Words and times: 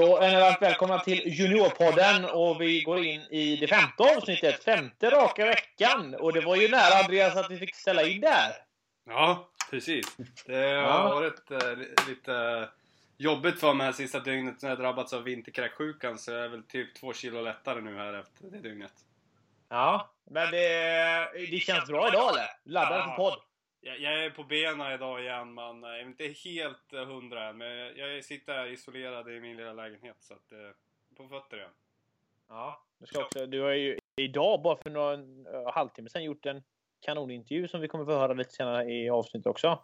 Då 0.00 0.16
är 0.18 0.28
ni 0.30 0.40
varmt 0.40 0.62
välkomna 0.62 0.98
till 0.98 1.22
Juniorpodden 1.26 2.24
och 2.24 2.60
vi 2.60 2.80
går 2.82 3.04
in 3.04 3.20
i 3.20 3.56
det 3.56 3.66
femte 3.66 4.02
avsnittet, 4.02 4.64
femte 4.64 5.10
raka 5.10 5.44
veckan. 5.46 6.14
Och 6.14 6.32
det 6.32 6.40
var 6.40 6.56
ju 6.56 6.68
nära 6.68 7.02
Andreas 7.04 7.36
att 7.36 7.50
vi 7.50 7.58
fick 7.58 7.74
ställa 7.74 8.02
in 8.02 8.20
där. 8.20 8.52
Ja, 9.08 9.48
precis. 9.70 10.16
Det 10.46 10.54
har 10.56 10.64
Ja. 10.64 11.08
varit 11.14 11.50
li- 11.78 11.94
lite 12.08 12.68
jobbigt 13.16 13.60
för 13.60 13.74
mig 13.74 13.84
här 13.84 13.92
sista 13.92 14.20
dygnet 14.20 14.62
när 14.62 14.68
jag 14.68 14.78
drabbats 14.78 15.12
av 15.12 15.22
vinterkräksjukan 15.22 16.18
så 16.18 16.30
jag 16.32 16.44
är 16.44 16.48
väl 16.48 16.62
typ 16.62 16.94
två 17.00 17.12
kilo 17.12 17.40
lättare 17.42 17.80
nu 17.80 17.96
här 17.96 18.14
efter 18.14 18.44
det 18.50 18.58
dygnet. 18.68 18.92
Ja, 19.68 20.10
men 20.30 20.50
det, 20.50 21.48
det 21.50 21.58
känns 21.60 21.86
bra 21.88 22.08
idag 22.08 22.30
eller? 22.32 22.46
Laddad 22.64 23.04
för 23.04 23.16
podd? 23.16 23.38
Jag, 23.80 24.00
jag 24.00 24.24
är 24.24 24.30
på 24.30 24.44
benen 24.44 24.92
idag 24.92 25.20
igen 25.20 25.54
men 25.54 25.82
jag 25.82 25.98
är 25.98 26.02
inte 26.02 26.24
helt 26.24 26.92
eh, 26.92 27.04
hundra 27.04 27.48
än. 27.48 27.58
Men 27.58 27.96
jag 27.96 28.24
sitter 28.24 28.52
här 28.52 28.66
isolerad 28.66 29.28
i 29.28 29.40
min 29.40 29.56
lilla 29.56 29.72
lägenhet 29.72 30.16
så 30.20 30.34
att 30.34 30.52
eh, 30.52 30.58
på 31.16 31.28
fötter 31.28 31.56
igen. 31.56 31.70
Ja. 32.48 32.84
Du, 32.98 33.06
ska 33.06 33.24
också, 33.24 33.46
du 33.46 33.60
har 33.60 33.70
ju 33.70 33.98
idag, 34.16 34.62
bara 34.62 34.76
för 34.76 34.90
någon 34.90 35.46
uh, 35.46 35.72
halvtimme 35.72 36.08
sedan, 36.08 36.24
gjort 36.24 36.46
en 36.46 36.62
kanonintervju 37.00 37.68
som 37.68 37.80
vi 37.80 37.88
kommer 37.88 38.04
få 38.04 38.18
höra 38.18 38.32
lite 38.32 38.52
senare 38.52 38.84
i 38.84 39.10
avsnittet 39.10 39.46
också. 39.46 39.78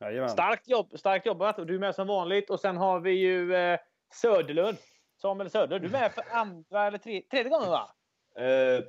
Jajamän. 0.00 0.28
Starkt, 0.28 0.68
jobb, 0.68 0.98
starkt 0.98 1.26
jobbat 1.26 1.58
och 1.58 1.66
du 1.66 1.74
är 1.74 1.78
med 1.78 1.94
som 1.94 2.06
vanligt. 2.06 2.50
Och 2.50 2.60
sen 2.60 2.76
har 2.76 3.00
vi 3.00 3.10
ju 3.10 3.54
eh, 3.54 3.78
Söderlund. 4.10 4.78
Samuel 5.16 5.50
Söder. 5.50 5.78
Du 5.78 5.86
är 5.86 5.90
med 5.90 6.12
för 6.12 6.24
andra 6.30 6.86
eller 6.86 6.98
tre, 6.98 7.22
tredje 7.30 7.50
gången 7.50 7.70
va? 7.70 7.94
Eh, 8.36 8.84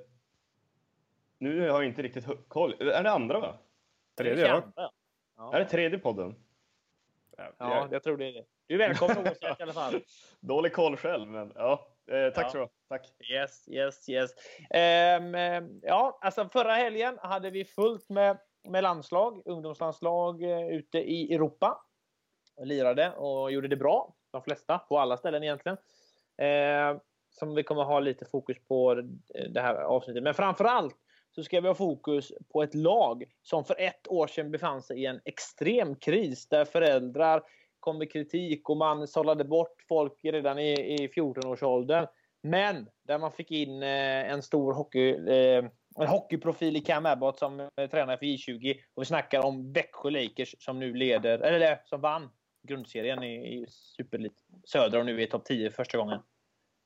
nu 1.37 1.59
har 1.59 1.81
jag 1.81 1.85
inte 1.85 2.01
riktigt 2.01 2.25
koll. 2.47 2.75
Är 2.79 3.03
det 3.03 3.11
andra 3.11 3.39
va? 3.39 3.57
Tredje 4.17 4.47
ja. 4.47 4.91
Ja. 5.37 5.55
Är 5.55 5.59
det 5.59 5.65
tredje 5.65 5.99
podden? 5.99 6.35
Ja, 7.57 7.87
jag 7.91 8.03
tror 8.03 8.17
det 8.17 8.25
är 8.27 8.33
det. 8.33 8.45
Du 8.67 8.73
är 8.73 8.77
välkommen 8.87 9.17
oavsett 9.17 9.59
i 9.59 9.63
alla 9.63 9.73
fall. 9.73 10.01
Dålig 10.39 10.73
koll 10.73 10.97
själv, 10.97 11.27
men 11.27 11.51
ja. 11.55 11.87
Eh, 12.11 12.33
tack 12.33 12.45
Ja. 12.45 12.49
så 12.49 12.59
ha. 12.59 12.69
Tack. 12.89 13.07
Yes, 13.31 13.69
yes, 13.69 14.09
yes. 14.09 14.31
Ehm, 14.69 15.35
ja, 15.81 16.17
alltså 16.21 16.49
förra 16.49 16.73
helgen 16.73 17.17
hade 17.21 17.49
vi 17.49 17.65
fullt 17.65 18.09
med, 18.09 18.37
med 18.63 18.83
landslag, 18.83 19.41
ungdomslandslag 19.45 20.43
eh, 20.43 20.67
ute 20.67 20.97
i 20.99 21.33
Europa. 21.33 21.85
Och 22.55 22.67
lirade 22.67 23.11
och 23.11 23.51
gjorde 23.51 23.67
det 23.67 23.77
bra. 23.77 24.15
De 24.31 24.41
flesta, 24.43 24.77
på 24.77 24.99
alla 24.99 25.17
ställen 25.17 25.43
egentligen. 25.43 25.77
Ehm, 26.37 26.99
som 27.29 27.55
vi 27.55 27.63
kommer 27.63 27.83
ha 27.83 27.99
lite 27.99 28.25
fokus 28.25 28.57
på 28.67 28.95
det 29.49 29.61
här 29.61 29.75
avsnittet. 29.75 30.23
Men 30.23 30.33
framför 30.33 30.65
allt 30.65 30.95
så 31.35 31.43
ska 31.43 31.61
vi 31.61 31.67
ha 31.67 31.75
fokus 31.75 32.31
på 32.53 32.63
ett 32.63 32.75
lag 32.75 33.23
som 33.41 33.65
för 33.65 33.75
ett 33.79 34.07
år 34.07 34.27
sedan 34.27 34.51
befann 34.51 34.81
sig 34.81 35.01
i 35.01 35.05
en 35.05 35.21
extrem 35.25 35.95
kris 35.95 36.47
där 36.47 36.65
föräldrar 36.65 37.43
kom 37.79 37.97
med 37.97 38.11
kritik 38.11 38.69
och 38.69 38.77
man 38.77 39.07
sållade 39.07 39.43
bort 39.43 39.81
folk 39.87 40.19
redan 40.23 40.59
i, 40.59 40.71
i 40.71 41.07
14-årsåldern. 41.07 42.07
Men 42.43 42.89
där 43.07 43.19
man 43.19 43.31
fick 43.31 43.51
in 43.51 43.83
eh, 43.83 44.31
en 44.31 44.41
stor 44.41 44.73
hockey, 44.73 45.09
eh, 45.09 45.65
en 45.95 46.07
hockeyprofil 46.07 46.77
i 46.77 46.81
Cam 46.81 47.05
Abbott 47.05 47.39
som 47.39 47.59
eh, 47.59 47.89
tränare 47.91 48.17
för 48.17 48.25
J20. 48.25 48.77
Och 48.93 49.01
vi 49.01 49.05
snackar 49.05 49.45
om 49.45 49.73
Växjö 49.73 50.09
Lakers 50.09 50.55
som 50.59 50.79
nu 50.79 50.93
leder, 50.93 51.39
eller 51.39 51.81
som 51.85 52.01
vann 52.01 52.29
grundserien 52.67 53.23
i, 53.23 53.35
i 53.35 53.65
Superlit 53.69 54.33
Södra 54.63 54.99
och 54.99 55.05
nu 55.05 55.15
är 55.15 55.23
i 55.23 55.27
topp 55.27 55.45
10 55.45 55.69
för 55.69 55.75
första 55.75 55.97
gången. 55.97 56.19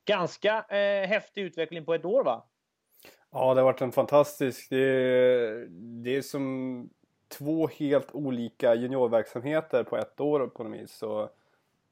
Ganska 0.06 0.64
eh, 0.68 1.08
häftig 1.08 1.42
utveckling 1.42 1.84
på 1.84 1.94
ett 1.94 2.04
år 2.04 2.24
va? 2.24 2.48
Ja, 3.30 3.54
det 3.54 3.60
har 3.60 3.64
varit 3.64 3.80
en 3.80 3.92
fantastisk... 3.92 4.70
Det 4.70 4.76
är, 4.76 5.66
det 6.04 6.16
är 6.16 6.22
som 6.22 6.90
två 7.28 7.66
helt 7.66 8.14
olika 8.14 8.74
juniorverksamheter 8.74 9.84
på 9.84 9.96
ett 9.96 10.20
år 10.20 10.46
på 10.46 10.64
något 10.64 10.80
vis. 10.80 10.92
Så, 10.92 11.22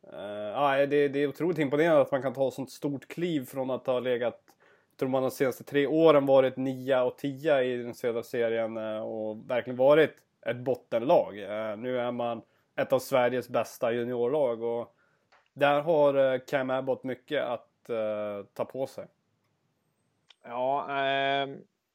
eh, 0.03 0.89
det, 0.89 1.09
det 1.09 1.19
är 1.19 1.27
otroligt 1.27 1.59
imponerande 1.59 2.01
att 2.01 2.13
man 2.13 2.23
kan 2.23 2.35
ta 2.35 2.49
ett 2.49 2.55
sånt 2.55 2.71
stort 2.71 3.09
kliv 3.09 3.45
från 3.45 3.71
att 3.71 3.87
ha 3.87 4.01
legat, 4.01 4.41
jag 4.91 4.99
tror 4.99 5.09
man 5.09 5.23
de 5.23 5.31
senaste 5.31 5.65
tre 5.65 5.87
åren 5.87 6.27
varit 6.27 6.57
nia 6.57 7.05
och 7.05 7.19
tia 7.19 7.65
i 7.65 7.77
den 7.77 7.95
södra 7.95 8.23
serien 8.23 8.77
eh, 8.77 9.01
och 9.01 9.51
verkligen 9.51 9.77
varit 9.77 10.11
ett 10.47 10.57
bottenlag. 10.57 11.39
Eh, 11.39 11.77
nu 11.77 11.99
är 12.01 12.13
man 12.13 12.43
ett 12.77 12.93
av 12.93 12.99
Sveriges 12.99 13.49
bästa 13.49 13.93
juniorlag 13.93 14.63
och 14.63 14.95
där 15.53 15.81
har 15.81 16.33
eh, 16.35 16.41
Cam 16.47 16.71
Abbott 16.71 17.05
mycket 17.05 17.45
att 17.45 17.91
eh, 17.91 18.47
ta 18.55 18.65
på 18.65 18.87
sig. 18.87 19.07
Ja, 20.49 21.01
eh, 21.03 21.49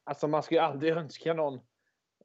alltså 0.04 0.28
man 0.28 0.42
ska 0.42 0.54
ju 0.54 0.60
aldrig 0.60 0.92
önska 0.92 1.34
någon 1.34 1.60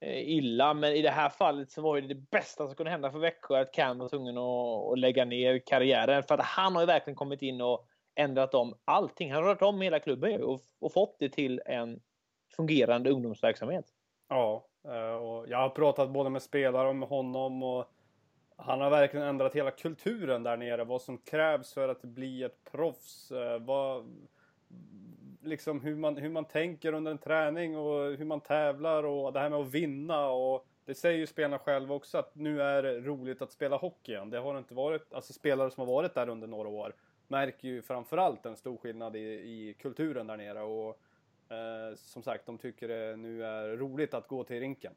eh, 0.02 0.30
illa, 0.30 0.74
men 0.74 0.92
i 0.92 1.02
det 1.02 1.10
här 1.10 1.30
fallet 1.30 1.72
så 1.72 1.82
var 1.82 2.02
det 2.02 2.08
det 2.08 2.30
bästa 2.32 2.68
som 2.68 2.76
kunde 2.76 2.92
hända 2.92 3.12
för 3.12 3.20
Växjö 3.20 3.62
att 3.62 3.74
Cam 3.74 3.98
var 3.98 4.10
tvungen 4.10 4.38
att, 4.38 4.92
att 4.92 5.00
lägga 5.00 5.26
ner 5.26 5.60
karriären. 5.66 6.24
För 6.24 6.36
att 6.36 6.46
han 6.46 6.76
har 6.76 6.82
ju 6.82 6.86
verkligen 6.88 7.16
kommit 7.16 7.42
in 7.42 7.62
och 7.62 7.88
ändrat 8.16 8.54
om 8.54 8.78
allting. 8.86 9.34
Han 9.34 9.44
har 9.44 9.50
rört 9.50 9.62
om 9.62 9.82
hela 9.82 10.00
klubben 10.00 10.32
ju 10.32 10.44
och, 10.44 10.62
och 10.80 10.94
fått 10.94 11.16
det 11.20 11.30
till 11.30 11.62
en 11.66 12.02
fungerande 12.56 13.10
ungdomsverksamhet. 13.10 13.86
Ja, 14.30 14.68
eh, 14.86 15.16
och 15.16 15.50
jag 15.50 15.58
har 15.58 15.70
pratat 15.70 16.10
både 16.10 16.30
med 16.30 16.42
spelare 16.42 16.88
och 16.88 16.96
med 16.96 17.10
honom 17.10 17.64
och 17.64 17.92
han 18.58 18.82
har 18.82 18.90
verkligen 18.90 19.28
ändrat 19.28 19.56
hela 19.56 19.72
kulturen 19.72 20.44
där 20.44 20.58
nere. 20.58 20.84
Vad 20.84 21.02
som 21.02 21.18
krävs 21.18 21.74
för 21.74 21.90
att 21.90 22.02
bli 22.02 22.44
ett 22.44 22.64
proffs. 22.72 23.32
Eh, 23.32 23.60
vad, 23.60 24.06
liksom 25.42 25.82
hur 25.82 25.96
man, 25.96 26.18
hur 26.18 26.30
man 26.30 26.46
tänker 26.46 26.94
under 26.94 27.12
en 27.12 27.18
träning 27.18 27.78
och 27.78 28.18
hur 28.18 28.26
man 28.26 28.42
tävlar 28.42 29.04
och 29.04 29.34
det 29.34 29.40
här 29.40 29.50
med 29.50 29.60
att 29.60 29.74
vinna 29.74 30.30
och 30.30 30.68
det 30.86 30.96
säger 30.96 31.18
ju 31.18 31.28
spelarna 31.28 31.60
själva 31.60 31.96
också 31.96 32.18
att 32.18 32.36
nu 32.36 32.62
är 32.62 32.84
det 32.84 33.00
roligt 33.00 33.42
att 33.42 33.52
spela 33.52 33.78
hockey 33.78 34.12
igen. 34.12 34.30
Det 34.30 34.40
har 34.40 34.54
det 34.54 34.60
inte 34.60 34.74
varit, 34.74 35.14
alltså 35.14 35.34
spelare 35.34 35.72
som 35.72 35.88
har 35.88 35.94
varit 35.94 36.14
där 36.14 36.30
under 36.30 36.48
några 36.48 36.70
år 36.70 36.94
märker 37.28 37.68
ju 37.68 37.82
framförallt 37.82 38.46
en 38.46 38.56
stor 38.56 38.78
skillnad 38.78 39.16
i, 39.16 39.20
i 39.20 39.76
kulturen 39.80 40.28
där 40.28 40.38
nere 40.38 40.62
och 40.62 41.00
eh, 41.52 41.96
som 41.96 42.24
sagt 42.24 42.46
de 42.46 42.58
tycker 42.58 42.88
det 42.88 43.16
nu 43.16 43.46
är 43.46 43.78
roligt 43.78 44.14
att 44.14 44.28
gå 44.28 44.44
till 44.44 44.60
rinken. 44.60 44.94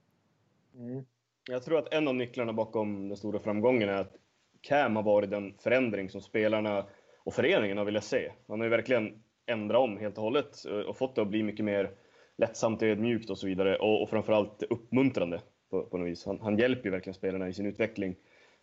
Mm. 0.75 1.05
Jag 1.49 1.63
tror 1.63 1.79
att 1.79 1.95
en 1.95 2.09
av 2.09 2.15
nycklarna 2.15 2.53
bakom 2.53 3.09
den 3.09 3.17
stora 3.17 3.39
framgången 3.39 3.89
är 3.89 4.01
att 4.01 4.17
Cam 4.61 4.97
har 4.97 5.03
varit 5.03 5.31
den 5.31 5.55
förändring 5.59 6.11
som 6.11 6.21
spelarna 6.21 6.87
och 7.19 7.35
föreningen 7.35 7.79
har 7.79 7.85
velat 7.85 8.05
se. 8.05 8.33
Han 8.49 8.61
har 8.61 8.67
ju 8.67 8.71
verkligen 8.71 9.23
ändra 9.51 9.79
om 9.79 9.99
helt 9.99 10.19
och 10.19 10.25
hållet 10.25 10.67
eh, 10.67 10.73
och 10.73 10.97
fått 10.97 11.15
det 11.15 11.23
att 11.23 11.29
bli 11.29 11.43
mycket 11.43 11.65
mer 11.65 11.91
lättsamt 12.37 12.83
ödmjukt 12.83 13.31
och 13.31 13.39
så 13.39 13.47
vidare 13.47 13.77
och, 13.77 14.03
och 14.03 14.11
framförallt 14.11 14.63
uppmuntrande 14.63 15.41
på, 15.71 15.83
på 15.83 15.99
något 15.99 16.09
vis. 16.09 16.27
Han, 16.27 16.41
han 16.41 16.59
hjälper 16.59 16.85
ju 16.85 16.91
verkligen 16.91 17.15
spelarna 17.15 17.49
i 17.49 17.53
sin 17.53 17.67
utveckling. 17.67 18.17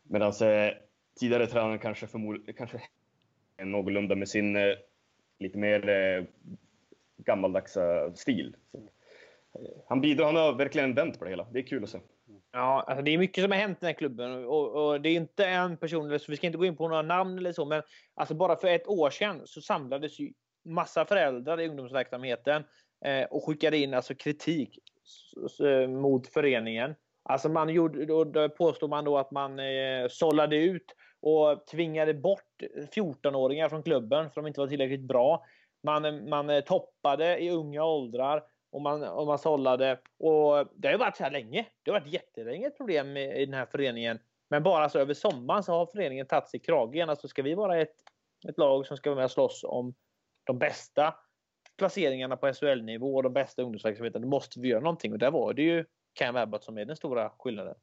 Medan 0.04 0.28
eh, 0.42 0.74
tidigare 1.20 1.48
tränaren 1.48 1.80
kanske 1.80 2.08
förmodligen 2.08 2.54
kanske 2.54 2.82
är 3.58 3.66
någorlunda 3.66 4.16
med 4.16 4.30
sin 4.30 4.56
eh, 4.56 4.74
lite 5.40 5.58
mer 5.58 5.90
eh, 5.90 6.24
gammaldagsa 7.18 8.06
eh, 8.06 8.14
stil. 8.14 8.56
Så, 8.72 8.78
eh, 8.78 8.84
han 9.88 10.02
bidrar, 10.02 10.26
han 10.26 10.36
har 10.36 10.54
verkligen 10.54 10.94
vänt 10.94 11.20
på 11.20 11.26
det 11.26 11.30
hela. 11.30 11.48
Det 11.52 11.60
är 11.60 11.64
kul 11.64 11.84
att 11.84 11.90
se. 11.90 12.00
Ja, 12.52 12.84
alltså 12.88 13.04
det 13.04 13.12
är 13.12 13.18
mycket 13.18 13.44
som 13.44 13.52
har 13.52 13.60
hänt 13.60 13.78
i 13.78 13.80
den 13.80 13.88
här 13.88 13.94
klubben 13.94 14.46
och, 14.46 14.88
och, 14.88 15.02
det 15.02 15.10
är 15.10 15.16
inte 15.16 15.46
en 15.46 15.78
person, 15.78 16.20
så 16.20 16.32
vi 16.32 16.38
ska 16.38 16.48
inte 16.48 16.58
gå 16.58 16.66
in 16.66 16.78
på 16.78 16.88
några 16.88 17.02
namn 17.02 17.38
eller 17.38 17.52
så, 17.52 17.66
men 17.66 17.82
alltså 18.14 18.36
bara 18.36 18.56
för 18.56 18.68
ett 18.68 18.88
år 18.88 19.10
sedan 19.10 19.42
så 19.46 19.62
samlades 19.62 20.20
ju 20.20 20.34
massa 20.68 21.06
föräldrar 21.06 21.62
i 21.62 21.68
ungdomsverksamheten 21.68 22.64
eh, 23.06 23.24
och 23.24 23.46
skickade 23.46 23.78
in 23.78 23.94
alltså 23.94 24.16
kritik 24.16 24.80
eh, 25.64 25.90
mot 25.90 26.28
föreningen. 26.28 26.96
Alltså 27.24 27.50
man 27.50 27.70
gjorde, 27.70 28.06
då, 28.06 28.24
då 28.24 28.50
påstod 28.50 28.90
man 28.90 29.06
då 29.06 29.18
att 29.18 29.32
man 29.32 29.60
eh, 29.60 30.08
sållade 30.10 30.56
ut 30.56 30.96
och 31.22 31.68
tvingade 31.68 32.14
bort 32.14 32.64
14-åringar 32.96 33.70
från 33.70 33.84
klubben 33.84 34.32
för 34.32 34.42
de 34.42 34.48
inte 34.48 34.60
var 34.60 34.68
tillräckligt 34.68 35.08
bra. 35.08 35.46
Man, 35.84 36.30
man 36.30 36.50
eh, 36.50 36.62
toppade 36.62 37.38
i 37.38 37.50
unga 37.50 37.84
åldrar 37.84 38.44
och 38.72 38.82
man, 38.82 39.04
och 39.04 39.28
man 39.28 39.40
sållade. 39.40 40.00
Och 40.20 40.68
det 40.76 40.88
har 40.88 40.94
ju 40.94 40.98
varit 40.98 41.18
så 41.18 41.24
här 41.24 41.32
länge. 41.32 41.66
Det 41.84 41.92
har 41.92 42.00
varit 42.00 42.14
jättelänge 42.14 42.68
ett 42.68 42.78
problem 42.78 43.18
i, 43.18 43.42
i 43.42 43.46
den 43.46 43.54
här 43.54 43.66
föreningen. 43.66 44.20
Men 44.50 44.64
bara 44.64 44.90
så 44.90 45.00
över 45.00 45.14
sommaren 45.14 45.64
så 45.64 45.72
har 45.72 45.86
föreningen 45.86 46.28
tagit 46.28 46.50
sig 46.50 46.60
i 46.60 46.64
kragen. 46.64 47.10
Alltså 47.10 47.28
ska 47.28 47.42
vi 47.42 47.54
vara 47.54 47.82
ett, 47.82 47.96
ett 48.48 48.58
lag 48.58 48.86
som 48.86 48.98
ska 48.98 49.10
vara 49.10 49.16
med 49.16 49.26
och 49.26 49.32
slåss 49.32 49.64
om 49.64 49.94
de 50.48 50.60
bästa 50.60 51.16
placeringarna 51.78 52.38
på 52.38 52.54
SHL-nivå 52.54 53.16
och 53.16 53.24
de 53.24 53.34
bästa 53.34 53.62
ungdomsverksamheten, 53.62 54.22
då 54.22 54.28
måste 54.28 54.60
vi 54.60 54.68
göra 54.68 54.82
någonting. 54.82 55.12
Och 55.12 55.20
där 55.20 55.32
var 55.32 55.54
det 55.54 55.62
ju 55.62 55.86
Cam 56.14 56.36
Abbott 56.36 56.64
som 56.64 56.78
är 56.78 56.86
den 56.86 56.96
stora 56.96 57.30
skillnaden. 57.30 57.76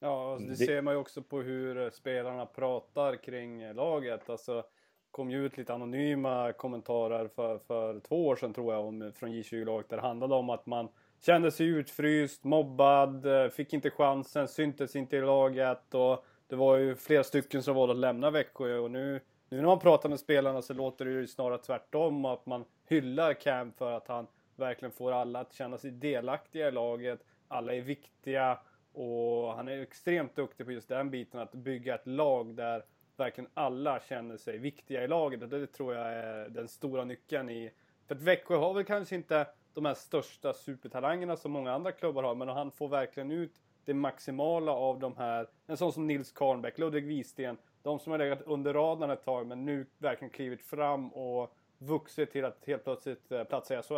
Ja, 0.00 0.32
alltså 0.32 0.46
det, 0.46 0.52
det 0.52 0.66
ser 0.66 0.82
man 0.82 0.94
ju 0.94 1.00
också 1.00 1.22
på 1.22 1.42
hur 1.42 1.90
spelarna 1.90 2.46
pratar 2.46 3.16
kring 3.16 3.72
laget. 3.72 4.30
Alltså, 4.30 4.64
kom 5.10 5.30
ju 5.30 5.46
ut 5.46 5.56
lite 5.56 5.74
anonyma 5.74 6.52
kommentarer 6.52 7.28
för, 7.28 7.58
för 7.58 8.00
två 8.00 8.26
år 8.26 8.36
sedan 8.36 8.54
tror 8.54 8.74
jag 8.74 8.86
om, 8.86 9.12
från 9.14 9.30
J20-laget 9.30 9.88
där 9.88 9.96
det 9.96 10.02
handlade 10.02 10.34
om 10.34 10.50
att 10.50 10.66
man 10.66 10.88
kände 11.26 11.50
sig 11.50 11.66
utfryst, 11.66 12.44
mobbad, 12.44 13.26
fick 13.52 13.72
inte 13.72 13.90
chansen, 13.90 14.48
syntes 14.48 14.96
inte 14.96 15.16
i 15.16 15.20
laget 15.20 15.94
och 15.94 16.24
det 16.46 16.56
var 16.56 16.76
ju 16.76 16.94
flera 16.94 17.24
stycken 17.24 17.62
som 17.62 17.74
valde 17.74 17.92
att 17.92 17.98
lämna 17.98 18.30
Växjö 18.30 18.78
och 18.78 18.90
nu, 18.90 19.20
nu 19.52 19.58
när 19.58 19.66
man 19.66 19.78
pratar 19.78 20.08
med 20.08 20.20
spelarna 20.20 20.62
så 20.62 20.74
låter 20.74 21.04
det 21.04 21.10
ju 21.10 21.26
snarare 21.26 21.58
tvärtom 21.58 22.24
att 22.24 22.46
man 22.46 22.64
hyllar 22.88 23.34
Cam 23.34 23.72
för 23.72 23.92
att 23.92 24.08
han 24.08 24.26
verkligen 24.56 24.92
får 24.92 25.12
alla 25.12 25.40
att 25.40 25.52
känna 25.52 25.78
sig 25.78 25.90
delaktiga 25.90 26.68
i 26.68 26.70
laget. 26.70 27.24
Alla 27.48 27.74
är 27.74 27.80
viktiga 27.80 28.58
och 28.92 29.54
han 29.54 29.68
är 29.68 29.82
extremt 29.82 30.36
duktig 30.36 30.66
på 30.66 30.72
just 30.72 30.88
den 30.88 31.10
biten 31.10 31.40
att 31.40 31.52
bygga 31.52 31.94
ett 31.94 32.06
lag 32.06 32.54
där 32.54 32.84
verkligen 33.16 33.50
alla 33.54 34.00
känner 34.00 34.36
sig 34.36 34.58
viktiga 34.58 35.04
i 35.04 35.08
laget. 35.08 35.42
Och 35.42 35.48
det 35.48 35.66
tror 35.66 35.94
jag 35.94 36.12
är 36.12 36.48
den 36.48 36.68
stora 36.68 37.04
nyckeln 37.04 37.50
i... 37.50 37.70
För 38.06 38.14
att 38.14 38.22
Växjö 38.22 38.56
har 38.56 38.74
väl 38.74 38.84
kanske 38.84 39.14
inte 39.14 39.46
de 39.74 39.84
här 39.84 39.94
största 39.94 40.52
supertalangerna 40.52 41.36
som 41.36 41.52
många 41.52 41.72
andra 41.72 41.92
klubbar 41.92 42.22
har, 42.22 42.34
men 42.34 42.48
han 42.48 42.70
får 42.70 42.88
verkligen 42.88 43.30
ut 43.30 43.60
det 43.84 43.94
maximala 43.94 44.72
av 44.72 44.98
de 44.98 45.16
här. 45.16 45.48
En 45.66 45.76
sån 45.76 45.92
som 45.92 46.06
Nils 46.06 46.32
Karnbäck, 46.32 46.78
Ludvig 46.78 47.06
Wisten, 47.06 47.56
de 47.82 47.98
som 47.98 48.12
har 48.12 48.18
legat 48.18 48.42
under 48.46 48.74
radarn 48.74 49.10
ett 49.10 49.24
tag 49.24 49.46
men 49.46 49.64
nu 49.64 49.86
verkligen 49.98 50.30
klivit 50.30 50.62
fram 50.62 51.08
och 51.08 51.54
vuxit 51.78 52.32
till 52.32 52.44
att 52.44 52.64
helt 52.66 52.84
plötsligt 52.84 53.32
eh, 53.32 53.44
platsa 53.44 53.78
i 53.78 53.82
SHL. 53.82 53.94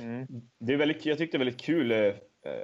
Mm. 0.00 0.26
Det 0.58 0.72
är 0.72 0.76
väldigt, 0.76 1.06
jag 1.06 1.18
tyckte 1.18 1.38
det 1.38 1.42
är 1.42 1.44
väldigt 1.44 1.60
kul 1.60 1.92
eh, 1.92 2.12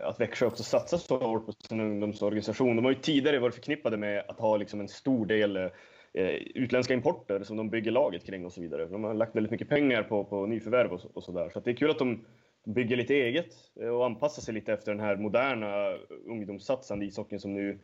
att 0.03 0.21
Växjö 0.21 0.47
också 0.47 0.63
satsar 0.63 0.99
så 0.99 1.19
hårt 1.19 1.47
på 1.47 1.53
sin 1.53 1.81
ungdomsorganisation. 1.81 2.77
De 2.77 2.85
har 2.85 2.93
ju 2.93 2.99
tidigare 2.99 3.39
varit 3.39 3.55
förknippade 3.55 3.97
med 3.97 4.25
att 4.29 4.41
ha 4.41 4.57
liksom 4.57 4.81
en 4.81 4.89
stor 4.89 5.27
del 5.27 5.57
eh, 5.57 5.71
utländska 6.55 6.95
importer 6.95 7.43
som 7.43 7.57
de 7.57 7.71
bygger 7.71 7.91
laget 7.91 8.27
kring 8.27 8.45
och 8.45 8.53
så 8.53 8.61
vidare. 8.61 8.87
De 8.87 9.05
har 9.05 9.15
lagt 9.15 9.37
väldigt 9.37 9.51
mycket 9.51 9.69
pengar 9.69 10.03
på, 10.03 10.25
på 10.25 10.47
nyförvärv 10.47 10.93
och, 10.93 11.01
och 11.15 11.23
sådär. 11.23 11.51
Så 11.53 11.61
det 11.61 11.71
är 11.71 11.75
kul 11.75 11.91
att 11.91 11.99
de 11.99 12.25
bygger 12.65 12.97
lite 12.97 13.15
eget 13.15 13.55
och 13.93 14.07
anpassar 14.07 14.43
sig 14.43 14.55
lite 14.55 14.73
efter 14.73 14.93
den 14.93 15.01
här 15.01 15.17
moderna 15.17 15.99
ungdomssatsande 16.27 17.07
ishockeyn 17.07 17.41
som 17.41 17.55
nu, 17.55 17.79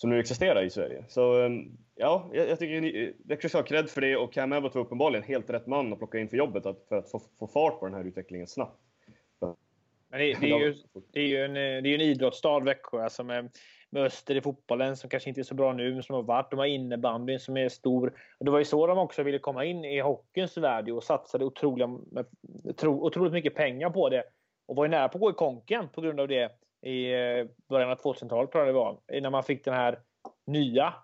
som 0.00 0.10
nu 0.10 0.20
existerar 0.20 0.62
i 0.62 0.70
Sverige. 0.70 1.04
Så 1.08 1.42
ehm, 1.42 1.78
ja, 1.94 2.30
jag, 2.32 2.48
jag 2.48 2.58
tycker 2.58 3.12
Växjö 3.28 3.48
ska 3.48 3.58
ha 3.58 3.62
cred 3.62 3.90
för 3.90 4.00
det 4.00 4.16
och 4.16 4.32
Cam 4.32 4.52
Abbott 4.52 4.74
var 4.74 4.82
uppenbarligen 4.82 5.22
helt 5.22 5.50
rätt 5.50 5.66
man 5.66 5.92
att 5.92 5.98
plocka 5.98 6.18
in 6.18 6.28
för 6.28 6.36
jobbet 6.36 6.66
att, 6.66 6.84
för 6.88 6.96
att 6.96 7.10
få, 7.10 7.20
få 7.38 7.46
fart 7.46 7.80
på 7.80 7.86
den 7.86 7.94
här 7.94 8.04
utvecklingen 8.04 8.46
snabbt. 8.46 8.80
Men 10.10 10.20
det, 10.20 10.34
det, 10.40 10.50
är 10.50 10.58
ju, 10.58 10.74
det, 11.12 11.20
är 11.20 11.26
ju 11.26 11.44
en, 11.44 11.50
eh, 11.50 11.82
det 11.82 11.88
är 11.88 11.94
en 11.94 12.00
idrottsstad, 12.00 12.60
Växjö, 12.60 13.02
alltså 13.02 13.24
med, 13.24 13.50
med 13.90 14.02
öster 14.02 14.36
i 14.36 14.40
fotbollen 14.40 14.96
som 14.96 15.10
kanske 15.10 15.28
inte 15.28 15.40
är 15.40 15.42
så 15.42 15.54
bra 15.54 15.72
nu, 15.72 15.94
men 15.94 16.02
som 16.02 16.14
har 16.14 16.22
varit. 16.22 16.50
De 16.50 16.58
har 16.58 16.66
innebandyn 16.66 17.40
som 17.40 17.56
är 17.56 17.68
stor. 17.68 18.14
Och 18.38 18.44
det 18.44 18.50
var 18.50 18.58
ju 18.58 18.64
så 18.64 18.86
de 18.86 18.98
också 18.98 19.22
ville 19.22 19.38
komma 19.38 19.64
in 19.64 19.84
i 19.84 20.00
hockeyns 20.00 20.56
värld 20.56 20.88
och 20.90 21.04
satsade 21.04 21.44
otroliga, 21.44 21.98
otroligt 22.82 23.32
mycket 23.32 23.54
pengar 23.54 23.90
på 23.90 24.08
det. 24.08 24.24
Och 24.66 24.76
var 24.76 24.84
ju 24.84 24.90
nära 24.90 25.08
på 25.08 25.18
att 25.18 25.20
gå 25.20 25.30
i 25.30 25.34
konken 25.34 25.88
på 25.88 26.00
grund 26.00 26.20
av 26.20 26.28
det 26.28 26.52
i 26.82 27.12
eh, 27.12 27.46
början 27.68 27.90
av 27.90 27.98
2000-talet, 27.98 28.52
tror 28.52 28.64
jag 28.64 28.74
det 28.74 28.78
var. 28.78 28.98
Innan 29.12 29.32
man 29.32 29.42
fick 29.42 29.64
den 29.64 29.74
här 29.74 30.00
nya 30.46 30.94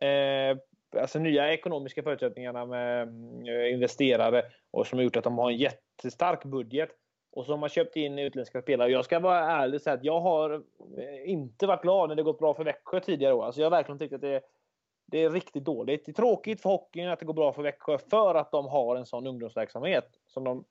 eh, 0.00 0.58
alltså 1.00 1.18
nya 1.18 1.52
ekonomiska 1.52 2.02
förutsättningarna 2.02 2.66
med 2.66 3.08
eh, 3.48 3.72
investerare 3.72 4.42
och 4.70 4.86
som 4.86 4.98
har 4.98 5.04
gjort 5.04 5.16
att 5.16 5.24
de 5.24 5.38
har 5.38 5.50
en 5.50 5.56
jättestark 5.56 6.44
budget. 6.44 6.90
Och 7.32 7.46
så 7.46 7.52
har 7.52 7.58
man 7.58 7.68
köpt 7.68 7.96
in 7.96 8.18
utländska 8.18 8.62
spelare. 8.62 8.90
Jag 8.90 9.04
ska 9.04 9.20
vara 9.20 9.38
ärlig 9.38 9.74
och 9.74 9.82
säga 9.82 9.94
att 9.94 10.04
jag 10.04 10.20
har 10.20 10.54
eh, 10.98 11.30
inte 11.30 11.66
varit 11.66 11.82
glad 11.82 12.08
när 12.08 12.16
det 12.16 12.22
gått 12.22 12.38
bra 12.38 12.54
för 12.54 12.64
Växjö 12.64 13.00
tidigare 13.00 13.34
år. 13.34 13.44
Alltså 13.44 13.60
jag 13.60 13.66
har 13.66 13.76
verkligen 13.76 13.98
tyckt 13.98 14.14
att 14.14 14.20
det, 14.20 14.40
det 15.06 15.22
är 15.22 15.30
riktigt 15.30 15.64
dåligt. 15.64 16.04
Det 16.06 16.12
är 16.12 16.14
tråkigt 16.14 16.62
för 16.62 16.70
hockeyn 16.70 17.08
att 17.08 17.18
det 17.18 17.26
går 17.26 17.34
bra 17.34 17.52
för 17.52 17.62
Växjö 17.62 17.98
för 17.98 18.34
att 18.34 18.50
de 18.50 18.66
har 18.66 18.96
en 18.96 19.06
sån 19.06 19.26
ungdomsverksamhet. 19.26 20.08
Som 20.26 20.44
de, 20.44 20.64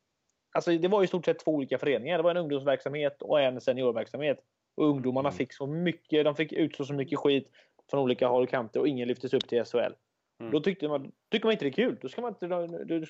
alltså 0.51 0.71
det 0.71 0.87
var 0.87 1.03
i 1.03 1.07
stort 1.07 1.25
sett 1.25 1.39
två 1.39 1.51
olika 1.51 1.77
föreningar. 1.77 2.17
Det 2.17 2.23
var 2.23 2.31
en 2.31 2.37
ungdomsverksamhet 2.37 3.21
och 3.21 3.41
en 3.41 3.61
seniorverksamhet. 3.61 4.39
Och 4.75 4.87
ungdomarna 4.87 5.29
mm. 5.29 5.37
fick 5.37 5.53
så 5.53 5.67
mycket, 5.67 6.25
de 6.25 6.35
fick 6.35 6.53
utstå 6.53 6.85
så 6.85 6.93
mycket 6.93 7.19
skit 7.19 7.49
från 7.89 7.99
olika 7.99 8.27
håll 8.27 8.43
och 8.43 8.49
kanter 8.49 8.79
och 8.79 8.87
ingen 8.87 9.07
lyftes 9.07 9.33
upp 9.33 9.47
till 9.47 9.65
SHL. 9.65 9.93
Mm. 10.41 10.51
Då 10.51 10.59
tyckte 10.59 10.87
man, 10.87 11.11
tycker 11.31 11.45
man 11.45 11.51
inte 11.51 11.65
det 11.65 11.69
är 11.69 11.73
kul. 11.73 11.97
Då 12.01 12.09
ska, 12.09 12.21
man 12.21 12.31
inte, 12.31 12.47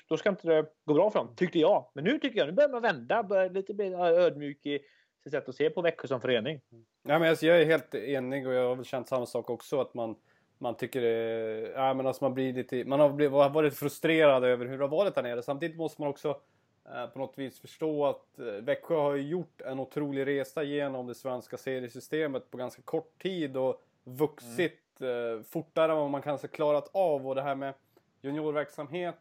då, 0.08 0.16
ska 0.16 0.28
inte 0.28 0.48
det 0.48 0.66
gå 0.84 0.94
bra 0.94 1.10
för 1.10 1.18
dem, 1.18 1.34
tyckte 1.36 1.58
jag. 1.58 1.90
Men 1.94 2.04
nu 2.04 2.18
tycker 2.18 2.38
jag, 2.38 2.46
nu 2.46 2.52
börjar 2.52 2.68
man 2.68 2.82
vända, 2.82 3.22
börjar 3.22 3.50
lite 3.50 3.74
bli 3.74 3.94
ödmjuk 3.94 4.66
i 4.66 4.78
sitt 5.22 5.32
sätt 5.32 5.48
att 5.48 5.54
se 5.54 5.70
på 5.70 5.82
Växjö 5.82 6.08
som 6.08 6.20
förening. 6.20 6.60
Ja, 7.08 7.18
men 7.18 7.30
alltså, 7.30 7.46
jag 7.46 7.60
är 7.60 7.66
helt 7.66 7.94
enig 7.94 8.46
och 8.46 8.52
jag 8.52 8.68
har 8.68 8.76
väl 8.76 8.84
känt 8.84 9.08
samma 9.08 9.26
sak 9.26 9.50
också. 9.50 9.80
Att 9.80 9.94
man, 9.94 10.16
man 10.58 10.76
tycker 10.76 11.00
det, 11.00 11.72
ja, 11.74 11.94
men 11.94 12.06
alltså 12.06 12.24
man 12.24 12.34
blir 12.34 12.52
lite, 12.52 12.84
man 12.84 13.00
har 13.00 13.12
blivit, 13.12 13.32
varit 13.32 13.74
frustrerad 13.74 14.44
över 14.44 14.66
hur 14.66 14.78
det 14.78 14.84
har 14.84 14.88
varit 14.88 15.14
där 15.14 15.22
nere. 15.22 15.42
Samtidigt 15.42 15.76
måste 15.76 16.00
man 16.00 16.10
också 16.10 16.28
eh, 16.28 16.36
Eh, 16.84 17.06
på 17.06 17.18
något 17.18 17.38
vis 17.38 17.60
förstå 17.60 18.06
att 18.06 18.38
eh, 18.38 18.44
Växjö 18.44 18.94
har 18.94 19.16
gjort 19.16 19.60
en 19.60 19.80
otrolig 19.80 20.26
resa 20.26 20.62
genom 20.62 21.06
det 21.06 21.14
svenska 21.14 21.56
seriesystemet 21.56 22.50
på 22.50 22.56
ganska 22.56 22.82
kort 22.82 23.22
tid 23.22 23.56
och 23.56 23.82
vuxit 24.04 25.00
mm. 25.00 25.44
fortare 25.44 25.92
än 25.92 25.98
vad 25.98 26.10
man 26.10 26.22
kanske 26.22 26.48
klarat 26.48 26.90
av. 26.92 27.28
Och 27.28 27.34
det 27.34 27.42
här 27.42 27.54
med 27.54 27.74
juniorverksamhet, 28.20 29.18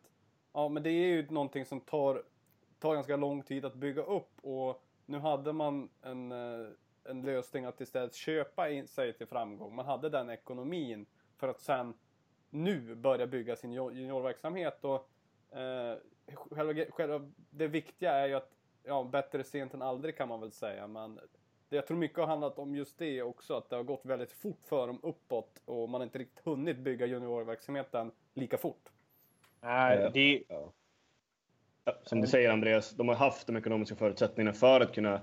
ja 0.54 0.70
men 0.70 0.84
det 0.84 0.90
är 0.90 1.08
ju 1.08 1.28
någonting 1.30 1.66
som 1.66 1.80
tar, 1.80 2.24
tar 2.80 2.94
ganska 2.94 3.16
lång 3.16 3.44
tid 3.44 3.66
att 3.66 3.76
bygga 3.76 4.04
upp. 4.04 4.32
Och 4.42 4.84
nu 5.06 5.20
hade 5.20 5.54
man 5.54 5.90
en, 6.02 6.32
en 7.04 7.22
lösning 7.22 7.66
att 7.66 7.82
istället 7.82 8.16
köpa 8.16 8.70
in 8.70 8.88
sig 8.88 9.14
till 9.14 9.28
framgång. 9.28 9.76
Man 9.76 9.86
hade 9.86 10.10
den 10.10 10.30
ekonomin 10.30 11.06
för 11.38 11.48
att 11.48 11.62
sen 11.62 11.94
nu 12.50 12.96
börja 12.96 13.28
bygga 13.28 13.56
sin 13.56 13.72
juniorverksamhet. 13.72 14.86
Och, 14.86 15.10
eh, 15.58 15.98
själva, 16.36 16.86
själva, 16.90 17.32
det 17.50 17.68
viktiga 17.68 18.14
är 18.14 18.28
ju 18.28 18.34
att, 18.34 18.50
ja, 18.84 19.04
bättre 19.04 19.44
sent 19.44 19.74
än 19.74 19.82
aldrig 19.82 20.18
kan 20.18 20.30
man 20.30 20.42
väl 20.42 20.52
säga. 20.52 20.88
Men 20.88 21.20
jag 21.70 21.88
tror 21.88 21.98
mycket 21.98 22.18
har 22.18 22.28
handlat 22.28 22.60
om 22.60 22.76
just 22.76 22.98
det 22.98 23.22
också, 23.22 23.58
att 23.58 23.70
det 23.70 23.76
har 23.76 23.84
gått 23.84 24.06
väldigt 24.06 24.32
fort 24.32 24.60
för 24.66 24.88
dem 24.88 25.00
uppåt 25.04 25.62
och 25.66 25.90
man 25.90 26.02
har 26.02 26.06
inte 26.06 26.20
riktigt 26.20 26.46
hunnit 26.46 26.78
bygga 26.78 27.06
juniorverksamheten 27.06 28.12
lika 28.34 28.58
fort. 28.58 28.90
Nej, 29.62 30.10
det... 30.14 30.44
Ja. 30.48 30.74
Som 32.04 32.22
du 32.22 32.28
säger 32.28 32.50
Andreas, 32.50 32.92
de 32.92 33.08
har 33.08 33.16
haft 33.16 33.48
de 33.48 33.58
ekonomiska 33.58 33.96
förutsättningarna 33.96 34.54
för 34.54 34.82
att 34.82 34.94
kunna 34.94 35.22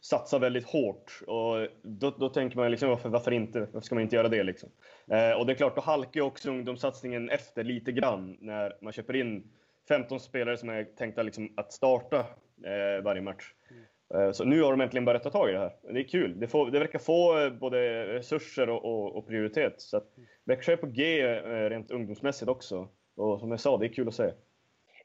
satsa 0.00 0.38
väldigt 0.38 0.66
hårt. 0.66 1.22
Och 1.26 1.68
då, 1.82 2.10
då 2.10 2.28
tänker 2.28 2.56
man 2.56 2.70
liksom, 2.70 2.88
varför, 2.88 3.08
varför 3.08 3.32
inte? 3.32 3.60
Varför 3.60 3.80
ska 3.80 3.94
man 3.94 4.02
inte 4.02 4.16
göra 4.16 4.28
det? 4.28 4.42
Liksom? 4.42 4.70
Eh, 5.06 5.32
och 5.32 5.46
det 5.46 5.52
är 5.52 5.54
klart, 5.54 5.74
då 5.74 5.80
halkar 5.80 6.20
ju 6.20 6.26
också 6.26 6.50
ungdomssatsningen 6.50 7.30
efter 7.30 7.64
lite 7.64 7.92
grann 7.92 8.36
när 8.40 8.78
man 8.80 8.92
köper 8.92 9.16
in 9.16 9.52
15 9.92 10.20
spelare 10.20 10.56
som 10.56 10.68
är 10.68 10.84
tänkta 10.84 11.22
liksom 11.22 11.52
att 11.56 11.72
starta 11.72 12.18
eh, 12.64 13.02
varje 13.04 13.22
match. 13.22 13.44
Mm. 13.70 14.26
Eh, 14.26 14.32
så 14.32 14.44
nu 14.44 14.62
har 14.62 14.70
de 14.70 14.80
äntligen 14.80 15.04
börjat 15.04 15.22
ta 15.22 15.30
tag 15.30 15.50
i 15.50 15.52
det 15.52 15.58
här. 15.58 15.72
Det 15.82 16.00
är 16.00 16.08
kul. 16.08 16.40
Det, 16.40 16.48
får, 16.48 16.70
det 16.70 16.78
verkar 16.78 16.98
få 16.98 17.38
eh, 17.38 17.50
både 17.50 18.06
resurser 18.06 18.68
och, 18.68 18.84
och, 18.84 19.16
och 19.16 19.26
prioritet. 19.26 19.80
Så 19.80 19.96
att 19.96 20.06
Växjö 20.44 20.72
är 20.72 20.76
på 20.76 20.86
G 20.86 21.20
eh, 21.20 21.70
rent 21.70 21.90
ungdomsmässigt 21.90 22.48
också. 22.48 22.88
Och 23.16 23.40
som 23.40 23.50
jag 23.50 23.60
sa, 23.60 23.78
det 23.78 23.86
är 23.86 23.92
kul 23.92 24.08
att 24.08 24.14
se. 24.14 24.30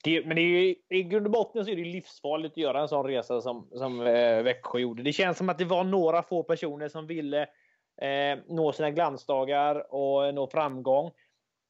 Det, 0.03 0.25
men 0.25 0.35
det 0.35 0.41
är 0.41 0.45
ju, 0.45 0.75
i 0.89 1.03
grund 1.03 1.25
och 1.25 1.31
botten 1.31 1.65
så 1.65 1.71
är 1.71 1.75
det 1.75 1.83
livsfarligt 1.83 2.53
att 2.53 2.57
göra 2.57 2.81
en 2.81 2.87
sån 2.87 3.05
resa 3.05 3.41
som, 3.41 3.67
som 3.71 4.01
eh, 4.01 4.43
Växjö 4.43 4.79
gjorde. 4.79 5.03
Det 5.03 5.13
känns 5.13 5.37
som 5.37 5.49
att 5.49 5.57
det 5.57 5.65
var 5.65 5.83
några 5.83 6.23
få 6.23 6.43
personer 6.43 6.87
som 6.87 7.07
ville 7.07 7.41
eh, 8.01 8.39
nå 8.47 8.71
sina 8.71 8.91
glansdagar 8.91 9.93
och 9.93 10.33
nå 10.33 10.47
framgång. 10.47 11.11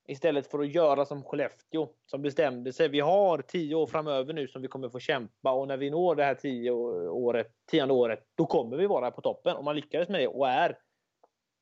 Istället 0.10 0.52
för 0.52 0.60
att 0.60 0.74
göra 0.74 1.06
som 1.06 1.24
Skellefteå 1.24 1.90
som 2.06 2.22
bestämde 2.22 2.74
sig. 2.74 2.88
Vi 2.88 3.00
har 3.00 3.42
tio 3.42 3.76
år 3.76 3.88
framöver 3.88 4.34
nu 4.34 4.48
som 4.48 4.62
vi 4.62 4.68
kommer 4.68 4.90
få 4.90 5.00
kämpa 5.00 5.52
och 5.52 5.68
när 5.68 5.78
vi 5.78 5.90
når 5.90 6.16
det 6.16 6.24
här 6.24 6.36
tio 6.36 6.72
året, 6.72 7.48
tionde 7.72 7.94
året, 7.94 8.24
då 8.36 8.46
kommer 8.46 8.78
vi 8.78 8.88
vara 8.88 9.12
på 9.12 9.22
toppen. 9.22 9.56
Och 9.56 9.64
man 9.64 9.76
lyckades 9.76 10.10
med 10.10 10.22
det 10.22 10.28
och 10.28 10.48
är 10.48 10.78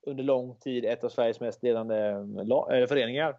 under 0.07 0.23
lång 0.23 0.55
tid 0.55 0.85
ett 0.85 1.03
av 1.03 1.09
Sveriges 1.09 1.39
mest 1.39 1.63
ledande 1.63 1.95
äh, 1.95 2.87
föreningar. 2.87 3.35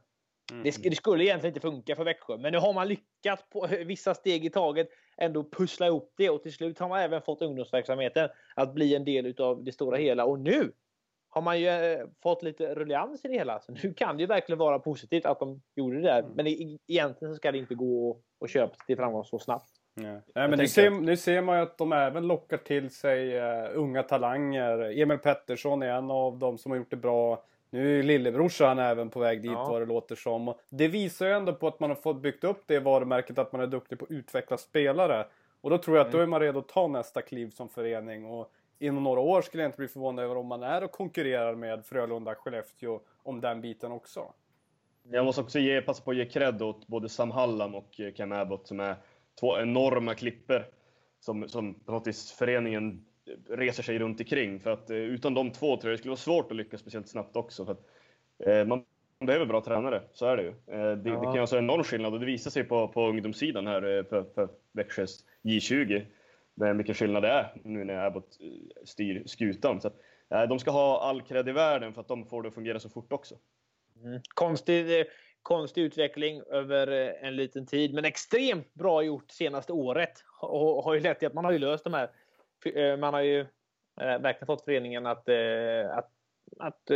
Mm. 0.53 0.63
Det, 0.63 0.91
det, 0.91 0.97
skulle 0.97 1.25
egentligen 1.25 1.51
inte 1.51 1.61
funka 1.61 1.97
för 1.97 2.05
Växjö, 2.05 2.37
men 2.37 2.53
nu 2.53 2.59
har 2.59 2.73
man 2.73 2.89
lyckats 2.89 3.45
på 3.51 3.67
vissa 3.87 4.15
steg 4.15 4.45
i 4.45 4.51
taget 4.51 4.89
ändå 5.17 5.45
pussla 5.51 5.87
ihop 5.87 6.15
det 6.17 6.31
och 6.31 6.43
till 6.43 6.53
slut 6.53 6.79
har 6.79 6.89
man 6.89 7.01
även 7.01 7.23
fått 7.23 7.43
ungdomsverksamheten 7.43 8.29
att 8.55 8.75
bli 8.75 8.95
en 8.95 9.05
del 9.05 9.41
av 9.41 9.65
det 9.65 9.73
stora 9.73 9.97
hela. 9.97 10.25
Och 10.25 10.41
nu 10.41 10.73
har 11.37 11.43
man 11.43 11.61
ju 11.61 11.69
eh, 11.69 12.07
fått 12.23 12.43
lite 12.43 12.75
ruljans 12.75 13.25
i 13.25 13.29
det 13.29 13.35
hela. 13.35 13.61
Så 13.61 13.73
nu 13.73 13.95
kan 13.95 14.17
det 14.17 14.21
ju 14.21 14.27
verkligen 14.27 14.59
vara 14.59 14.79
positivt 14.79 15.27
att 15.27 15.39
de 15.39 15.63
gjorde 15.75 15.97
det 15.97 16.03
där. 16.03 16.19
Mm. 16.19 16.33
Men 16.35 16.47
egentligen 16.47 17.35
så 17.35 17.37
ska 17.37 17.53
det 17.53 17.59
inte 17.59 17.75
gå 17.75 18.19
att 18.45 18.51
köpa 18.51 18.75
till 18.87 18.97
framgång 18.97 19.25
så 19.25 19.39
snabbt. 19.39 19.71
Nej, 19.95 20.21
Nej 20.35 20.49
men 20.49 20.59
nu 20.59 20.69
ser, 20.69 20.91
nu 20.91 21.17
ser 21.17 21.43
man 21.43 21.57
ju 21.57 21.63
att 21.63 21.79
de 21.79 21.93
även 21.93 22.27
lockar 22.27 22.57
till 22.57 22.91
sig 22.91 23.41
uh, 23.41 23.69
unga 23.75 24.03
talanger. 24.03 25.01
Emil 25.01 25.19
Pettersson 25.19 25.83
är 25.83 25.89
en 25.89 26.11
av 26.11 26.39
dem 26.39 26.59
som 26.59 26.73
har 26.73 26.79
gjort 26.79 26.91
det 26.91 26.97
bra. 26.97 27.45
Nu 27.71 27.99
är 27.99 28.03
lillebrorsan 28.03 28.79
även 28.79 29.11
på 29.11 29.21
väg 29.21 29.43
dit 29.43 29.53
ja. 29.53 29.69
vad 29.71 29.83
det 29.83 29.87
låter 29.87 30.15
som. 30.15 30.55
Det 30.71 30.89
visar 30.89 31.27
ju 31.27 31.33
ändå 31.33 31.53
på 31.53 31.69
att 31.69 31.81
man 31.81 31.91
har 31.91 31.95
fått 31.95 32.23
byggt 32.23 32.45
upp 32.45 32.63
det 32.67 32.81
varumärket 32.81 33.39
att 33.39 33.53
man 33.53 33.61
är 33.61 33.67
duktig 33.67 33.99
på 33.99 34.05
att 34.05 34.11
utveckla 34.11 34.57
spelare. 34.57 35.27
Och 35.61 35.71
då 35.71 35.79
tror 35.79 35.97
jag 35.97 36.07
att 36.07 36.15
mm. 36.15 36.19
då 36.19 36.23
är 36.23 36.27
man 36.27 36.41
redo 36.41 36.59
att 36.59 36.69
ta 36.69 36.87
nästa 36.87 37.23
kliv 37.23 37.51
som 37.51 37.69
förening. 37.69 38.25
Och 38.25 38.53
inom 38.79 39.05
några 39.05 39.21
år 39.21 39.43
skulle 39.43 39.63
jag 39.63 39.69
inte 39.69 39.79
bli 39.79 39.89
förvånad 39.89 40.25
över 40.25 40.37
om 40.37 40.47
man 40.47 40.63
är 40.63 40.85
och 40.85 40.93
konkurrerar 40.93 41.55
med 41.55 41.87
Frölunda, 41.87 42.35
Skellefteå 42.35 43.01
om 43.23 43.41
den 43.41 43.61
biten 43.61 43.93
också. 43.93 44.33
Jag 45.11 45.25
måste 45.25 45.41
också 45.41 45.59
ge, 45.59 45.83
passa 45.83 46.03
på 46.03 46.11
att 46.11 46.17
ge 46.17 46.25
cred 46.25 46.63
åt 46.63 46.87
både 46.87 47.09
Sam 47.09 47.31
Hallam 47.31 47.75
och 47.75 48.01
Cam 48.17 48.33
Abbott 48.33 48.67
som 48.67 48.81
är 48.81 48.97
två 49.41 49.59
enorma 49.59 50.15
klipper 50.15 50.69
som, 51.21 51.49
som 51.49 51.75
på 51.75 51.93
något 51.93 52.07
vis 52.07 52.33
föreningen 52.33 53.05
reser 53.49 53.83
sig 53.83 53.99
runt 53.99 54.21
omkring. 54.21 54.61
För 54.61 54.71
att 54.71 54.91
eh, 54.91 54.97
utan 54.97 55.35
de 55.35 55.51
två 55.51 55.77
tror 55.77 55.91
jag 55.91 55.95
det 55.95 55.99
skulle 55.99 56.11
vara 56.11 56.17
svårt 56.17 56.51
att 56.51 56.57
lyckas 56.57 56.81
speciellt 56.81 57.09
snabbt 57.09 57.37
också. 57.37 57.65
För 57.65 57.73
att, 57.73 57.87
eh, 58.47 58.65
man 58.65 58.85
behöver 59.21 59.47
bra 59.47 59.61
tränare, 59.61 60.03
så 60.13 60.27
är 60.27 60.37
det 60.37 60.43
ju. 60.43 60.49
Eh, 60.49 60.97
det, 60.97 61.11
ja. 61.11 61.21
det 61.21 61.25
kan 61.25 61.39
alltså 61.39 61.57
en 61.57 61.65
enorm 61.65 61.85
skillnad 61.85 62.15
och 62.15 62.21
det 62.21 62.27
visar 62.27 62.51
sig 62.51 62.65
på, 62.65 62.89
på 62.89 63.09
ungdomssidan 63.09 63.67
här 63.67 63.99
eh, 63.99 64.05
för, 64.05 64.25
för 64.35 64.49
Växjös 64.73 65.25
J20 65.43 65.89
med 65.89 66.07
vilken 66.57 66.95
skillnad 66.95 67.23
det 67.23 67.29
är 67.29 67.53
nu 67.65 67.85
när 67.85 68.07
Abbott 68.07 68.39
eh, 68.41 68.85
styr 68.85 69.23
skutan. 69.27 69.81
Så 69.81 69.89
att, 69.89 69.95
eh, 70.31 70.43
de 70.43 70.59
ska 70.59 70.71
ha 70.71 71.01
all 71.01 71.23
cred 71.23 71.49
i 71.49 71.53
världen 71.53 71.95
för 71.95 72.01
att 72.01 72.09
de 72.09 72.27
får 72.27 72.43
det 72.43 72.49
att 72.49 72.55
fungera 72.55 72.81
så 72.81 72.89
fort 72.89 73.13
också. 73.13 73.35
Mm. 74.05 74.21
Konstig, 74.35 75.01
eh, 75.01 75.07
konstig 75.43 75.83
utveckling 75.83 76.43
över 76.51 76.87
en 77.23 77.37
liten 77.37 77.67
tid, 77.67 77.95
men 77.95 78.05
extremt 78.05 78.75
bra 78.75 79.03
gjort 79.03 79.31
senaste 79.31 79.73
året. 79.73 80.13
Och 80.41 80.85
har 80.85 80.95
ju 80.95 81.01
lett 81.01 81.19
till 81.19 81.29
att 81.29 81.35
man 81.35 81.45
har 81.45 81.53
ju 81.53 81.59
löst 81.59 81.85
de 81.85 81.95
här. 81.95 82.11
Man 82.97 83.15
har 83.15 83.21
ju 83.21 83.47
verkligen 83.97 84.47
fått 84.47 84.65
föreningen 84.65 85.07
att, 85.07 85.29
att, 85.91 86.11
att 86.59 86.91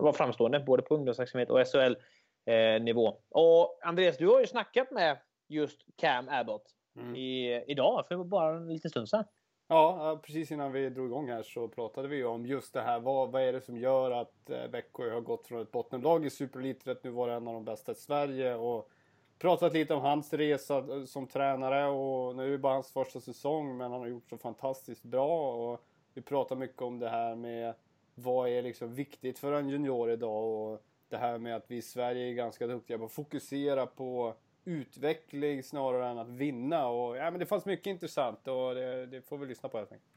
vara 0.00 0.12
framstående 0.12 0.60
både 0.60 0.82
på 0.82 0.94
ungdomsverksamhet 0.94 1.50
och 1.50 1.66
SHL-nivå. 1.66 3.18
Och 3.30 3.78
Andreas, 3.82 4.16
du 4.16 4.26
har 4.26 4.40
ju 4.40 4.46
snackat 4.46 4.90
med 4.90 5.18
just 5.48 5.80
Cam 5.96 6.28
Abbott 6.28 6.74
mm. 6.96 7.16
i, 7.16 7.64
idag, 7.66 8.06
för 8.08 8.24
bara 8.24 8.56
en 8.56 8.68
liten 8.68 8.90
stund 8.90 9.08
sedan. 9.08 9.24
Ja, 9.68 10.20
precis 10.22 10.52
innan 10.52 10.72
vi 10.72 10.90
drog 10.90 11.06
igång 11.06 11.28
här 11.28 11.42
så 11.42 11.68
pratade 11.68 12.08
vi 12.08 12.24
om 12.24 12.46
just 12.46 12.74
det 12.74 12.82
här. 12.82 13.00
Vad, 13.00 13.32
vad 13.32 13.42
är 13.42 13.52
det 13.52 13.60
som 13.60 13.76
gör 13.76 14.10
att 14.10 14.50
eh, 14.50 14.66
Växjö 14.66 15.10
har 15.10 15.20
gått 15.20 15.46
från 15.46 15.62
ett 15.62 15.72
bottenlag 15.72 16.26
i 16.26 16.30
Superlitet 16.30 17.04
nu 17.04 17.10
var 17.10 17.28
det 17.28 17.34
en 17.34 17.48
av 17.48 17.54
de 17.54 17.64
bästa 17.64 17.92
i 17.92 17.94
Sverige 17.94 18.54
och 18.54 18.90
pratat 19.38 19.72
lite 19.72 19.94
om 19.94 20.00
hans 20.00 20.32
resa 20.32 20.78
eh, 20.78 21.04
som 21.04 21.26
tränare 21.26 21.86
och 21.86 22.36
nu 22.36 22.46
är 22.46 22.50
det 22.50 22.58
bara 22.58 22.72
hans 22.72 22.92
första 22.92 23.20
säsong 23.20 23.76
men 23.76 23.92
han 23.92 24.00
har 24.00 24.08
gjort 24.08 24.30
så 24.30 24.38
fantastiskt 24.38 25.02
bra 25.02 25.54
och 25.54 25.84
vi 26.14 26.22
pratar 26.22 26.56
mycket 26.56 26.82
om 26.82 26.98
det 26.98 27.08
här 27.08 27.34
med 27.34 27.74
vad 28.14 28.48
är 28.48 28.62
liksom 28.62 28.94
viktigt 28.94 29.38
för 29.38 29.52
en 29.52 29.68
junior 29.68 30.10
idag 30.10 30.44
och 30.44 30.84
det 31.08 31.16
här 31.16 31.38
med 31.38 31.56
att 31.56 31.70
vi 31.70 31.76
i 31.76 31.82
Sverige 31.82 32.28
är 32.28 32.34
ganska 32.34 32.66
duktiga 32.66 32.98
på 32.98 33.04
att 33.04 33.12
fokusera 33.12 33.86
på 33.86 34.34
utveckling 34.64 35.62
snarare 35.62 36.08
än 36.08 36.18
att 36.18 36.28
vinna. 36.28 36.86
Och, 36.86 37.16
ja, 37.16 37.30
men 37.30 37.40
det 37.40 37.46
fanns 37.46 37.66
mycket 37.66 37.86
intressant 37.86 38.48
och 38.48 38.74
det, 38.74 39.06
det 39.06 39.22
får 39.22 39.38
vi 39.38 39.46
lyssna 39.46 39.68
på 39.68 39.78
helt 39.78 39.92
enkelt. 39.92 40.12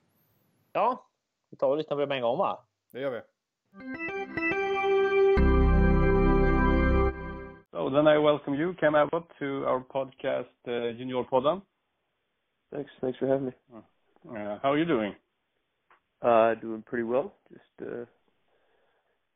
Ja, 0.74 1.06
vi 1.50 1.58
tar 1.58 1.70
och 1.70 1.78
lyssnar 1.78 1.98
på 1.98 2.02
det 2.02 2.08
med 2.08 2.16
en 2.16 2.22
gång 2.22 2.38
va? 2.38 2.66
Det 2.92 3.00
gör 3.00 3.12
vi. 3.12 3.22
So 7.72 7.90
then 7.90 8.08
I 8.08 8.18
welcome 8.18 8.56
you, 8.56 8.74
Cam 8.74 8.96
Abbott, 8.96 9.28
to 9.40 9.46
our 9.46 9.80
podcast, 9.80 10.68
uh, 10.68 10.98
Junior 10.98 11.24
Podden. 11.24 11.62
Thanks, 12.72 12.92
thanks 13.02 13.20
for 13.20 13.28
having 13.28 13.46
me. 13.46 13.52
Uh, 13.74 14.58
how 14.62 14.72
are 14.72 14.78
you 14.78 14.86
doing? 14.86 15.14
Uh, 16.22 16.56
doing 16.62 16.82
pretty 16.82 17.04
well. 17.04 17.34
Just 17.52 17.82
uh, 17.82 18.06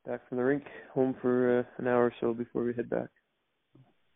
back 0.06 0.28
from 0.28 0.38
the 0.38 0.44
rink, 0.44 0.64
home 0.94 1.16
for 1.22 1.60
uh, 1.60 1.64
an 1.78 1.88
hour 1.88 2.06
or 2.06 2.14
so 2.20 2.34
before 2.34 2.64
we 2.64 2.74
head 2.74 2.90
back. 2.90 3.10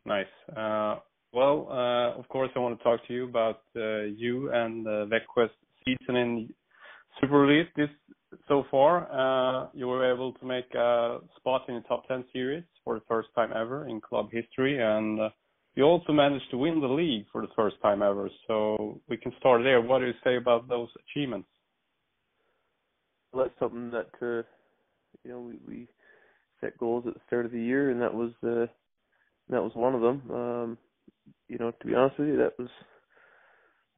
Nice. 0.05 0.25
Uh, 0.55 0.99
well, 1.31 1.67
uh, 1.69 2.19
of 2.19 2.27
course, 2.27 2.49
I 2.55 2.59
want 2.59 2.77
to 2.77 2.83
talk 2.83 3.05
to 3.07 3.13
you 3.13 3.25
about 3.25 3.61
uh, 3.75 4.03
you 4.03 4.51
and 4.53 4.85
Växjö's 4.85 5.51
season 5.85 6.15
in 6.15 6.53
Super 7.19 7.45
Elite 7.45 7.69
this 7.75 7.89
so 8.47 8.65
far. 8.69 9.69
You 9.73 9.87
were 9.87 10.13
able 10.13 10.33
to 10.33 10.45
make 10.45 10.73
a 10.75 11.19
spot 11.37 11.63
in 11.69 11.75
the 11.75 11.81
top 11.81 12.07
10 12.07 12.25
series 12.33 12.63
for 12.83 12.95
the 12.95 13.05
first 13.07 13.29
time 13.35 13.51
ever 13.55 13.87
in 13.87 14.01
club 14.01 14.29
history, 14.31 14.81
and 14.81 15.19
you 15.75 15.83
also 15.83 16.13
managed 16.13 16.51
to 16.51 16.57
win 16.57 16.79
the 16.81 16.87
league 16.87 17.25
for 17.31 17.41
the 17.41 17.53
first 17.55 17.77
time 17.81 18.01
ever. 18.01 18.29
So 18.47 19.01
we 19.09 19.17
can 19.17 19.31
start 19.39 19.63
there. 19.63 19.81
What 19.81 19.99
do 19.99 20.05
you 20.05 20.13
say 20.23 20.37
about 20.37 20.67
those 20.67 20.89
achievements? 21.07 21.47
That's 23.35 23.49
something 23.59 23.89
that 23.89 24.09
uh, 24.21 24.43
you 25.23 25.31
know 25.31 25.39
we, 25.39 25.59
we 25.67 25.87
set 26.61 26.77
goals 26.77 27.05
at 27.07 27.15
the 27.15 27.19
start 27.25 27.45
of 27.47 27.51
the 27.51 27.59
year, 27.59 27.89
and 27.89 27.99
that 27.99 28.13
was 28.13 28.31
uh, 28.43 28.67
that 29.49 29.61
was 29.63 29.73
one 29.75 29.95
of 29.95 30.01
them. 30.01 30.31
Um, 30.31 30.77
you 31.47 31.57
know, 31.57 31.71
to 31.71 31.87
be 31.87 31.95
honest 31.95 32.19
with 32.19 32.29
you, 32.29 32.37
that 32.37 32.57
was 32.59 32.69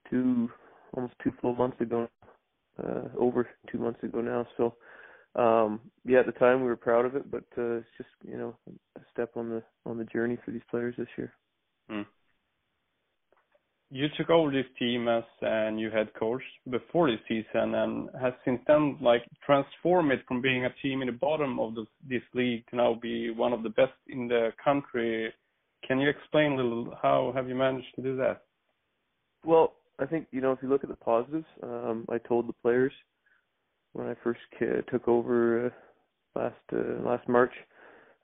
two 0.09 0.49
almost 0.95 1.15
two 1.23 1.31
full 1.41 1.55
months 1.55 1.79
ago, 1.81 2.07
uh, 2.83 3.09
over 3.19 3.47
two 3.71 3.79
months 3.79 4.03
ago 4.03 4.21
now. 4.21 4.47
So, 4.57 4.75
um, 5.41 5.91
yeah, 6.05 6.21
at 6.21 6.25
the 6.27 6.31
time 6.33 6.61
we 6.61 6.67
were 6.67 6.77
proud 6.77 7.05
of 7.05 7.15
it, 7.15 7.29
but 7.31 7.45
uh, 7.57 7.77
it's 7.77 7.87
just 7.97 8.09
you 8.23 8.37
know 8.37 8.57
a 8.97 9.01
step 9.13 9.31
on 9.37 9.49
the 9.49 9.63
on 9.85 9.97
the 9.97 10.05
journey 10.05 10.37
for 10.45 10.51
these 10.51 10.61
players 10.69 10.95
this 10.97 11.07
year. 11.17 11.33
Mm. 11.91 12.05
You 13.91 14.07
took 14.17 14.29
over 14.29 14.51
this 14.51 14.65
team 14.79 15.07
as 15.07 15.23
a 15.41 15.71
new 15.71 15.89
head 15.89 16.09
coach 16.17 16.41
before 16.69 17.09
this 17.09 17.19
season, 17.27 17.75
and 17.75 18.09
has 18.19 18.33
since 18.43 18.59
then 18.67 18.97
like 18.99 19.23
transformed 19.45 20.11
it 20.11 20.21
from 20.27 20.41
being 20.41 20.65
a 20.65 20.73
team 20.81 21.01
in 21.01 21.07
the 21.07 21.13
bottom 21.13 21.59
of 21.59 21.75
the, 21.75 21.85
this 22.09 22.23
league 22.33 22.65
to 22.69 22.75
now 22.75 22.97
be 22.99 23.29
one 23.29 23.53
of 23.53 23.63
the 23.63 23.69
best 23.69 23.93
in 24.07 24.27
the 24.27 24.49
country 24.63 25.31
can 25.87 25.99
you 25.99 26.09
explain 26.09 26.53
a 26.53 26.55
little 26.55 26.97
how 27.01 27.31
have 27.35 27.47
you 27.47 27.55
managed 27.55 27.93
to 27.95 28.01
do 28.01 28.15
that? 28.17 28.43
Well, 29.45 29.73
I 29.99 30.05
think 30.05 30.27
you 30.31 30.41
know 30.41 30.51
if 30.51 30.59
you 30.61 30.69
look 30.69 30.83
at 30.83 30.89
the 30.89 30.95
positives, 30.95 31.45
um, 31.63 32.05
I 32.09 32.17
told 32.17 32.47
the 32.47 32.53
players 32.53 32.91
when 33.93 34.07
I 34.07 34.15
first 34.23 34.39
took 34.91 35.07
over 35.07 35.67
uh, 35.67 36.39
last 36.39 36.55
uh, 36.73 37.07
last 37.07 37.27
March 37.29 37.53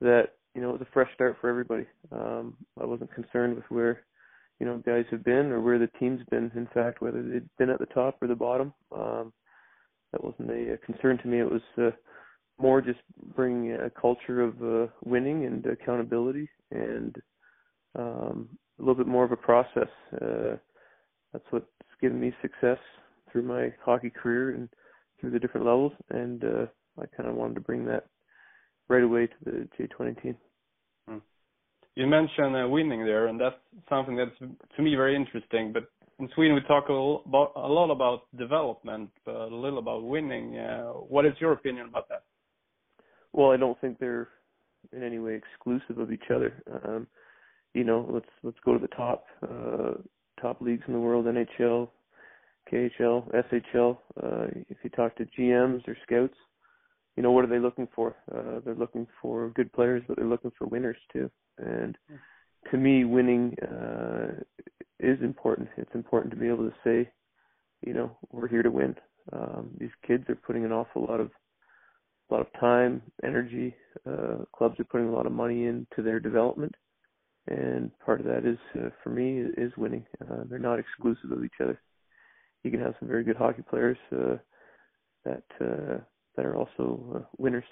that 0.02 0.30
you 0.56 0.62
know 0.62 0.70
it 0.70 0.80
was 0.80 0.82
a 0.82 0.94
fresh 0.94 1.14
start 1.14 1.38
for 1.40 1.50
everybody. 1.50 1.86
Um, 2.12 2.58
I 2.80 2.86
wasn't 2.86 3.14
concerned 3.14 3.56
with 3.56 3.66
where 3.70 4.02
you 4.62 4.68
know 4.68 4.78
guys 4.86 5.06
have 5.10 5.24
been 5.24 5.48
or 5.48 5.60
where 5.60 5.80
the 5.80 5.90
team's 6.00 6.22
been. 6.30 6.52
In 6.56 6.68
fact, 6.72 7.02
whether 7.02 7.24
they'd 7.24 7.50
been 7.58 7.72
at 7.72 7.80
the 7.80 7.88
top 7.88 8.22
or 8.22 8.28
the 8.28 8.36
bottom, 8.36 8.72
um, 8.96 9.34
that 10.12 10.24
wasn't 10.24 10.52
a, 10.52 10.74
a 10.74 10.78
concern 10.78 11.18
to 11.18 11.28
me. 11.28 11.40
It 11.40 11.52
was 11.52 11.62
uh, 11.80 11.90
more 12.60 12.80
just 12.80 13.00
bringing 13.36 13.74
a 13.74 13.90
culture 13.90 14.40
of 14.44 14.62
uh, 14.62 14.92
winning 15.04 15.46
and 15.46 15.66
accountability 15.66 16.48
and 16.70 17.16
um, 17.98 18.50
a 18.78 18.84
little 18.84 18.94
bit 18.94 19.08
more 19.08 19.24
of 19.24 19.32
a 19.32 19.36
process. 19.36 19.90
Uh, 20.22 20.58
that's 21.34 21.46
what's 21.50 21.66
given 22.00 22.20
me 22.20 22.32
success 22.44 22.78
through 23.32 23.42
my 23.42 23.74
hockey 23.84 24.12
career 24.12 24.52
and 24.52 24.70
through 25.20 25.32
the 25.32 25.40
different 25.40 25.66
levels. 25.66 25.94
And 26.12 26.44
uh, 26.44 26.66
I 27.02 27.08
kind 27.18 27.28
of 27.28 27.34
wanted 27.34 27.56
to 27.56 27.62
bring 27.62 27.84
that 27.86 28.06
right 28.90 29.04
away 29.04 29.26
to 29.26 29.34
the 29.44 29.68
J20 29.80 30.22
team. 30.22 30.38
You 31.96 32.08
mentioned 32.08 32.56
uh, 32.56 32.68
winning 32.68 33.06
there, 33.06 33.28
and 33.28 33.40
that's 33.40 33.56
something 33.90 34.16
that's 34.16 34.38
to 34.40 34.82
me 34.82 34.96
very 34.96 35.16
interesting. 35.16 35.74
But 35.74 35.90
in 36.20 36.30
Sweden, 36.36 36.56
we 36.56 36.62
talk 36.62 36.88
a 36.90 36.94
lot 36.94 37.92
about 37.92 38.24
development, 38.38 39.10
but 39.26 39.36
a 39.36 39.56
little 39.56 39.80
about 39.80 40.04
winning. 40.04 40.58
Uh, 40.58 40.92
what 40.92 41.26
is 41.26 41.34
your 41.40 41.52
opinion 41.52 41.88
about 41.88 42.08
that? 42.10 42.24
Well, 43.34 43.52
I 43.52 43.58
don't 43.58 43.80
think 43.82 44.00
they're 44.00 44.30
in 44.94 45.04
any 45.04 45.20
way 45.20 45.36
exclusive 45.36 45.98
of 45.98 46.12
each 46.12 46.30
other. 46.34 46.62
Um, 46.86 47.08
you 47.74 47.84
know, 47.84 48.08
let's 48.10 48.30
let's 48.44 48.58
go 48.64 48.74
to 48.74 48.80
the 48.80 48.88
top 48.90 49.26
uh, 49.44 49.94
top 50.42 50.62
leagues 50.62 50.84
in 50.88 50.94
the 50.94 51.00
world: 51.00 51.26
NHL, 51.26 51.90
KHL, 52.72 53.34
SHL. 53.34 53.98
Uh, 54.22 54.48
if 54.70 54.78
you 54.84 54.90
talk 54.92 55.16
to 55.18 55.26
GMs 55.38 55.88
or 55.88 55.98
scouts, 56.04 56.38
you 57.16 57.24
know 57.24 57.32
what 57.32 57.44
are 57.44 57.50
they 57.50 57.60
looking 57.60 57.88
for? 57.96 58.16
Uh, 58.34 58.60
they're 58.64 58.76
looking 58.76 59.08
for 59.22 59.50
good 59.50 59.72
players, 59.74 60.04
but 60.08 60.18
they're 60.18 60.26
looking 60.26 60.52
for 60.58 60.68
winners 60.68 60.98
too. 61.12 61.30
And 61.62 61.98
to 62.72 62.78
me, 62.78 63.06
winning 63.06 63.56
uh, 63.62 64.42
is 65.00 65.22
important. 65.22 65.70
It's 65.78 65.94
important 65.96 66.32
to 66.32 66.40
be 66.40 66.48
able 66.48 66.70
to 66.70 66.76
say, 66.84 67.10
you 67.86 67.94
know, 67.94 68.18
we're 68.32 68.48
here 68.48 68.64
to 68.64 68.72
win. 68.72 68.96
Um, 69.34 69.72
these 69.78 69.92
kids 70.06 70.26
are 70.30 70.36
putting 70.36 70.66
an 70.66 70.72
awful 70.72 71.06
lot 71.06 71.20
of 71.20 71.32
a 72.30 72.34
lot 72.34 72.42
of 72.42 72.60
time, 72.60 73.02
energy. 73.24 73.76
Uh, 74.08 74.46
clubs 74.56 74.80
are 74.80 74.86
putting 74.86 75.10
a 75.10 75.14
lot 75.14 75.26
of 75.26 75.34
money 75.34 75.66
into 75.66 76.02
their 76.02 76.20
development, 76.20 76.74
and 77.48 77.92
part 78.00 78.22
of 78.22 78.26
that 78.26 78.46
is, 78.46 78.58
uh, 78.80 78.90
for 79.04 79.10
me, 79.10 79.44
is 79.58 79.74
winning. 79.78 80.06
Uh, 80.22 80.44
they're 80.50 80.58
not 80.58 80.80
exclusive 80.80 81.32
of 81.32 81.44
each 81.44 81.60
other. 81.62 81.82
You 82.64 82.72
can 82.72 82.80
have 82.80 82.94
some 83.00 83.10
very 83.10 83.26
good 83.26 83.36
hockey 83.36 83.64
players 83.70 83.98
uh, 84.14 84.38
that 85.26 85.44
uh, 85.60 85.98
that 86.36 86.46
are 86.46 86.56
also 86.56 87.16
uh, 87.16 87.26
winners. 87.38 87.66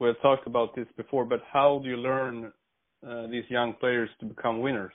We 0.00 0.06
have 0.06 0.20
talked 0.22 0.46
about 0.46 0.76
this 0.76 0.86
before, 0.96 1.24
but 1.24 1.42
how 1.52 1.80
do 1.82 1.88
you 1.88 1.96
learn 1.96 2.52
uh, 3.06 3.26
these 3.26 3.44
young 3.48 3.74
players 3.74 4.08
to 4.20 4.26
become 4.26 4.60
winners? 4.60 4.92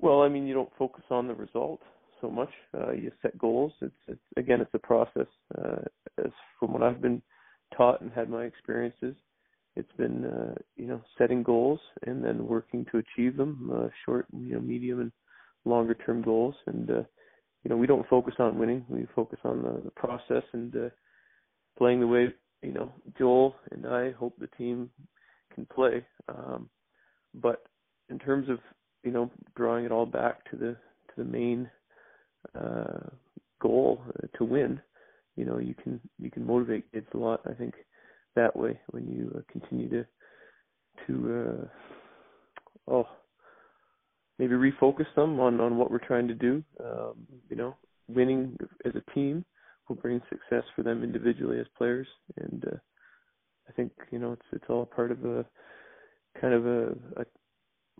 Well, 0.00 0.22
I 0.22 0.28
mean, 0.28 0.46
you 0.46 0.54
don't 0.54 0.72
focus 0.78 1.04
on 1.10 1.26
the 1.28 1.34
result 1.34 1.80
so 2.20 2.30
much. 2.30 2.50
Uh, 2.74 2.92
you 2.92 3.10
set 3.22 3.36
goals. 3.38 3.72
It's, 3.80 3.94
it's 4.08 4.20
again, 4.36 4.60
it's 4.60 4.74
a 4.74 4.78
process. 4.78 5.26
Uh, 5.56 5.76
as 6.18 6.30
from 6.58 6.72
what 6.72 6.82
I've 6.82 7.00
been 7.00 7.22
taught 7.76 8.00
and 8.00 8.12
had 8.12 8.28
my 8.28 8.44
experiences, 8.44 9.14
it's 9.76 9.92
been 9.96 10.24
uh, 10.24 10.54
you 10.76 10.86
know 10.86 11.00
setting 11.18 11.42
goals 11.42 11.80
and 12.06 12.22
then 12.22 12.46
working 12.46 12.86
to 12.92 12.98
achieve 12.98 13.36
them, 13.36 13.70
uh, 13.74 13.88
short, 14.04 14.26
you 14.32 14.54
know, 14.54 14.60
medium 14.60 15.00
and 15.00 15.12
longer 15.64 15.94
term 15.94 16.22
goals. 16.22 16.54
And 16.66 16.90
uh, 16.90 17.02
you 17.62 17.70
know, 17.70 17.76
we 17.76 17.86
don't 17.86 18.08
focus 18.08 18.34
on 18.38 18.58
winning. 18.58 18.84
We 18.88 19.06
focus 19.14 19.38
on 19.44 19.62
the, 19.62 19.80
the 19.84 19.90
process 19.90 20.42
and 20.52 20.74
uh, 20.76 20.88
playing 21.78 22.00
the 22.00 22.06
way 22.06 22.28
you 22.64 22.72
know 22.72 22.92
Joel 23.18 23.54
and 23.70 23.86
I 23.86 24.12
hope 24.12 24.34
the 24.38 24.48
team 24.58 24.90
can 25.54 25.66
play. 25.66 26.04
Um, 26.28 26.68
but 27.34 27.64
in 28.10 28.18
terms 28.18 28.48
of 28.48 28.58
you 29.02 29.12
know 29.12 29.30
drawing 29.56 29.84
it 29.84 29.92
all 29.92 30.06
back 30.06 30.48
to 30.50 30.56
the 30.56 30.72
to 30.72 31.14
the 31.18 31.24
main 31.24 31.70
uh, 32.58 33.08
goal 33.60 34.02
uh, 34.08 34.26
to 34.38 34.44
win, 34.44 34.80
you 35.36 35.44
know 35.44 35.58
you 35.58 35.74
can 35.74 36.00
you 36.18 36.30
can 36.30 36.46
motivate 36.46 36.90
kids 36.92 37.06
a 37.14 37.18
lot. 37.18 37.40
I 37.48 37.54
think 37.54 37.74
that 38.36 38.54
way 38.56 38.80
when 38.90 39.06
you 39.06 39.32
uh, 39.36 39.52
continue 39.52 39.88
to 39.90 40.06
to 41.06 41.68
uh, 42.88 42.92
oh 42.92 43.08
maybe 44.38 44.54
refocus 44.54 45.06
them 45.14 45.38
on 45.38 45.60
on 45.60 45.76
what 45.76 45.90
we're 45.90 45.98
trying 45.98 46.28
to 46.28 46.34
do. 46.34 46.62
Um, 46.82 47.14
you 47.48 47.56
know, 47.56 47.76
winning 48.08 48.56
as 48.84 48.92
a 48.94 49.10
team 49.12 49.44
will 49.88 49.96
bring 49.96 50.20
success 50.28 50.64
for 50.74 50.82
them 50.82 51.02
individually 51.02 51.60
as 51.60 51.66
players, 51.76 52.06
and 52.36 52.64
uh, 52.66 52.76
I 53.68 53.72
think 53.72 53.92
you 54.10 54.18
know 54.18 54.32
it's 54.32 54.46
it's 54.52 54.64
all 54.68 54.86
part 54.86 55.10
of 55.10 55.24
a 55.24 55.44
kind 56.40 56.54
of 56.54 56.66
a, 56.66 56.88
a 57.16 57.24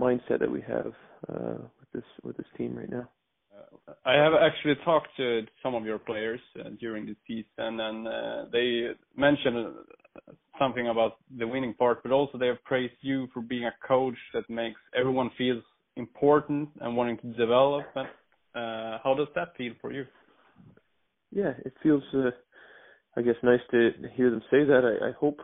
mindset 0.00 0.40
that 0.40 0.50
we 0.50 0.60
have 0.62 0.92
uh, 1.28 1.58
with 1.80 1.90
this 1.92 2.04
with 2.22 2.36
this 2.36 2.46
team 2.56 2.76
right 2.76 2.90
now. 2.90 3.08
Uh, 3.54 3.92
I 4.04 4.14
have 4.14 4.32
actually 4.34 4.74
talked 4.84 5.08
to 5.16 5.42
some 5.62 5.74
of 5.74 5.84
your 5.84 5.98
players 5.98 6.40
uh, 6.58 6.70
during 6.80 7.06
the 7.06 7.16
season, 7.26 7.80
and 7.80 8.08
uh, 8.08 8.44
they 8.52 8.88
mentioned 9.16 9.56
uh, 9.56 10.32
something 10.58 10.88
about 10.88 11.16
the 11.38 11.46
winning 11.46 11.74
part, 11.74 12.02
but 12.02 12.12
also 12.12 12.38
they 12.38 12.48
have 12.48 12.62
praised 12.64 12.94
you 13.00 13.28
for 13.32 13.40
being 13.40 13.64
a 13.64 13.74
coach 13.86 14.16
that 14.32 14.48
makes 14.48 14.80
everyone 14.98 15.30
feel 15.38 15.60
important 15.96 16.68
and 16.80 16.96
wanting 16.96 17.18
to 17.18 17.32
develop. 17.34 17.84
Uh, 17.96 18.98
how 19.02 19.14
does 19.16 19.28
that 19.34 19.56
feel 19.56 19.72
for 19.80 19.92
you? 19.92 20.04
Yeah, 21.34 21.52
it 21.64 21.74
feels, 21.82 22.04
uh, 22.14 22.30
I 23.16 23.22
guess, 23.22 23.34
nice 23.42 23.60
to 23.72 23.90
hear 24.14 24.30
them 24.30 24.42
say 24.50 24.64
that. 24.64 24.98
I, 25.02 25.08
I 25.08 25.12
hope, 25.18 25.40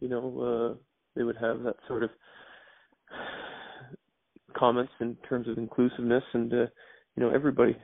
you 0.00 0.08
know, 0.08 0.74
uh, 0.74 0.78
they 1.14 1.22
would 1.22 1.36
have 1.36 1.62
that 1.64 1.76
sort 1.86 2.02
of 2.02 2.10
comments 4.56 4.92
in 5.00 5.16
terms 5.28 5.48
of 5.48 5.58
inclusiveness 5.58 6.22
and 6.34 6.52
uh, 6.52 6.56
you 7.16 7.22
know 7.22 7.30
everybody 7.30 7.76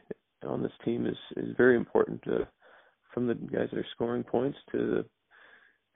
on 0.47 0.63
this 0.63 0.73
team 0.85 1.07
is 1.07 1.17
is 1.37 1.55
very 1.57 1.77
important 1.77 2.23
uh, 2.29 2.45
from 3.13 3.27
the 3.27 3.35
guys 3.35 3.69
that 3.71 3.79
are 3.79 3.87
scoring 3.95 4.23
points 4.23 4.59
to 4.71 4.79
the 4.79 5.05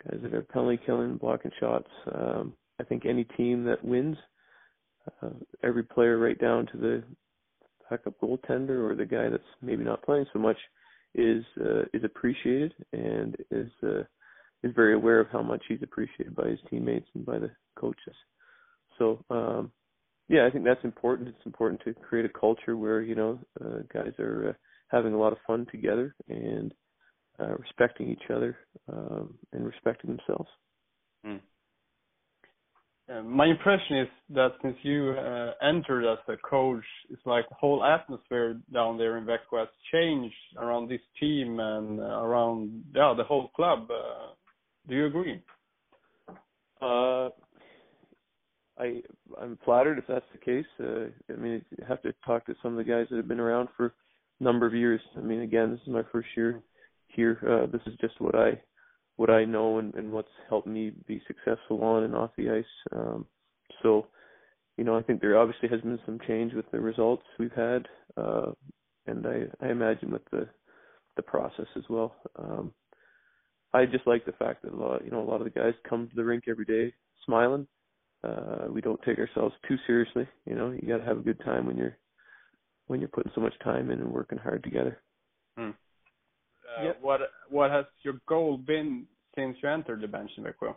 guys 0.04 0.20
that 0.22 0.34
are 0.34 0.42
penalty 0.42 0.80
killing 0.84 1.16
blocking 1.16 1.50
shots 1.60 1.88
um 2.14 2.54
i 2.80 2.84
think 2.84 3.04
any 3.06 3.24
team 3.36 3.64
that 3.64 3.84
wins 3.84 4.16
uh, 5.22 5.30
every 5.62 5.82
player 5.82 6.18
right 6.18 6.40
down 6.40 6.66
to 6.66 6.78
the 6.78 7.02
backup 7.90 8.14
goaltender 8.20 8.90
or 8.90 8.94
the 8.96 9.04
guy 9.04 9.28
that's 9.28 9.42
maybe 9.60 9.84
not 9.84 10.02
playing 10.02 10.26
so 10.32 10.38
much 10.38 10.56
is 11.14 11.44
uh, 11.60 11.82
is 11.92 12.04
appreciated 12.04 12.74
and 12.92 13.36
is 13.50 13.70
uh, 13.82 14.02
is 14.62 14.72
very 14.74 14.94
aware 14.94 15.20
of 15.20 15.28
how 15.32 15.42
much 15.42 15.62
he's 15.68 15.82
appreciated 15.82 16.34
by 16.34 16.48
his 16.48 16.60
teammates 16.70 17.08
and 17.14 17.26
by 17.26 17.38
the 17.38 17.50
coaches 17.76 18.14
so 18.98 19.24
um 19.30 19.72
yeah, 20.32 20.46
I 20.46 20.50
think 20.50 20.64
that's 20.64 20.82
important. 20.84 21.28
It's 21.28 21.46
important 21.46 21.82
to 21.84 21.92
create 21.92 22.24
a 22.24 22.38
culture 22.38 22.76
where 22.76 23.02
you 23.02 23.14
know 23.14 23.38
uh, 23.62 23.80
guys 23.92 24.12
are 24.18 24.50
uh, 24.50 24.52
having 24.88 25.12
a 25.12 25.18
lot 25.18 25.32
of 25.32 25.38
fun 25.46 25.66
together 25.70 26.14
and 26.28 26.72
uh, 27.38 27.54
respecting 27.58 28.08
each 28.08 28.30
other 28.34 28.56
um, 28.90 29.34
and 29.52 29.66
respecting 29.66 30.16
themselves. 30.16 30.48
Mm. 31.26 31.40
Uh, 33.10 33.22
my 33.22 33.46
impression 33.46 33.98
is 33.98 34.08
that 34.30 34.52
since 34.62 34.76
you 34.82 35.10
uh, 35.18 35.52
entered 35.62 36.10
as 36.10 36.18
a 36.28 36.36
coach, 36.48 36.84
it's 37.10 37.22
like 37.26 37.48
the 37.48 37.54
whole 37.56 37.84
atmosphere 37.84 38.60
down 38.72 38.96
there 38.96 39.18
in 39.18 39.24
Växjö 39.24 39.58
has 39.58 39.68
changed 39.92 40.34
around 40.56 40.88
this 40.88 41.00
team 41.18 41.58
and 41.58 41.98
around 41.98 42.84
yeah 42.94 43.12
the 43.16 43.24
whole 43.24 43.48
club. 43.48 43.88
Uh, 43.90 44.34
do 44.88 44.94
you 44.94 45.06
agree? 45.06 45.42
Uh, 46.80 47.28
I 48.78 49.02
I'm 49.40 49.58
flattered 49.64 49.98
if 49.98 50.06
that's 50.06 50.24
the 50.32 50.38
case. 50.38 50.66
Uh, 50.80 51.32
I 51.32 51.36
mean, 51.36 51.64
you 51.70 51.84
have 51.86 52.02
to 52.02 52.14
talk 52.24 52.46
to 52.46 52.54
some 52.62 52.72
of 52.72 52.78
the 52.78 52.90
guys 52.90 53.06
that 53.10 53.16
have 53.16 53.28
been 53.28 53.40
around 53.40 53.68
for 53.76 53.94
a 54.40 54.44
number 54.44 54.66
of 54.66 54.74
years. 54.74 55.00
I 55.16 55.20
mean, 55.20 55.40
again, 55.40 55.72
this 55.72 55.80
is 55.80 55.92
my 55.92 56.02
first 56.12 56.28
year 56.36 56.62
here. 57.08 57.38
Uh, 57.42 57.66
this 57.70 57.82
is 57.86 57.94
just 58.00 58.20
what 58.20 58.36
I 58.36 58.60
what 59.16 59.30
I 59.30 59.44
know 59.44 59.78
and, 59.78 59.94
and 59.94 60.10
what's 60.12 60.28
helped 60.48 60.66
me 60.66 60.92
be 61.06 61.22
successful 61.26 61.82
on 61.82 62.04
and 62.04 62.14
off 62.14 62.30
the 62.36 62.50
ice. 62.50 62.96
Um, 62.96 63.26
so, 63.82 64.06
you 64.76 64.84
know, 64.84 64.96
I 64.96 65.02
think 65.02 65.20
there 65.20 65.38
obviously 65.38 65.68
has 65.68 65.80
been 65.80 65.98
some 66.06 66.18
change 66.26 66.54
with 66.54 66.70
the 66.70 66.80
results 66.80 67.24
we've 67.38 67.52
had, 67.52 67.86
uh, 68.16 68.52
and 69.06 69.26
I, 69.26 69.42
I 69.60 69.70
imagine 69.70 70.10
with 70.10 70.24
the 70.30 70.48
the 71.16 71.22
process 71.22 71.66
as 71.76 71.82
well. 71.90 72.14
Um, 72.38 72.72
I 73.74 73.84
just 73.84 74.06
like 74.06 74.24
the 74.24 74.32
fact 74.32 74.62
that 74.62 74.72
a 74.72 74.76
lot, 74.76 75.04
you 75.04 75.10
know, 75.10 75.20
a 75.20 75.28
lot 75.28 75.42
of 75.42 75.44
the 75.44 75.50
guys 75.50 75.74
come 75.86 76.08
to 76.08 76.16
the 76.16 76.24
rink 76.24 76.44
every 76.48 76.64
day 76.64 76.94
smiling 77.26 77.66
uh 78.24 78.66
we 78.70 78.80
don't 78.80 79.00
take 79.02 79.18
ourselves 79.18 79.54
too 79.66 79.76
seriously 79.86 80.26
you 80.46 80.54
know 80.54 80.70
you 80.70 80.88
got 80.88 80.98
to 80.98 81.04
have 81.04 81.18
a 81.18 81.22
good 81.22 81.40
time 81.44 81.66
when 81.66 81.76
you're 81.76 81.96
when 82.86 83.00
you're 83.00 83.08
putting 83.08 83.32
so 83.34 83.40
much 83.40 83.54
time 83.64 83.90
in 83.90 84.00
and 84.00 84.12
working 84.12 84.38
hard 84.38 84.62
together 84.62 85.00
yep. 86.82 86.98
what 87.00 87.20
what 87.50 87.70
has 87.70 87.84
your 88.02 88.14
goal 88.28 88.56
been 88.56 89.06
since 89.34 89.56
you 89.62 89.68
entered 89.68 90.00
the 90.00 90.08
bench 90.08 90.30
in 90.36 90.44
Växjö? 90.44 90.74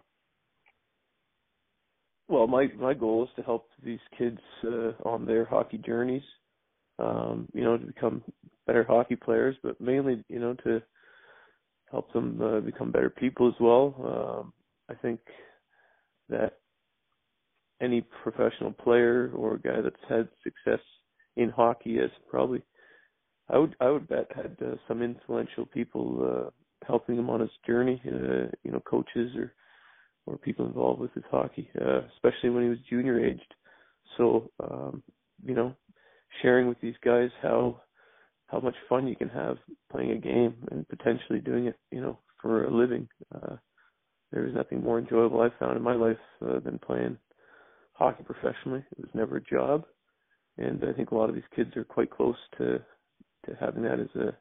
well 2.28 2.48
my 2.48 2.68
my 2.80 2.94
goal 2.94 3.24
is 3.24 3.30
to 3.36 3.42
help 3.44 3.68
these 3.84 4.00
kids 4.18 4.40
uh 4.66 4.92
on 5.08 5.26
their 5.26 5.46
hockey 5.46 5.78
journeys 5.78 6.24
um 7.00 7.48
you 7.54 7.64
know 7.64 7.78
to 7.78 7.86
become 7.86 8.24
better 8.66 8.84
hockey 8.84 9.16
players 9.16 9.56
but 9.64 9.80
mainly 9.80 10.24
you 10.30 10.40
know 10.40 10.54
to 10.54 10.82
help 11.92 12.12
them 12.14 12.42
uh, 12.42 12.60
become 12.60 12.92
better 12.92 13.10
people 13.10 13.48
as 13.48 13.54
well 13.60 13.94
um 14.44 14.54
i 14.90 14.94
think 15.02 15.20
that 16.30 16.54
any 17.82 18.02
professional 18.24 18.72
player 18.72 19.32
or 19.36 19.58
guy 19.58 19.82
that's 19.82 19.96
had 20.10 20.28
success 20.44 20.84
in 21.36 21.50
hockey 21.50 21.98
has 21.98 22.10
probably 22.30 22.62
I 23.50 23.58
would 23.58 23.76
I 23.80 23.90
would 23.90 24.08
bet 24.08 24.28
had 24.36 24.58
uh, 24.62 24.76
some 24.88 25.02
influential 25.02 25.66
people 25.68 26.48
uh, 26.48 26.50
helping 26.86 27.18
him 27.18 27.30
on 27.30 27.42
his 27.42 27.50
journey, 27.66 28.02
uh, 28.06 28.50
you 28.64 28.72
know, 28.72 28.82
coaches 28.86 29.36
or 29.38 29.54
or 30.26 30.38
people 30.38 30.66
involved 30.66 31.00
with 31.00 31.14
his 31.14 31.24
hockey, 31.30 31.70
uh, 31.80 32.02
especially 32.16 32.50
when 32.50 32.64
he 32.64 32.70
was 32.70 32.80
junior 32.90 33.24
aged. 33.24 33.54
So, 34.18 34.50
um, 34.64 35.04
you 35.46 35.54
know, 35.54 35.76
sharing 36.42 36.68
with 36.68 36.80
these 36.82 36.96
guys 37.04 37.30
how 37.42 37.82
how 38.48 38.60
much 38.60 38.76
fun 38.90 39.08
you 39.08 39.16
can 39.16 39.30
have 39.30 39.58
playing 39.92 40.12
a 40.12 40.18
game 40.18 40.56
and 40.72 40.88
potentially 40.88 41.40
doing 41.40 41.68
it, 41.68 41.76
you 41.92 42.02
know, 42.02 42.20
for 42.42 42.66
a 42.66 42.72
living. 42.76 43.08
Uh, 43.34 43.56
there 44.32 44.48
is 44.48 44.56
nothing 44.56 44.84
more 44.84 45.00
enjoyable 45.00 45.42
I've 45.42 45.58
found 45.60 45.78
in 45.78 45.84
my 45.84 45.96
life 45.96 46.18
uh, 46.46 46.60
than 46.60 46.80
playing 46.80 47.18
hockey 47.94 48.24
professionally. 48.24 48.84
It 48.98 49.00
was 49.00 49.10
never 49.14 49.38
a 49.38 49.44
job, 49.44 49.86
and 50.58 50.84
I 50.84 50.94
think 50.94 51.12
a 51.12 51.16
lot 51.16 51.30
of 51.30 51.36
these 51.36 51.44
kids 51.56 51.76
are 51.78 51.84
quite 51.84 52.10
close 52.10 52.36
to 52.58 52.82
to 53.46 53.56
having 53.60 53.84
that 53.84 54.00
as 54.00 54.22
a 54.22 54.36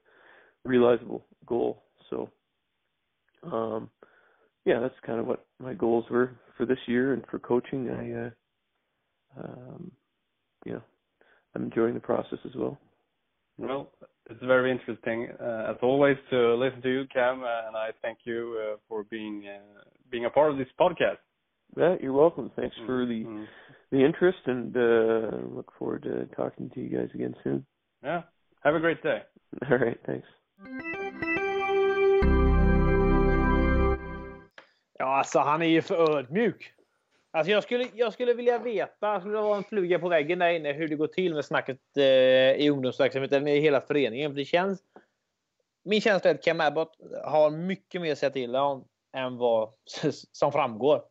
realizable 0.64 1.24
goal. 1.46 1.82
So, 2.10 2.30
um, 3.42 3.90
yeah, 4.64 4.80
that's 4.80 4.94
kind 5.04 5.20
of 5.20 5.26
what 5.26 5.46
my 5.58 5.74
goals 5.74 6.04
were 6.10 6.32
for 6.56 6.66
this 6.66 6.78
year 6.86 7.12
and 7.12 7.22
for 7.30 7.38
coaching. 7.38 7.90
I, 7.90 9.40
uh, 9.40 9.44
um, 9.44 9.92
you 10.64 10.72
know, 10.72 10.82
I'm 11.54 11.64
enjoying 11.64 11.94
the 11.94 12.00
process 12.00 12.38
as 12.44 12.52
well. 12.56 12.78
Well, 13.58 13.92
it's 14.28 14.42
very 14.42 14.72
interesting, 14.72 15.28
uh, 15.40 15.70
as 15.70 15.76
always, 15.82 16.16
to 16.30 16.54
listen 16.54 16.82
to 16.82 16.88
you, 16.88 17.04
Cam, 17.12 17.42
and 17.44 17.76
I 17.76 17.90
thank 18.02 18.18
you 18.24 18.58
uh, 18.60 18.76
for 18.88 19.04
being 19.04 19.44
uh, 19.46 19.82
being 20.10 20.24
a 20.24 20.30
part 20.30 20.50
of 20.50 20.58
this 20.58 20.66
podcast. 20.80 21.18
Yeah, 21.76 21.96
you're 22.00 22.12
welcome. 22.12 22.50
Thanks 22.56 22.74
for 22.86 23.06
the 23.06 23.24
mm-hmm. 23.24 23.44
the 23.92 24.04
interest, 24.04 24.38
and 24.46 24.76
uh, 24.76 25.54
look 25.54 25.72
forward 25.78 26.02
to 26.04 26.26
talking 26.34 26.70
to 26.70 26.80
you 26.80 26.96
guys 26.96 27.08
again 27.14 27.34
soon. 27.44 27.64
Yeah. 28.02 28.22
Have 28.64 28.76
a 28.76 28.80
great 28.80 29.02
day. 29.02 29.22
All 29.70 29.78
right. 29.78 29.98
Thanks. 30.06 30.28
Ja, 34.98 35.04
alltså 35.18 35.38
han 35.38 35.62
är 35.62 35.66
ju 35.66 35.82
för 35.82 36.16
ödmjuk. 36.18 36.72
Alltså 37.30 37.50
jag, 37.50 37.62
skulle, 37.62 37.88
jag 37.94 38.12
skulle 38.12 38.34
vilja 38.34 38.58
veta, 38.58 39.20
skulle 39.20 39.34
det 39.36 39.42
vara 39.42 39.56
en 39.56 39.64
fluga 39.64 39.98
på 39.98 40.08
väggen 40.08 40.38
där 40.38 40.48
inne, 40.48 40.72
hur 40.72 40.88
det 40.88 40.96
går 40.96 41.06
till 41.06 41.34
med 41.34 41.44
snacket 41.44 41.78
eh, 41.96 42.02
i 42.52 42.68
ungdomsverksamheten 42.70 43.48
i 43.48 43.60
hela 43.60 43.80
föreningen. 43.80 44.30
För 44.30 44.36
det 44.36 44.44
känns, 44.44 44.82
min 45.84 46.00
känsla 46.00 46.30
är 46.30 46.34
att 46.34 46.42
Cam 46.44 46.60
Abbott 46.60 46.96
har 47.24 47.50
mycket 47.50 48.00
mer 48.00 48.12
att 48.12 48.18
säga 48.18 48.30
till 48.30 48.56
om 48.56 48.84
än 49.12 49.36
vad 49.36 49.72
som 50.32 50.52
framgår. 50.52 51.02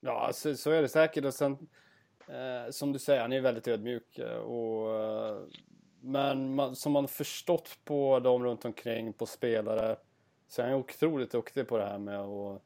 Ja, 0.00 0.30
så, 0.32 0.54
så 0.54 0.70
är 0.70 0.82
det 0.82 0.88
säkert. 0.88 1.24
Och 1.24 1.34
sen, 1.34 1.52
eh, 2.28 2.70
som 2.70 2.92
du 2.92 2.98
säger, 2.98 3.20
han 3.20 3.32
är 3.32 3.40
väldigt 3.40 3.68
ödmjuk. 3.68 4.18
eh, 4.18 4.36
Och, 4.36 5.00
eh, 5.00 5.36
men 6.04 6.54
man, 6.54 6.76
som 6.76 6.92
man 6.92 7.08
förstått 7.08 7.78
på 7.84 8.20
dem 8.20 8.44
runt 8.44 8.64
omkring, 8.64 9.12
på 9.12 9.26
spelare, 9.26 9.96
så 10.48 10.62
är 10.62 10.66
han 10.66 10.74
otroligt 10.74 11.30
duktig 11.30 11.68
på 11.68 11.78
det 11.78 11.84
här 11.84 11.98
med 11.98 12.20
att 12.20 12.62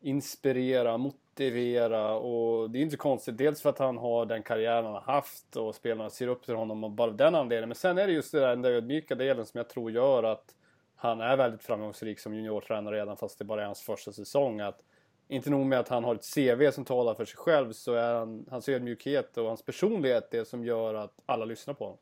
inspirera, 0.00 0.98
motivera 0.98 2.14
och 2.14 2.70
det 2.70 2.78
är 2.78 2.82
inte 2.82 2.96
konstigt. 2.96 3.38
Dels 3.38 3.62
för 3.62 3.70
att 3.70 3.78
han 3.78 3.98
har 3.98 4.26
den 4.26 4.42
karriären 4.42 4.84
han 4.84 4.94
har 4.94 5.00
haft 5.00 5.56
och 5.56 5.74
spelarna 5.74 6.10
ser 6.10 6.28
upp 6.28 6.44
till 6.44 6.54
honom 6.54 6.84
och 6.84 6.90
bara 6.90 7.10
av 7.10 7.16
den 7.16 7.34
anledningen. 7.34 7.68
Men 7.68 7.76
sen 7.76 7.98
är 7.98 8.06
det 8.06 8.12
just 8.12 8.32
det 8.32 8.40
där, 8.40 8.48
den 8.48 8.62
där 8.62 8.70
ödmjuka 8.70 9.14
delen 9.14 9.46
som 9.46 9.58
jag 9.58 9.68
tror 9.68 9.90
gör 9.90 10.22
att 10.22 10.54
han 10.96 11.20
är 11.20 11.36
väldigt 11.36 11.62
framgångsrik 11.62 12.20
som 12.20 12.34
juniortränare 12.34 12.96
redan 12.96 13.16
fast 13.16 13.38
det 13.38 13.44
bara 13.44 13.62
är 13.62 13.66
hans 13.66 13.82
första 13.82 14.12
säsong. 14.12 14.60
Att 14.60 14.82
inte 15.28 15.50
nog 15.50 15.66
med 15.66 15.80
att 15.80 15.88
han 15.88 16.04
har 16.04 16.14
ett 16.14 16.34
CV 16.34 16.70
som 16.70 16.84
talar 16.84 17.14
för 17.14 17.24
sig 17.24 17.36
själv 17.36 17.72
så 17.72 17.94
är 17.94 18.14
han, 18.14 18.46
hans 18.50 18.68
ödmjukhet 18.68 19.36
och 19.36 19.46
hans 19.46 19.62
personlighet 19.62 20.30
det 20.30 20.44
som 20.44 20.64
gör 20.64 20.94
att 20.94 21.14
alla 21.26 21.44
lyssnar 21.44 21.74
på 21.74 21.84
honom. 21.84 21.98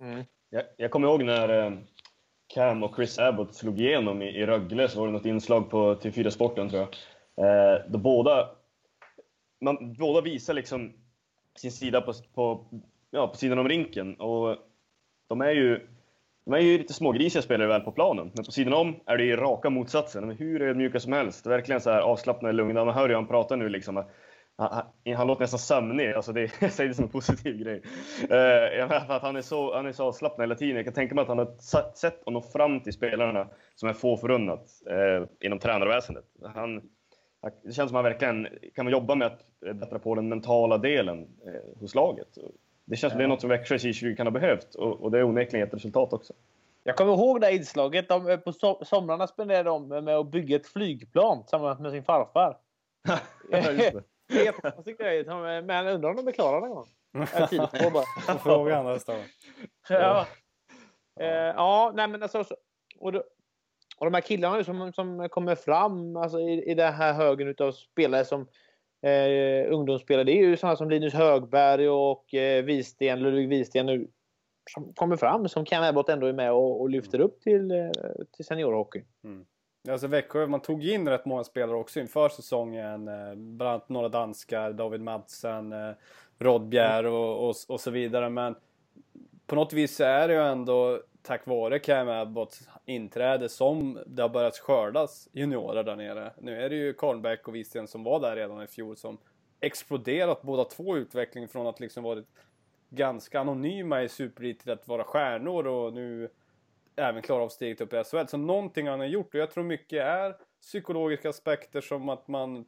Mm. 0.00 0.24
Jag, 0.50 0.64
jag 0.76 0.90
kommer 0.90 1.08
ihåg 1.08 1.24
när 1.24 1.48
eh, 1.48 1.78
Cam 2.54 2.82
och 2.82 2.96
Chris 2.96 3.18
Abbott 3.18 3.54
slog 3.54 3.80
igenom 3.80 4.22
i, 4.22 4.28
i 4.28 4.46
Rögle 4.46 4.88
så 4.88 5.00
var 5.00 5.06
det 5.06 5.12
något 5.12 5.26
inslag 5.26 5.70
på 5.70 5.94
TV4 5.94 6.30
Sporten 6.30 6.68
tror 6.68 6.80
jag. 6.80 6.94
Eh, 7.36 7.82
då 7.88 7.98
båda, 7.98 8.50
man, 9.60 9.94
båda 9.94 10.20
visar 10.20 10.54
liksom 10.54 10.92
sin 11.56 11.72
sida 11.72 12.00
på, 12.00 12.12
på, 12.34 12.64
ja, 13.10 13.28
på 13.28 13.36
sidan 13.36 13.58
om 13.58 13.68
rinken. 13.68 14.14
Och 14.14 14.56
de 15.28 15.40
är 15.40 15.50
ju 15.50 15.88
de 16.44 16.54
är 16.54 16.58
ju 16.58 16.78
lite 16.78 16.92
smågrisiga 16.92 17.42
spelare 17.42 17.68
väl 17.68 17.80
på 17.80 17.92
planen, 17.92 18.30
men 18.34 18.44
på 18.44 18.52
sidan 18.52 18.72
om 18.72 18.96
är 19.06 19.16
det 19.16 19.24
ju 19.24 19.36
raka 19.36 19.70
motsatsen. 19.70 20.22
De 20.22 20.30
är 20.30 20.34
hur 20.34 20.62
ödmjuka 20.62 21.00
som 21.00 21.12
helst. 21.12 21.46
Verkligen 21.46 21.80
så 21.80 21.90
här 21.90 22.00
avslappnade, 22.00 22.54
lugna. 22.54 22.84
Man 22.84 22.94
hör 22.94 23.08
ju 23.08 23.14
han 23.14 23.26
prata 23.26 23.56
nu 23.56 23.68
liksom. 23.68 24.04
Han, 24.56 24.82
han, 25.16 25.26
låter 25.26 25.40
nästan 25.40 25.58
sömnig. 25.58 26.12
Alltså 26.12 26.32
det, 26.32 26.40
jag 26.60 26.72
säger 26.72 26.88
det 26.88 26.94
som 26.94 27.04
en 27.04 27.10
positiv 27.10 27.56
grej. 27.56 27.82
Uh, 28.22 28.88
för 28.88 29.14
att 29.14 29.22
han, 29.22 29.36
är 29.36 29.42
så, 29.42 29.74
han 29.74 29.86
är 29.86 29.92
så 29.92 30.04
avslappnad 30.04 30.44
hela 30.44 30.54
tiden. 30.54 30.76
Jag 30.76 30.84
kan 30.84 30.94
tänka 30.94 31.14
mig 31.14 31.22
att 31.22 31.28
han 31.28 31.38
har 31.38 31.46
ett 31.46 31.96
sätt 31.96 32.22
att 32.26 32.32
nå 32.32 32.40
fram 32.40 32.80
till 32.80 32.92
spelarna 32.92 33.48
som 33.74 33.88
är 33.88 33.92
få 33.92 34.16
förunnat 34.16 34.68
uh, 34.90 35.26
inom 35.40 35.58
tränarväsendet. 35.58 36.24
Han, 36.54 36.82
det 37.64 37.72
känns 37.72 37.76
som 37.76 37.84
att 37.84 37.92
han 37.92 38.04
verkligen 38.04 38.48
kan 38.74 38.88
jobba 38.88 39.14
med 39.14 39.26
att 39.26 39.40
bättra 39.74 39.98
på 39.98 40.14
den 40.14 40.28
mentala 40.28 40.78
delen 40.78 41.18
uh, 41.18 41.80
hos 41.80 41.94
laget. 41.94 42.28
Det 42.84 42.96
känns 42.96 43.12
som 43.12 43.18
det 43.18 43.24
är 43.24 43.28
något 43.28 43.40
som 43.40 43.50
Växjö 43.50 43.78
2020 43.78 44.14
kan 44.16 44.26
ha 44.26 44.30
behövt 44.30 44.74
och, 44.74 45.00
och 45.00 45.10
det 45.10 45.18
är 45.18 45.24
onekligen 45.24 45.66
ett 45.68 45.74
resultat 45.74 46.12
också. 46.12 46.32
Jag 46.84 46.96
kommer 46.96 47.12
ihåg 47.12 47.40
det 47.40 47.46
här 47.46 47.54
inslaget. 47.54 48.08
De, 48.08 48.40
på 48.44 48.52
so 48.52 48.84
somrarna 48.84 49.26
spenderade 49.26 49.68
de 49.68 49.88
med 49.88 50.08
att 50.08 50.30
bygga 50.30 50.56
ett 50.56 50.66
flygplan 50.66 51.42
tillsammans 51.42 51.80
med 51.80 51.92
sin 51.92 52.04
farfar. 52.04 52.56
ja. 54.26 54.42
Jättekonstig 54.42 54.98
grej. 54.98 55.24
Men 55.62 55.86
undrar 55.86 56.10
om 56.10 56.16
de 56.16 56.28
är 56.28 56.32
klara 56.32 56.60
någon 56.60 56.70
gång? 56.70 56.86
Fråga 58.42 58.82
nästa 58.82 59.14
gång. 59.14 59.24
Ja. 59.88 60.26
Eh, 61.20 61.26
ja, 61.28 61.92
nej 61.94 62.08
men 62.08 62.22
alltså. 62.22 62.44
Och, 62.98 63.12
då, 63.12 63.24
och 63.96 64.06
de 64.06 64.14
här 64.14 64.20
killarna 64.20 64.64
som, 64.64 64.92
som 64.92 65.28
kommer 65.28 65.54
fram 65.54 66.16
alltså, 66.16 66.38
i, 66.38 66.70
i 66.70 66.74
den 66.74 66.92
här 66.92 67.12
högen 67.12 67.48
utav 67.48 67.72
spelare 67.72 68.24
som 68.24 68.48
eh, 69.02 69.72
ungdomsspelare. 69.72 70.24
Det 70.24 70.32
är 70.32 70.46
ju 70.46 70.56
sådana 70.56 70.76
som 70.76 70.90
Linus 70.90 71.14
Högberg 71.14 71.88
och 71.88 72.34
eh, 72.34 72.64
Wisten, 72.64 73.20
Ludvig 73.20 73.48
Wisten 73.48 73.86
nu 73.86 74.08
som 74.70 74.92
kommer 74.94 75.16
fram 75.16 75.48
som 75.48 75.64
Cam 75.64 75.84
Abbott 75.84 76.08
ändå 76.08 76.26
är 76.26 76.32
med 76.32 76.52
och, 76.52 76.80
och 76.80 76.90
lyfter 76.90 77.20
upp 77.20 77.40
till, 77.40 77.70
eh, 77.70 77.90
till 78.36 78.44
seniorhockey. 78.44 79.02
Mm. 79.24 79.44
Alltså 79.88 80.06
Växjö, 80.06 80.46
man 80.46 80.60
tog 80.60 80.84
in 80.84 81.08
rätt 81.08 81.24
många 81.24 81.44
spelare 81.44 81.76
också 81.76 82.00
inför 82.00 82.28
säsongen. 82.28 83.08
Eh, 83.08 83.34
bland 83.34 83.70
annat 83.70 83.88
några 83.88 84.08
danskar, 84.08 84.72
David 84.72 85.00
Madsen, 85.00 85.72
eh, 85.72 85.90
Rodbjer 86.38 87.06
och, 87.06 87.48
och, 87.48 87.56
och 87.68 87.80
så 87.80 87.90
vidare. 87.90 88.30
Men 88.30 88.54
på 89.46 89.54
något 89.54 89.72
vis 89.72 90.00
är 90.00 90.28
det 90.28 90.34
ju 90.34 90.40
ändå 90.40 91.00
tack 91.22 91.46
vare 91.46 91.78
Cam 91.78 92.08
Abbotts 92.08 92.68
inträde 92.84 93.48
som 93.48 93.98
det 94.06 94.22
har 94.22 94.28
börjat 94.28 94.58
skördas 94.58 95.28
juniorer 95.32 95.84
där 95.84 95.96
nere. 95.96 96.32
Nu 96.40 96.62
är 96.62 96.70
det 96.70 96.76
ju 96.76 96.92
Karlbäck 96.92 97.48
och 97.48 97.54
Wisten 97.54 97.88
som 97.88 98.04
var 98.04 98.20
där 98.20 98.36
redan 98.36 98.62
i 98.62 98.66
fjol 98.66 98.96
som 98.96 99.18
exploderat 99.60 100.42
båda 100.42 100.64
två 100.64 100.96
utvecklingen 100.96 101.48
från 101.48 101.66
att 101.66 101.80
liksom 101.80 102.04
varit 102.04 102.26
ganska 102.90 103.40
anonyma 103.40 104.02
i 104.02 104.08
Superelit 104.08 104.60
till 104.60 104.72
att 104.72 104.88
vara 104.88 105.04
stjärnor 105.04 105.66
och 105.66 105.92
nu 105.92 106.28
även 106.96 107.22
klara 107.22 107.42
av 107.42 107.48
steget 107.48 107.80
upp 107.80 107.92
i 107.92 108.04
SHL. 108.04 108.26
Så 108.26 108.36
någonting 108.36 108.88
han 108.88 109.00
har 109.00 109.06
gjort 109.06 109.34
och 109.34 109.40
jag 109.40 109.50
tror 109.50 109.64
mycket 109.64 110.02
är 110.02 110.36
psykologiska 110.60 111.28
aspekter 111.28 111.80
som 111.80 112.08
att 112.08 112.28
man 112.28 112.64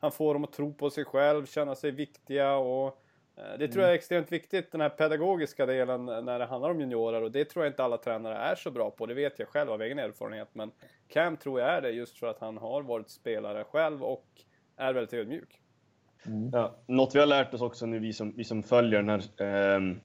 han 0.00 0.12
får 0.12 0.34
dem 0.34 0.44
att 0.44 0.52
tro 0.52 0.74
på 0.74 0.90
sig 0.90 1.04
själv, 1.04 1.46
känna 1.46 1.74
sig 1.74 1.90
viktiga 1.90 2.54
och 2.56 2.86
eh, 3.36 3.58
det 3.58 3.68
tror 3.68 3.82
jag 3.82 3.90
är 3.90 3.94
extremt 3.94 4.32
viktigt, 4.32 4.72
den 4.72 4.80
här 4.80 4.88
pedagogiska 4.88 5.66
delen 5.66 6.06
när 6.06 6.38
det 6.38 6.46
handlar 6.46 6.70
om 6.70 6.80
juniorer 6.80 7.22
och 7.22 7.30
det 7.30 7.44
tror 7.44 7.64
jag 7.64 7.72
inte 7.72 7.84
alla 7.84 7.98
tränare 7.98 8.36
är 8.36 8.54
så 8.54 8.70
bra 8.70 8.90
på. 8.90 9.06
Det 9.06 9.14
vet 9.14 9.38
jag 9.38 9.48
själv 9.48 9.70
av 9.70 9.82
egen 9.82 9.98
erfarenhet. 9.98 10.48
Men 10.52 10.70
Cam 11.08 11.36
tror 11.36 11.60
jag 11.60 11.68
är 11.68 11.82
det 11.82 11.90
just 11.90 12.18
för 12.18 12.26
att 12.26 12.38
han 12.38 12.58
har 12.58 12.82
varit 12.82 13.10
spelare 13.10 13.64
själv 13.64 14.02
och 14.02 14.26
är 14.76 14.92
väldigt 14.92 15.14
ödmjuk. 15.14 15.60
Mm. 16.26 16.50
Ja, 16.52 16.76
något 16.86 17.14
vi 17.14 17.18
har 17.18 17.26
lärt 17.26 17.54
oss 17.54 17.60
också 17.60 17.86
nu, 17.86 17.98
vi 17.98 18.12
som, 18.12 18.36
vi 18.36 18.44
som 18.44 18.62
följer 18.62 19.02
den 19.02 19.08
här 19.08 19.76
eh, 19.76 19.96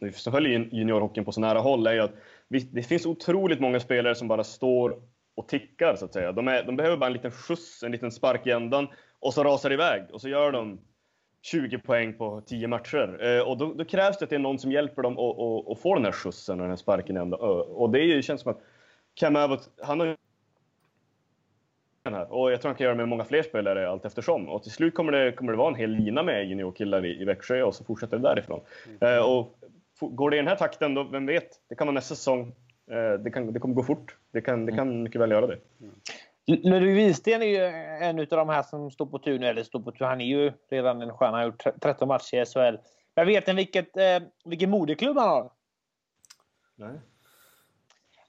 vi 0.00 0.12
som 0.12 0.32
följer 0.32 0.68
juniorhockeyn 0.72 1.24
på 1.24 1.32
så 1.32 1.40
nära 1.40 1.58
håll, 1.58 1.86
är 1.86 1.92
ju 1.92 2.00
att 2.00 2.14
det 2.48 2.82
finns 2.82 3.06
otroligt 3.06 3.60
många 3.60 3.80
spelare 3.80 4.14
som 4.14 4.28
bara 4.28 4.44
står 4.44 5.02
och 5.34 5.48
tickar 5.48 5.96
så 5.96 6.04
att 6.04 6.12
säga. 6.12 6.32
De, 6.32 6.48
är, 6.48 6.62
de 6.62 6.76
behöver 6.76 6.96
bara 6.96 7.06
en 7.06 7.12
liten 7.12 7.30
skjuts, 7.30 7.82
en 7.82 7.92
liten 7.92 8.12
spark 8.12 8.46
i 8.46 8.50
ändan 8.50 8.88
och 9.20 9.34
så 9.34 9.44
rasar 9.44 9.68
det 9.68 9.74
iväg 9.74 10.02
och 10.12 10.20
så 10.20 10.28
gör 10.28 10.52
de 10.52 10.80
20 11.42 11.78
poäng 11.78 12.14
på 12.14 12.42
10 12.46 12.68
matcher. 12.68 13.18
Eh, 13.24 13.40
och 13.40 13.58
då, 13.58 13.74
då, 13.74 13.84
krävs 13.84 14.18
det 14.18 14.24
att 14.24 14.30
det 14.30 14.36
är 14.36 14.40
någon 14.40 14.58
som 14.58 14.72
hjälper 14.72 15.02
dem 15.02 15.18
att, 15.18 15.38
att, 15.38 15.68
att 15.68 15.82
få 15.82 15.94
den 15.94 16.04
här 16.04 16.12
skjutsen 16.12 16.60
och 16.60 16.64
den 16.64 16.70
här 16.70 16.76
sparken 16.76 17.16
i 17.16 17.20
ändan. 17.20 17.40
Och 17.68 17.90
det 17.90 18.00
ju, 18.00 18.22
känns 18.22 18.40
som 18.40 18.50
att 18.50 18.60
Cam 19.14 19.36
Abbott, 19.36 19.70
han 19.82 20.00
har 20.00 20.16
här. 22.04 22.32
Och 22.32 22.52
jag 22.52 22.60
tror 22.60 22.68
han 22.68 22.76
kan 22.76 22.84
göra 22.84 22.94
med 22.94 23.08
många 23.08 23.24
fler 23.24 23.42
spelare 23.42 23.90
allt 23.90 24.04
eftersom. 24.04 24.48
Och 24.48 24.62
till 24.62 24.72
slut 24.72 24.94
kommer 24.94 25.12
det, 25.12 25.32
kommer 25.32 25.52
det 25.52 25.58
vara 25.58 25.68
en 25.68 25.74
hel 25.74 25.90
lina 25.90 26.22
med 26.22 26.48
juniorkillar 26.48 27.06
i, 27.06 27.22
i 27.22 27.24
Växjö 27.24 27.62
och 27.62 27.74
så 27.74 27.84
fortsätter 27.84 28.16
det 28.16 28.22
därifrån. 28.22 28.60
Mm. 29.00 29.14
Eh, 29.14 29.24
och 29.24 29.58
går 30.00 30.30
det 30.30 30.36
i 30.36 30.40
den 30.40 30.48
här 30.48 30.56
takten, 30.56 30.94
då, 30.94 31.02
vem 31.02 31.26
vet? 31.26 31.48
Det 31.68 31.74
kan 31.74 31.86
vara 31.86 31.94
nästa 31.94 32.14
säsong. 32.14 32.54
Eh, 32.90 33.12
det, 33.20 33.30
kan, 33.30 33.52
det 33.52 33.60
kommer 33.60 33.74
gå 33.74 33.82
fort. 33.82 34.16
Det 34.32 34.40
kan, 34.40 34.66
det 34.66 34.72
kan 34.72 35.02
mycket 35.02 35.20
väl 35.20 35.30
göra 35.30 35.46
det. 35.46 35.58
Mm. 35.80 35.94
Ludvig 36.46 36.94
Wisten 36.94 37.42
är 37.42 37.46
ju 37.46 37.64
en 38.06 38.18
av 38.18 38.26
de 38.26 38.48
här 38.48 38.62
som 38.62 38.90
står 38.90 39.06
på 39.06 39.18
tur 39.18 39.38
nu. 39.38 39.46
Eller 39.46 39.62
står 39.62 39.80
på 39.80 39.92
tur. 39.92 40.04
Han 40.04 40.20
är 40.20 40.24
ju 40.24 40.52
redan 40.70 41.02
en 41.02 41.12
stjärna. 41.12 41.36
Han 41.36 41.40
har 41.40 41.46
gjort 41.46 41.80
13 41.80 42.08
matcher 42.08 42.42
i 42.42 42.46
SHL. 42.46 42.76
Men 43.14 43.26
vet 43.26 43.46
ni 43.46 43.52
vilket, 43.52 43.96
eh, 43.96 44.20
vilken 44.44 44.70
moderklubb 44.70 45.18
han 45.18 45.28
har? 45.28 45.50
Nej. 46.76 47.00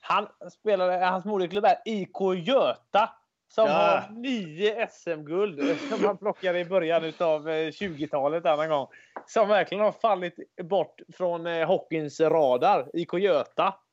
Han 0.01 0.27
spelar, 0.51 1.01
hans 1.11 1.25
moderklubb 1.25 1.65
är 1.65 1.77
IK 1.85 2.47
Göta. 2.47 3.09
Som 3.49 3.67
ja. 3.67 3.73
har 3.73 4.15
nio 4.15 4.87
SM-guld 4.87 5.77
som 5.89 6.03
han 6.05 6.17
plockade 6.17 6.59
i 6.59 6.65
början 6.65 7.03
av 7.17 7.49
20-talet 7.49 8.45
en 8.45 8.69
gång. 8.69 8.87
Som 9.25 9.47
verkligen 9.47 9.83
har 9.83 9.91
fallit 9.91 10.35
bort 10.63 11.01
från 11.13 11.47
eh, 11.47 11.67
hockeyns 11.67 12.19
radar. 12.19 12.89
IK 12.93 13.13
Göta. 13.13 13.75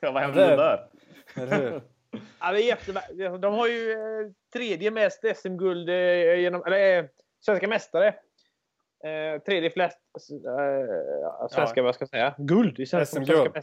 Ja, 0.00 0.12
vad 0.12 0.22
hände 0.22 0.56
där? 0.56 0.88
ja, 2.40 2.52
det 2.52 2.62
är 2.62 2.66
jätte... 2.66 2.92
De 3.38 3.54
har 3.54 3.66
ju 3.68 3.92
eh, 3.92 4.32
tredje 4.52 4.90
mest 4.90 5.24
SM-guld 5.36 5.88
eh, 5.88 6.34
genom... 6.34 6.64
Eller 6.64 7.08
svenska 7.40 7.68
mästare. 7.68 8.14
tredje 9.46 9.70
flest 9.70 9.98
svenska, 11.50 11.80
ja. 11.80 11.82
vad 11.82 11.94
ska 11.94 12.02
jag 12.02 12.08
säga? 12.08 12.34
Guld 12.38 12.80
i 12.80 12.86
svenska, 12.86 13.24
svenska 13.24 13.62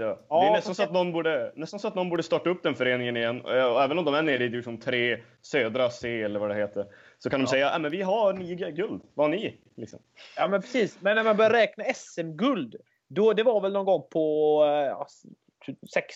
mästare. 0.00 0.26
Ja. 0.28 0.40
Det 0.40 0.46
är 0.46 0.52
nästan 0.52 0.74
så, 0.74 0.82
att 0.82 0.92
någon 0.92 1.12
borde, 1.12 1.52
nästan 1.56 1.80
så 1.80 1.88
att 1.88 1.94
någon 1.94 2.10
borde 2.10 2.22
starta 2.22 2.50
upp 2.50 2.62
den 2.62 2.74
föreningen 2.74 3.16
igen. 3.16 3.42
Även 3.46 3.98
om 3.98 4.04
de 4.04 4.14
är 4.14 4.22
nere 4.22 4.44
i 4.44 4.48
division 4.48 4.78
3, 4.78 5.18
södra 5.42 5.90
C 5.90 6.22
eller 6.22 6.40
vad 6.40 6.50
det 6.50 6.54
heter. 6.54 6.86
Så 7.18 7.30
kan 7.30 7.40
de 7.40 7.44
ja. 7.44 7.50
säga 7.50 7.70
att 7.70 7.92
vi 7.92 8.02
har 8.02 8.32
nio 8.32 8.70
guld. 8.70 9.02
Vad 9.14 9.26
har 9.26 9.36
ni? 9.36 9.56
Liksom. 9.76 9.98
Ja 10.36 10.48
men 10.48 10.60
precis. 10.60 10.98
Men 11.00 11.16
när 11.16 11.24
man 11.24 11.36
börjar 11.36 11.50
räkna 11.50 11.84
SM-guld. 11.94 12.76
Då, 13.08 13.32
det 13.32 13.42
var 13.42 13.60
väl 13.60 13.72
någon 13.72 13.84
gång 13.84 14.02
på 14.10 14.62
ja, 14.66 15.06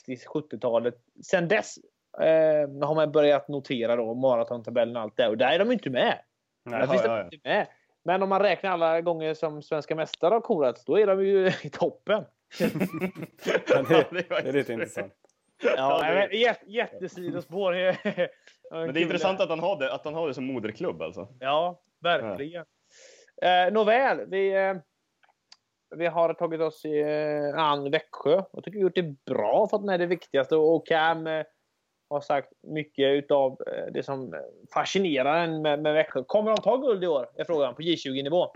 60-70-talet. 0.08 0.94
Sen 1.24 1.48
dess 1.48 1.78
eh, 2.20 2.86
har 2.86 2.94
man 2.94 3.12
börjat 3.12 3.48
notera 3.48 3.96
då 3.96 4.14
maratontabellen 4.14 4.96
och 4.96 5.02
allt 5.02 5.16
det. 5.16 5.28
Och 5.28 5.36
där 5.36 5.52
är 5.52 5.58
de 5.58 5.72
inte 5.72 5.90
med. 5.90 6.18
Nej, 6.64 6.80
där 6.80 6.86
finns 6.86 7.02
ja, 7.04 7.16
de 7.16 7.24
inte 7.24 7.48
med. 7.48 7.66
Men 8.04 8.22
om 8.22 8.28
man 8.28 8.40
räknar 8.40 8.70
alla 8.70 9.00
gånger 9.00 9.34
som 9.34 9.62
svenska 9.62 9.94
mästare 9.94 10.34
har 10.34 10.40
korats, 10.40 10.84
då 10.84 10.98
är 10.98 11.06
de 11.06 11.26
ju 11.26 11.46
i 11.62 11.70
toppen. 11.70 12.24
Det, 12.58 14.10
det, 14.10 14.30
är 14.30 14.52
lite 14.52 14.72
intressant. 14.72 15.12
Ja, 15.62 16.00
men 16.02 16.40
jät, 16.40 16.60
jättesidospår. 16.66 17.72
Men 18.70 18.94
det 18.94 19.00
är 19.00 19.02
intressant 19.02 19.40
att 19.40 19.48
han 19.48 19.60
har 19.60 19.78
det, 19.78 19.92
att 19.92 20.04
han 20.04 20.14
har 20.14 20.28
det 20.28 20.34
som 20.34 20.44
moderklubb 20.44 21.02
alltså. 21.02 21.28
Ja, 21.40 21.80
verkligen. 22.02 22.64
Eh, 23.42 23.72
nåväl, 23.72 24.26
vi, 24.26 24.54
eh, 24.54 24.74
vi 25.96 26.06
har 26.06 26.34
tagit 26.34 26.60
oss 26.60 26.84
i, 26.84 27.00
eh, 27.00 27.58
an 27.58 27.90
Växjö. 27.90 28.42
Jag 28.52 28.64
tycker 28.64 28.78
vi 28.78 28.82
gjort 28.82 28.94
det 28.94 29.24
bra, 29.24 29.68
fått 29.70 29.84
med 29.84 30.00
det 30.00 30.06
viktigaste. 30.06 30.56
Och 30.56 30.86
Cam 30.86 31.26
eh, 31.26 31.44
har 32.10 32.20
sagt 32.20 32.48
mycket 32.62 33.12
utav 33.12 33.52
eh, 33.66 33.92
det 33.92 34.02
som 34.02 34.34
fascinerar 34.74 35.44
en 35.44 35.62
med, 35.62 35.82
med 35.82 35.94
Växjö. 35.94 36.24
Kommer 36.24 36.50
de 36.50 36.62
ta 36.62 36.76
guld 36.76 37.04
i 37.04 37.06
år? 37.06 37.30
Är 37.36 37.44
frågan 37.44 37.74
på 37.74 37.82
J20-nivå. 37.82 38.52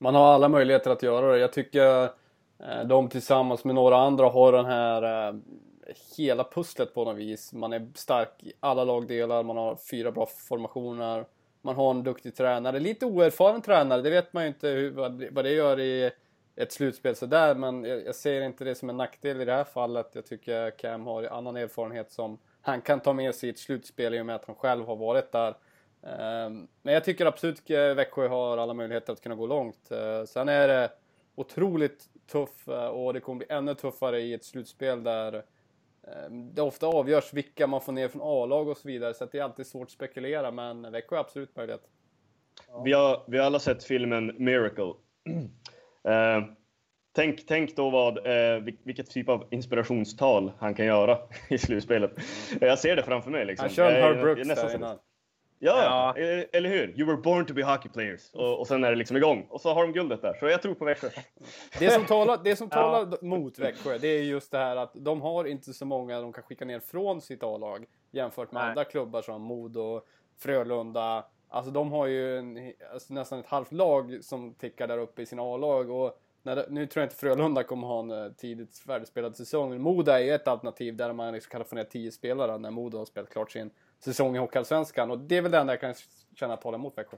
Man 0.00 0.14
har 0.14 0.34
alla 0.34 0.48
möjligheter 0.48 0.90
att 0.90 1.02
göra 1.02 1.32
det. 1.32 1.38
Jag 1.38 1.52
tycker 1.52 2.02
eh, 2.02 2.10
Eh, 2.58 2.84
de 2.84 3.08
tillsammans 3.08 3.64
med 3.64 3.74
några 3.74 3.96
andra 3.96 4.28
har 4.28 4.52
den 4.52 4.66
här 4.66 5.28
eh, 5.28 5.34
hela 6.16 6.44
pusslet 6.44 6.94
på 6.94 7.04
något 7.04 7.16
vis. 7.16 7.52
Man 7.52 7.72
är 7.72 7.88
stark 7.94 8.28
i 8.38 8.52
alla 8.60 8.84
lagdelar, 8.84 9.42
man 9.42 9.56
har 9.56 9.76
fyra 9.90 10.12
bra 10.12 10.26
formationer, 10.48 11.24
man 11.62 11.76
har 11.76 11.90
en 11.90 12.02
duktig 12.02 12.34
tränare. 12.34 12.80
Lite 12.80 13.06
oerfaren 13.06 13.62
tränare, 13.62 14.02
det 14.02 14.10
vet 14.10 14.32
man 14.32 14.42
ju 14.42 14.48
inte 14.48 14.68
hur, 14.68 14.90
vad, 15.30 15.44
det 15.44 15.50
gör 15.50 15.80
i 15.80 16.10
ett 16.56 16.72
slutspel 16.72 17.16
sådär, 17.16 17.54
men 17.54 17.84
jag, 17.84 18.06
jag 18.06 18.14
ser 18.14 18.40
inte 18.40 18.64
det 18.64 18.74
som 18.74 18.90
en 18.90 18.96
nackdel 18.96 19.40
i 19.40 19.44
det 19.44 19.52
här 19.52 19.64
fallet. 19.64 20.10
Jag 20.12 20.26
tycker 20.26 20.70
Cam 20.70 21.06
har 21.06 21.24
annan 21.24 21.56
erfarenhet 21.56 22.12
som 22.12 22.38
han 22.60 22.80
kan 22.80 23.00
ta 23.00 23.12
med 23.12 23.34
sig 23.34 23.48
i 23.48 23.52
ett 23.52 23.58
slutspel 23.58 24.14
i 24.14 24.20
och 24.20 24.26
med 24.26 24.36
att 24.36 24.44
han 24.44 24.54
själv 24.56 24.86
har 24.86 24.96
varit 24.96 25.32
där. 25.32 25.48
Eh, 26.02 26.50
men 26.82 26.94
jag 26.94 27.04
tycker 27.04 27.26
absolut 27.26 27.58
att 27.58 27.96
Växjö 27.96 28.28
har 28.28 28.58
alla 28.58 28.74
möjligheter 28.74 29.12
att 29.12 29.20
kunna 29.20 29.34
gå 29.34 29.46
långt. 29.46 29.90
Sen 30.26 30.48
är 30.48 30.68
det 30.68 30.90
otroligt 31.36 32.08
tuff 32.26 32.68
eh, 32.68 32.86
och 32.86 33.14
det 33.14 33.20
kommer 33.20 33.38
bli 33.38 33.56
ännu 33.56 33.74
tuffare 33.74 34.20
i 34.20 34.34
ett 34.34 34.44
slutspel 34.44 35.02
där 35.02 35.42
ehm, 36.02 36.54
det 36.54 36.62
ofta 36.62 36.86
avgörs 36.86 37.32
vilka 37.32 37.66
man 37.66 37.80
får 37.80 37.92
ner 37.92 38.08
från 38.08 38.22
A-lag 38.24 38.68
och 38.68 38.76
så 38.76 38.88
vidare. 38.88 39.14
Så 39.14 39.24
det 39.24 39.38
är 39.38 39.42
alltid 39.42 39.66
svårt 39.66 39.86
att 39.86 39.90
spekulera, 39.90 40.50
men 40.50 40.92
Växjö 40.92 41.16
är 41.16 41.20
absolut 41.20 41.56
möjlighet. 41.56 41.82
Vi, 42.84 42.92
har, 42.92 43.24
vi 43.26 43.38
har 43.38 43.44
alla 43.44 43.58
sett 43.58 43.84
filmen 43.84 44.34
Miracle. 44.38 44.92
Eh, 46.08 46.44
tänk, 47.14 47.46
tänk 47.46 47.76
då 47.76 47.90
vad, 47.90 48.18
eh, 48.26 48.62
vilket 48.84 49.10
typ 49.10 49.28
av 49.28 49.48
inspirationstal 49.50 50.52
han 50.58 50.74
kan 50.74 50.86
göra 50.86 51.18
i 51.48 51.58
slutspelet. 51.58 52.10
Jag 52.60 52.78
ser 52.78 52.96
det 52.96 53.02
framför 53.02 53.30
mig. 53.30 53.44
Liksom. 53.44 53.64
Han 53.64 53.74
kör 53.74 53.90
en 53.90 54.02
Herb 54.02 54.20
Brooks 54.20 54.48
där 54.48 54.74
innan. 54.74 54.98
Ja, 55.58 56.14
Ja. 56.16 56.22
eh, 56.22 56.44
eller 56.52 56.68
hur? 56.68 57.00
You 57.00 57.06
were 57.06 57.16
born 57.16 57.46
to 57.46 57.54
be 57.54 57.64
hockey 57.64 57.88
players. 57.88 58.30
Och, 58.32 58.58
och 58.60 58.66
sen 58.66 58.84
är 58.84 58.90
det 58.90 58.96
liksom 58.96 59.16
igång. 59.16 59.46
Och 59.50 59.60
så 59.60 59.74
har 59.74 59.82
de 59.82 59.92
guldet 59.92 60.22
där. 60.22 60.34
Så 60.40 60.46
jag 60.46 60.62
tror 60.62 60.74
på 60.74 60.84
Växjö. 60.84 61.08
Det 61.78 61.90
som 61.90 62.04
talar, 62.04 62.38
det 62.44 62.56
som 62.56 62.68
Ja. 62.70 62.76
talar 62.76 63.24
mot 63.24 63.58
Växjö, 63.58 63.98
det 63.98 64.08
är 64.08 64.22
just 64.22 64.50
det 64.50 64.58
här 64.58 64.76
att 64.76 64.90
de 64.94 65.20
har 65.22 65.44
inte 65.44 65.72
så 65.72 65.84
många 65.86 66.20
de 66.20 66.32
kan 66.32 66.42
skicka 66.44 66.64
ner 66.64 66.80
från 66.80 67.20
sitt 67.20 67.42
A-lag 67.42 67.84
jämfört 68.10 68.52
med 68.52 68.60
Nej. 68.62 68.68
andra 68.68 68.84
klubbar 68.84 69.22
som 69.22 69.42
Modo, 69.42 70.00
Frölunda. 70.38 71.24
Alltså 71.48 71.70
de 71.70 71.92
har 71.92 72.06
ju 72.06 72.38
en, 72.38 72.72
alltså 72.92 73.14
nästan 73.14 73.38
ett 73.40 73.46
halvt 73.46 73.72
lag 73.72 74.18
som 74.22 74.54
tickar 74.54 74.86
där 74.88 74.98
uppe 74.98 75.22
i 75.22 75.26
sina 75.26 75.42
A-lag. 75.42 75.90
Och 75.90 76.18
när 76.42 76.66
nu 76.68 76.86
tror 76.86 77.00
jag 77.02 77.06
inte 77.06 77.16
Frölunda 77.16 77.62
kommer 77.62 77.86
ha 77.86 78.00
en 78.00 78.10
eh, 78.10 78.32
tidigt 78.32 78.78
färdigspelad 78.78 79.36
säsong. 79.36 79.80
Modo 79.80 80.10
är 80.12 80.18
ju 80.18 80.30
ett 80.30 80.48
alternativ 80.48 80.96
där 80.96 81.12
man 81.12 81.32
liksom 81.34 81.50
kan 81.50 81.64
få 81.64 81.74
ner 81.74 81.84
10 81.84 82.10
spelare 82.12 82.58
när 82.58 82.70
Modo 82.70 82.98
har 82.98 83.04
spelat 83.04 83.30
klart 83.30 83.50
sin 83.52 83.70
säsong 84.04 84.36
i 84.36 84.38
Hockeyallsvenskan. 84.38 85.10
Och 85.10 85.18
det 85.18 85.36
är 85.36 85.42
väl 85.42 85.50
det 85.52 85.58
enda 85.58 85.72
jag 85.72 85.80
kan 85.80 85.94
känna 86.34 86.54
att 86.54 86.60
talar 86.62 86.78
emot 86.78 86.98
Växjö. 86.98 87.16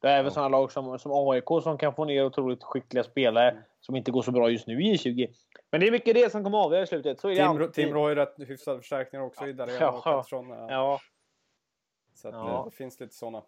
Det 0.00 0.08
är 0.08 0.18
även 0.18 0.30
sådana 0.32 0.48
lag 0.48 0.72
som, 0.72 0.98
som 0.98 1.12
AIK 1.30 1.44
som 1.62 1.78
kan 1.78 1.94
få 1.94 2.04
ner 2.04 2.24
otroligt 2.24 2.62
skickliga 2.62 3.04
spelare 3.04 3.62
som 3.80 3.96
inte 3.96 4.10
går 4.10 4.22
så 4.22 4.30
bra 4.30 4.50
just 4.50 4.66
nu 4.66 4.82
i 4.82 4.94
J20. 4.96 5.34
Men 5.70 5.80
det 5.80 5.86
är 5.86 5.90
mycket 5.90 6.14
det 6.14 6.32
som 6.32 6.44
kommer 6.44 6.58
avgöra 6.58 6.82
i 6.82 6.86
slutet. 6.86 7.20
Så 7.20 7.28
är 7.30 7.34
Timrå. 7.36 7.66
Timrå 7.68 8.00
har 8.02 8.08
ju 8.08 8.14
rätt 8.14 8.34
hyfsade 8.38 8.78
förstärkningar 8.78 9.24
också 9.24 9.46
i 9.46 9.52
Dahlén 9.52 9.76
Ja. 9.80 9.90
och 9.92 10.04
Pettersson. 10.04 10.50
eh, 10.52 10.58
Ja. 10.68 11.00
Så 12.14 12.28
att 12.28 12.34
Ja. 12.34 12.62
det, 12.64 12.70
det 12.70 12.76
finns 12.76 13.00
lite 13.00 13.14
sådana. 13.14 13.42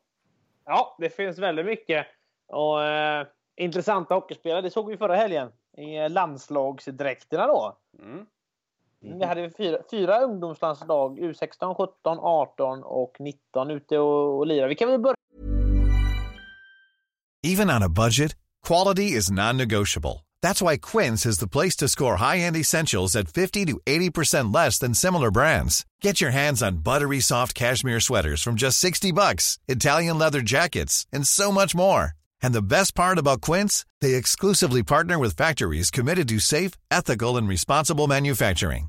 ja, 0.65 0.97
det 0.99 1.11
finns 1.11 1.39
väldigt 1.39 1.67
mycket. 1.67 2.07
Och, 2.47 2.83
eh, 2.83 3.27
intressanta 3.57 4.15
hockeyspelare. 4.15 4.61
Det 4.61 4.71
såg 4.71 4.91
vi 4.91 4.97
förra 4.97 5.15
helgen 5.17 5.53
i 5.77 5.97
eh, 5.97 6.11
landslagsdräkterna 6.11 7.47
då. 7.47 7.77
Mm. 7.99 8.27
Vi 9.07 9.13
mm. 9.13 9.29
hade 9.29 9.51
fyra, 9.51 9.79
fyra 9.91 10.21
ungdomslandslag, 10.21 11.19
U16, 11.19 11.75
17, 11.75 12.19
18 12.21 12.83
och 12.83 13.17
19 13.21 13.71
ute 13.71 13.99
och, 13.99 14.39
och 14.39 14.47
lirade. 14.47 14.69
Vi 14.69 14.75
kan 14.75 14.89
väl 14.89 15.01
börja 15.01 15.15
Even 17.43 17.71
on 17.71 17.83
a 17.83 17.89
budget, 17.89 18.35
quality 18.67 19.13
is 19.13 19.31
non-negotiable. 19.31 20.27
That's 20.43 20.61
why 20.61 20.77
Quince 20.79 21.27
is 21.27 21.39
the 21.39 21.49
place 21.49 21.77
to 21.77 21.89
score 21.89 22.17
high-end 22.17 22.57
essentials 22.57 23.15
at 23.17 23.29
50 23.29 23.67
to 23.67 23.81
80% 23.87 24.55
less 24.55 24.79
than 24.79 24.95
similar 24.95 25.31
brands. 25.31 25.85
Get 26.03 26.21
your 26.21 26.33
hands 26.33 26.63
on 26.63 26.83
buttery 26.83 27.21
soft 27.21 27.55
cashmere 27.55 28.01
sweaters 28.01 28.43
from 28.43 28.57
just 28.57 28.79
60 28.79 29.13
bucks, 29.13 29.59
Italian 29.69 30.19
leather 30.19 30.43
jackets, 30.43 31.07
and 31.13 31.27
so 31.27 31.53
much 31.53 31.75
more. 31.75 32.13
And 32.43 32.53
the 32.53 32.63
best 32.63 32.95
part 32.95 33.19
about 33.19 33.41
Quince, 33.43 33.85
they 34.01 34.15
exclusively 34.15 34.83
partner 34.83 35.19
with 35.19 35.37
factories 35.37 35.91
committed 35.91 36.29
to 36.29 36.39
safe, 36.39 36.73
ethical, 36.91 37.37
and 37.37 37.49
responsible 37.49 38.07
manufacturing. 38.09 38.89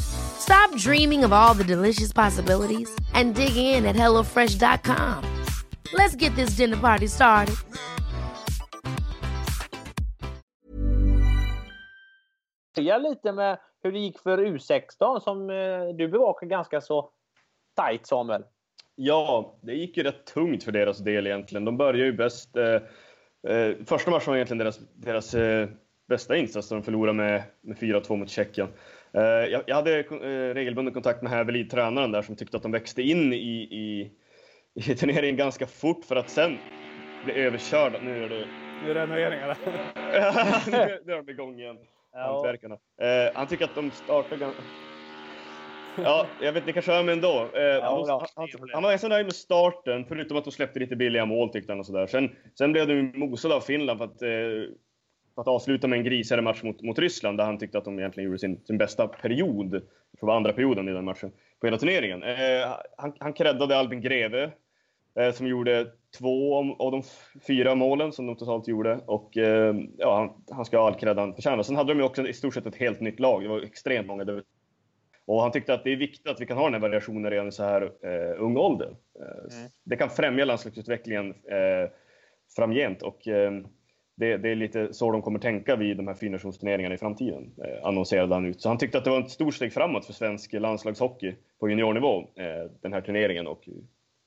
Stop 0.00 0.74
dreaming 0.76 1.24
of 1.24 1.32
all 1.32 1.54
the 1.54 1.64
delicious 1.64 2.12
possibilities 2.12 2.90
and 3.14 3.34
dig 3.34 3.56
in 3.56 3.86
at 3.86 3.96
HelloFresh.com. 3.96 5.24
Let's 5.92 6.16
get 6.16 6.34
this 6.36 6.50
dinner 6.50 6.76
party 6.76 7.08
started. 7.08 7.56
börja 12.78 12.98
lite 12.98 13.32
med 13.32 13.58
hur 13.82 13.92
det 13.92 13.98
gick 13.98 14.18
för 14.18 14.38
U16 14.38 15.20
som 15.20 15.50
eh, 15.50 15.96
du 15.96 16.08
bevakar 16.08 16.46
ganska 16.46 16.80
så 16.80 17.10
tajt 17.76 18.06
Samuel. 18.06 18.44
Ja, 18.94 19.54
det 19.60 19.74
gick 19.74 19.96
ju 19.96 20.02
rätt 20.02 20.26
tungt 20.26 20.64
för 20.64 20.72
deras 20.72 20.98
del 20.98 21.26
egentligen. 21.26 21.64
De 21.64 21.76
började 21.76 22.04
ju 22.04 22.12
bäst. 22.12 22.56
Eh, 22.56 23.52
eh, 23.52 23.76
första 23.86 24.10
matchen 24.10 24.30
var 24.30 24.36
egentligen 24.36 24.58
deras, 24.58 24.78
deras 24.94 25.34
eh, 25.34 25.68
bästa 26.08 26.36
insats. 26.36 26.68
De 26.68 26.82
förlorade 26.82 27.16
med, 27.16 27.42
med 27.60 27.76
4-2 27.76 28.16
mot 28.16 28.30
Tjeckien. 28.30 28.68
Eh, 29.12 29.62
jag, 29.66 29.74
hade 29.74 29.98
eh, 29.98 30.54
regelbunden 30.54 30.94
kontakt 30.94 31.22
med 31.22 31.32
Hävelid, 31.32 31.70
tränaren 31.70 32.12
där, 32.12 32.22
som 32.22 32.36
tyckte 32.36 32.56
att 32.56 32.62
de 32.62 32.72
växte 32.72 33.02
in 33.02 33.32
i, 33.32 33.36
i, 33.70 34.10
i 34.74 34.94
turneringen 34.94 35.36
ganska 35.36 35.66
fort 35.66 36.04
för 36.04 36.16
att 36.16 36.30
sen 36.30 36.58
bli 37.24 37.34
överkörda. 37.34 37.98
Nu 37.98 38.24
är 38.24 38.28
det 38.28 38.46
Nu 38.84 38.90
är 38.90 38.94
det 38.94 39.00
renoveringar. 39.00 39.56
nu 40.70 41.00
nu 41.06 41.12
är 41.12 41.22
de 41.22 41.32
igång 41.32 41.60
igen, 41.60 41.78
hantverkarna. 42.12 42.74
Eh, 42.74 43.34
han 43.34 43.46
tycker 43.46 43.64
att 43.64 43.74
de 43.74 43.90
startar 43.90 44.36
ganska... 44.36 44.62
Ja, 46.04 46.26
jag 46.40 46.52
vet, 46.52 46.66
ni 46.66 46.72
kanske 46.72 46.92
hör 46.92 47.02
mig 47.02 47.12
ändå. 47.12 47.28
Eh, 47.28 47.82
han, 47.82 48.04
ja, 48.06 48.26
han, 48.36 48.44
är 48.44 48.72
han 48.72 48.82
var 48.82 48.90
ganska 48.90 49.08
nöjd 49.08 49.26
med 49.26 49.34
starten, 49.34 50.04
förutom 50.08 50.36
att 50.36 50.44
de 50.44 50.50
släppte 50.50 50.78
lite 50.78 50.96
billiga 50.96 51.26
mål 51.26 51.48
tyckte 51.48 51.72
han 51.72 51.80
och 51.80 51.86
sådär. 51.86 52.06
Sen, 52.06 52.36
sen 52.58 52.72
blev 52.72 52.86
de 52.86 53.02
mosade 53.02 53.54
av 53.54 53.60
Finland 53.60 53.98
för 53.98 54.04
att, 54.04 54.22
eh, 54.22 54.28
att 55.40 55.48
avsluta 55.48 55.88
med 55.88 55.98
en 55.98 56.04
grisigare 56.04 56.42
match 56.42 56.62
mot, 56.62 56.82
mot 56.82 56.98
Ryssland, 56.98 57.38
där 57.38 57.44
han 57.44 57.58
tyckte 57.58 57.78
att 57.78 57.84
de 57.84 57.98
egentligen 57.98 58.24
gjorde 58.26 58.38
sin, 58.38 58.60
sin 58.64 58.78
bästa 58.78 59.08
period. 59.08 59.74
Jag 59.74 59.80
tror 60.20 60.20
det 60.20 60.26
var 60.26 60.36
andra 60.36 60.52
perioden 60.52 60.88
i 60.88 60.92
den 60.92 61.04
matchen, 61.04 61.32
på 61.60 61.66
hela 61.66 61.76
turneringen. 61.78 62.22
Eh, 62.22 62.76
han, 62.96 63.12
han 63.18 63.32
creddade 63.32 63.76
Albin 63.76 64.00
Greve, 64.00 64.50
eh, 65.18 65.32
som 65.32 65.46
gjorde 65.46 65.86
två 66.18 66.56
av- 66.78 66.92
de 66.92 67.02
fyra 67.46 67.74
målen 67.74 68.12
som 68.12 68.26
de 68.26 68.36
totalt 68.36 68.68
gjorde. 68.68 69.00
Och 69.06 69.36
eh, 69.36 69.74
ja, 69.98 70.16
han, 70.16 70.56
han 70.56 70.64
ska 70.64 70.78
ha 70.78 70.86
all 70.86 70.94
cred 70.94 71.18
han 71.18 71.34
förtjänar. 71.34 71.62
Sen 71.62 71.76
hade 71.76 71.92
de 71.94 71.98
ju 71.98 72.04
också 72.04 72.28
i 72.28 72.32
stort 72.32 72.54
sett 72.54 72.66
ett 72.66 72.76
helt 72.76 73.00
nytt 73.00 73.20
lag. 73.20 73.42
Det 73.42 73.48
var 73.48 73.60
extremt 73.62 74.06
många. 74.06 74.24
Var 74.24 74.42
Och 75.26 75.42
han 75.42 75.52
tyckte 75.52 75.74
att 75.74 75.84
det 75.84 75.92
är 75.92 75.96
viktigt 75.96 76.28
att 76.28 76.40
vi 76.40 76.46
kan 76.46 76.56
ha 76.56 76.64
den 76.64 76.72
här 76.74 76.80
variationen 76.80 77.30
redan 77.30 77.48
i 77.48 77.52
så 77.52 77.62
här 77.62 77.82
eh, 77.82 78.42
ung 78.42 78.56
ålder. 78.56 78.96
Eh, 79.20 79.58
Mm. 79.58 79.70
Det 79.84 79.96
kan 79.96 80.10
främja 80.10 80.44
landslagsutvecklingen 80.44 81.30
eh, 81.30 81.90
framgent 82.56 83.02
och 83.02 83.28
det, 84.18 84.36
det 84.36 84.48
är 84.48 84.54
lite 84.54 84.94
så 84.94 85.12
de 85.12 85.22
kommer 85.22 85.38
tänka 85.38 85.76
vid 85.76 85.96
de 85.96 86.06
här 86.06 86.14
fyrationsturneringarna 86.14 86.94
i 86.94 86.98
framtiden, 86.98 87.52
eh, 87.64 87.86
annonserade 87.86 88.34
han 88.34 88.46
ut. 88.46 88.60
Så 88.60 88.68
han 88.68 88.78
tyckte 88.78 88.98
att 88.98 89.04
det 89.04 89.10
var 89.10 89.20
ett 89.20 89.30
stort 89.30 89.54
steg 89.54 89.72
framåt 89.72 90.06
för 90.06 90.12
svensk 90.12 90.52
landslagshockey 90.52 91.34
på 91.60 91.68
juniornivå, 91.68 92.18
eh, 92.18 92.70
den 92.82 92.92
här 92.92 93.00
turneringen 93.00 93.46
och 93.46 93.68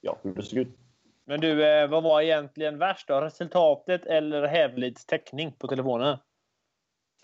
ja, 0.02 0.18
hur 0.24 0.36
det 0.36 0.44
såg 0.44 0.60
ut. 0.60 0.78
Men 1.26 1.42
du, 1.42 1.66
eh, 1.66 1.90
vad 1.90 2.04
var 2.04 2.22
egentligen 2.22 2.78
värst 2.78 3.08
då? 3.08 3.22
Resultatet 3.22 4.06
eller 4.06 4.48
Hävlids 4.48 5.06
täckning 5.06 5.52
på 5.52 5.68
telefonen? 5.68 6.18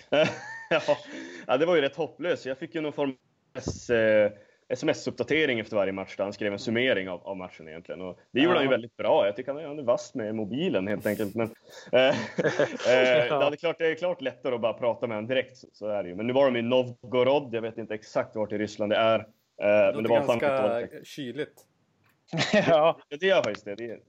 ja, 1.47 1.57
det 1.57 1.65
var 1.65 1.75
ju 1.75 1.81
rätt 1.81 1.95
hopplöst. 1.95 2.45
Jag 2.45 2.57
fick 2.57 2.75
ju 2.75 2.81
någon 2.81 2.93
form 2.93 3.15
av 3.89 3.95
eh, 3.95 4.31
sms-uppdatering 4.69 5.59
efter 5.59 5.75
varje 5.75 5.91
match 5.91 6.15
där 6.17 6.23
han 6.23 6.33
skrev 6.33 6.53
en 6.53 6.59
summering 6.59 7.09
av, 7.09 7.27
av 7.27 7.37
matchen 7.37 7.67
egentligen. 7.67 8.01
Och 8.01 8.19
det 8.31 8.39
gjorde 8.39 8.53
Ja. 8.53 8.57
han 8.57 8.63
ju 8.63 8.69
väldigt 8.69 8.97
bra. 8.97 9.25
Jag 9.25 9.35
tycker 9.35 9.51
han 9.53 9.61
är- 9.63 9.67
han 9.67 9.79
är 9.79 9.83
vass 9.83 10.15
med 10.15 10.35
mobilen 10.35 10.87
helt 10.87 11.05
enkelt. 11.05 11.35
Men, 11.35 11.49
eh, 11.91 12.07
eh, 12.07 12.15
det, 13.29 13.43
hade 13.43 13.57
klart, 13.57 13.77
det 13.77 13.87
är 13.87 13.95
klart 13.95 14.21
lättare 14.21 14.55
att 14.55 14.61
bara 14.61 14.73
prata 14.73 15.07
med 15.07 15.17
honom 15.17 15.27
direkt, 15.29 15.57
så, 15.57 15.67
så 15.73 15.87
är 15.87 16.03
det 16.03 16.09
ju. 16.09 16.15
Men 16.15 16.27
nu 16.27 16.33
var 16.33 16.45
de 16.51 16.59
i 16.59 16.61
Novgorod, 16.61 17.53
jag 17.55 17.61
vet 17.61 17.77
inte 17.77 17.93
exakt 17.93 18.35
vart 18.35 18.51
i 18.51 18.57
Ryssland 18.57 18.91
det 18.91 18.95
är. 18.97 19.19
Eh, 19.19 19.25
Det 19.57 19.91
men 19.95 20.03
det 20.03 20.09
var 20.09 20.21
fan 20.21 20.39
ganska 20.39 20.87
kyligt. 21.03 21.63
ja. 22.53 22.61
Ja, 23.09 23.17
det 23.19 23.25
gör 23.25 23.43
faktiskt 23.43 23.65
det. 23.65 23.75
Det 23.75 23.83
är, 23.85 23.99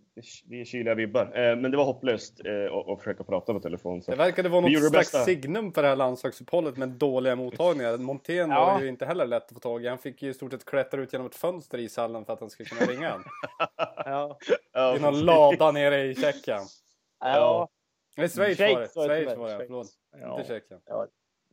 det 0.45 0.61
är 0.61 0.65
kyliga 0.65 0.95
vibbar. 0.95 1.23
Eh, 1.25 1.57
men 1.57 1.71
det 1.71 1.77
var 1.77 1.85
hopplöst 1.85 2.41
eh, 2.45 2.75
att, 2.93 2.99
försöka 2.99 3.25
prata 3.25 3.53
på 3.53 3.61
telefon. 3.61 4.03
Så. 4.03 4.11
Det 4.11 4.17
verkade 4.17 4.49
vara 4.49 4.61
något 4.61 4.79
slags 4.79 4.93
bästa. 4.93 5.25
signum 5.25 5.73
för 5.73 5.83
det 5.83 5.89
här 5.89 5.97
landslagsuppehållet 5.97 6.77
med 6.77 6.89
dåliga 6.89 7.37
mottagningar. 7.37 7.97
Montén 7.97 8.51
Ja. 8.51 8.65
var 8.75 8.81
ju 8.81 8.89
inte 8.89 9.07
heller 9.07 9.27
lätt 9.27 9.43
att 9.47 9.53
få 9.53 9.61
tag 9.61 9.85
i. 9.85 9.89
Han 9.89 9.99
fick 9.99 10.23
ju 10.23 10.31
i 10.31 10.35
stort 10.35 10.53
sett 10.53 10.65
klättra 10.65 11.01
ut 11.01 11.13
genom 11.13 11.27
ett 11.27 11.35
fönster 11.35 11.79
i 11.79 11.83
ishallen 11.85 12.25
för 12.25 12.33
att 12.33 12.41
han 12.41 12.51
skulle 12.51 12.69
kunna 12.69 12.93
ringa. 12.93 13.15
Ja. 14.05 14.39
Ja, 14.73 14.97
I 14.97 15.01
någon 15.01 15.21
lada 15.25 15.71
nere 15.71 16.05
i 16.05 16.15
Tjeckien. 16.15 16.61
ja. 17.21 17.69
Nej, 18.17 18.29
Schweiz, 18.29 18.59
var 18.59 18.69
det. 18.69 18.87
Schweiz 18.87 19.37
var 19.37 19.49
det, 19.49 19.65
förlåt. 19.67 19.87
Ja. 20.21 20.39
Inte 20.39 20.49
Tjeckien. 20.49 20.81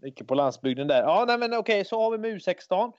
Mycket 0.01 0.27
på 0.27 0.35
landsbygden 0.35 0.87
där. 0.87 1.01
Ja, 1.01 1.25
nej, 1.27 1.37
men 1.37 1.53
okej, 1.53 1.85
så 1.85 2.01
har 2.01 2.11
vi 2.11 2.17
med 2.17 2.31
U16. 2.31 2.93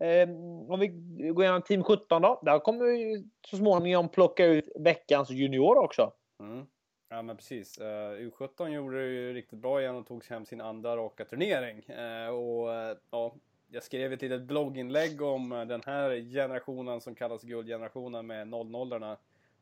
Eh, 0.00 0.28
om 0.68 0.80
vi 0.80 0.88
går 1.32 1.44
igenom 1.44 1.62
team 1.62 1.84
17 1.84 2.22
då. 2.22 2.40
Där 2.42 2.58
kommer 2.58 2.84
vi 2.84 3.24
så 3.46 3.56
småningom 3.56 4.08
plocka 4.08 4.44
ut 4.44 4.68
veckans 4.78 5.30
junior 5.30 5.78
också. 5.78 6.12
Mm. 6.40 6.66
Ja 7.08 7.22
men 7.22 7.36
precis. 7.36 7.78
Eh, 7.78 8.10
uh, 8.10 8.30
U17 8.30 8.68
gjorde 8.68 9.00
det 9.00 9.12
ju 9.12 9.34
riktigt 9.34 9.58
bra 9.58 9.80
igen 9.80 9.96
och 9.96 10.06
tog 10.06 10.24
hem 10.24 10.46
sin 10.46 10.60
andra 10.60 10.96
raka 10.96 11.24
turnering. 11.24 11.82
Uh, 11.88 12.28
och 12.28 12.68
uh, 12.68 12.96
ja, 13.10 13.34
jag 13.70 13.82
skrev 13.82 14.12
ett 14.12 14.22
litet 14.22 14.42
blogginlägg 14.42 15.22
om 15.22 15.48
den 15.68 15.82
här 15.86 16.32
generationen 16.32 17.00
som 17.00 17.14
kallas 17.14 17.42
guldgenerationen 17.42 18.26
med 18.26 18.46
00-orna. 18.46 19.16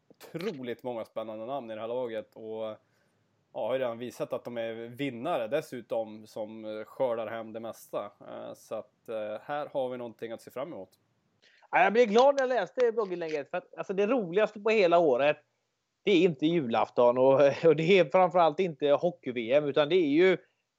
Otroligt 0.09 0.83
många 0.83 1.05
spännande 1.05 1.47
namn 1.47 1.71
i 1.71 1.75
det 1.75 1.81
här 1.81 1.89
laget 1.89 2.35
och 2.35 2.77
har 3.63 3.73
ju 3.73 3.79
redan 3.79 3.99
visat 3.99 4.33
att 4.33 4.45
de 4.45 4.59
är 4.59 4.75
vinnare 4.75 5.49
dessutom 5.49 6.27
som 6.27 6.65
eh, 6.65 6.85
skördar 6.85 7.27
hem 7.27 7.53
det 7.53 7.61
mesta. 7.61 8.05
Eh, 8.05 8.55
så 8.55 8.75
att 8.75 9.09
eh, 9.09 9.41
här 9.43 9.69
har 9.73 9.89
vi 9.89 9.99
någonting 9.99 10.33
att 10.33 10.43
se 10.43 10.51
fram 10.51 10.73
emot. 10.73 10.91
Ja, 11.71 11.83
jag 11.83 11.93
blev 11.93 12.07
glad 12.07 12.35
när 12.35 12.43
jag 12.43 12.49
läste 12.49 12.93
blogginlägget. 12.93 13.51
För 13.51 13.59
att, 13.59 13.75
alltså, 13.77 13.93
det 13.93 14.07
roligaste 14.07 14.61
på 14.61 14.71
hela 14.71 14.99
året 14.99 15.37
det 16.03 16.13
är 16.13 16.23
inte 16.23 16.47
julafton 16.47 17.19
och, 17.19 17.35
och 17.65 17.77
det 17.77 17.99
är 17.99 18.05
framförallt 18.05 18.61
inte 18.61 18.91
hockey-VM 18.91 19.65
utan 19.65 19.89
det 19.89 19.97
är 19.97 20.09
ju 20.09 20.37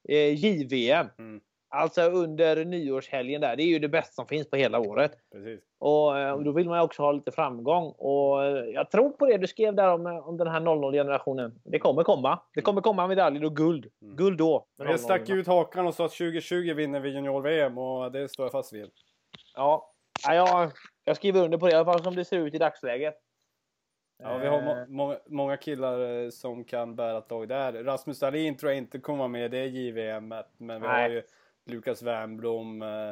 eh, 0.09 0.45
JVM. 0.45 1.07
Mm. 1.17 1.41
Alltså 1.69 2.01
under 2.01 2.65
nyårshelgen 2.65 3.41
där. 3.41 3.55
Det 3.55 3.63
är 3.63 3.67
ju 3.67 3.79
det 3.79 3.89
bästa 3.89 4.13
som 4.13 4.27
finns 4.27 4.49
på 4.49 4.55
hela 4.55 4.79
året. 4.79 5.11
Precis. 5.31 5.59
Och 5.79 6.19
eh, 6.19 6.39
då 6.39 6.51
vill 6.51 6.69
man 6.69 6.77
ju 6.77 6.83
också 6.83 7.01
ha 7.01 7.11
lite 7.11 7.31
framgång. 7.31 7.93
Och 7.97 8.43
eh, 8.43 8.65
jag 8.65 8.91
tror 8.91 9.09
på 9.09 9.25
det 9.25 9.37
du 9.37 9.47
skrev 9.47 9.75
där 9.75 9.93
om, 9.93 10.05
eh, 10.05 10.27
om 10.27 10.37
den 10.37 10.47
här 10.47 10.59
00-generationen. 10.59 11.59
Det 11.63 11.79
kommer 11.79 12.03
komma. 12.03 12.39
Det 12.53 12.61
kommer 12.61 12.81
komma 12.81 13.07
medaljer 13.07 13.45
och 13.45 13.55
guld. 13.55 13.91
Mm. 14.01 14.15
Guld 14.15 14.37
då. 14.37 14.67
Jag 14.77 14.99
stack 14.99 15.21
00-orna. 15.21 15.39
ut 15.39 15.47
hakan 15.47 15.87
och 15.87 15.93
sa 15.93 16.05
att 16.05 16.11
2020 16.11 16.73
vinner 16.73 16.99
vi 16.99 17.09
junior-VM 17.09 17.77
och 17.77 18.11
det 18.11 18.29
står 18.29 18.45
jag 18.45 18.51
fast 18.51 18.73
vid. 18.73 18.89
Ja, 19.55 19.93
ja 20.27 20.33
jag, 20.33 20.71
jag 21.03 21.15
skriver 21.15 21.43
under 21.43 21.57
på 21.57 21.65
det. 21.65 21.71
I 21.71 21.75
alla 21.75 21.85
fall 21.85 22.03
som 22.03 22.15
det 22.15 22.25
ser 22.25 22.37
ut 22.37 22.53
i 22.53 22.57
dagsläget. 22.57 23.15
Ja, 24.23 24.37
vi 24.37 24.47
har 24.47 24.61
må 24.61 24.85
må 24.87 25.17
många 25.27 25.57
killar 25.57 26.29
som 26.29 26.63
kan 26.63 26.95
bära 26.95 27.17
ett 27.17 27.31
lag 27.31 27.47
där. 27.47 27.83
Rasmus 27.83 28.19
Dahlin 28.19 28.57
tror 28.57 28.71
jag 28.71 28.77
inte 28.77 28.99
kommer 28.99 29.27
med 29.27 29.45
i 29.45 29.47
det 29.47 29.65
JVM. 29.65 30.27
Men 30.57 30.81
vi 30.81 30.87
har 30.87 30.93
Nej. 30.93 31.11
ju 31.11 31.23
Lukas 31.69 32.01
Wernbloom, 32.03 32.81
eh, 32.81 33.11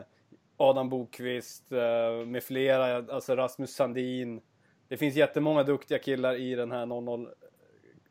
Adam 0.58 0.90
Bokvist 0.90 1.72
eh, 1.72 2.26
med 2.26 2.44
flera. 2.44 2.98
Alltså 3.14 3.36
Rasmus 3.36 3.76
Sandin. 3.76 4.42
Det 4.88 4.98
finns 4.98 5.16
jättemånga 5.16 5.64
duktiga 5.64 6.00
killar 6.00 6.36
i 6.36 6.56
den 6.56 6.72
här 6.72 6.86
00. 6.86 7.28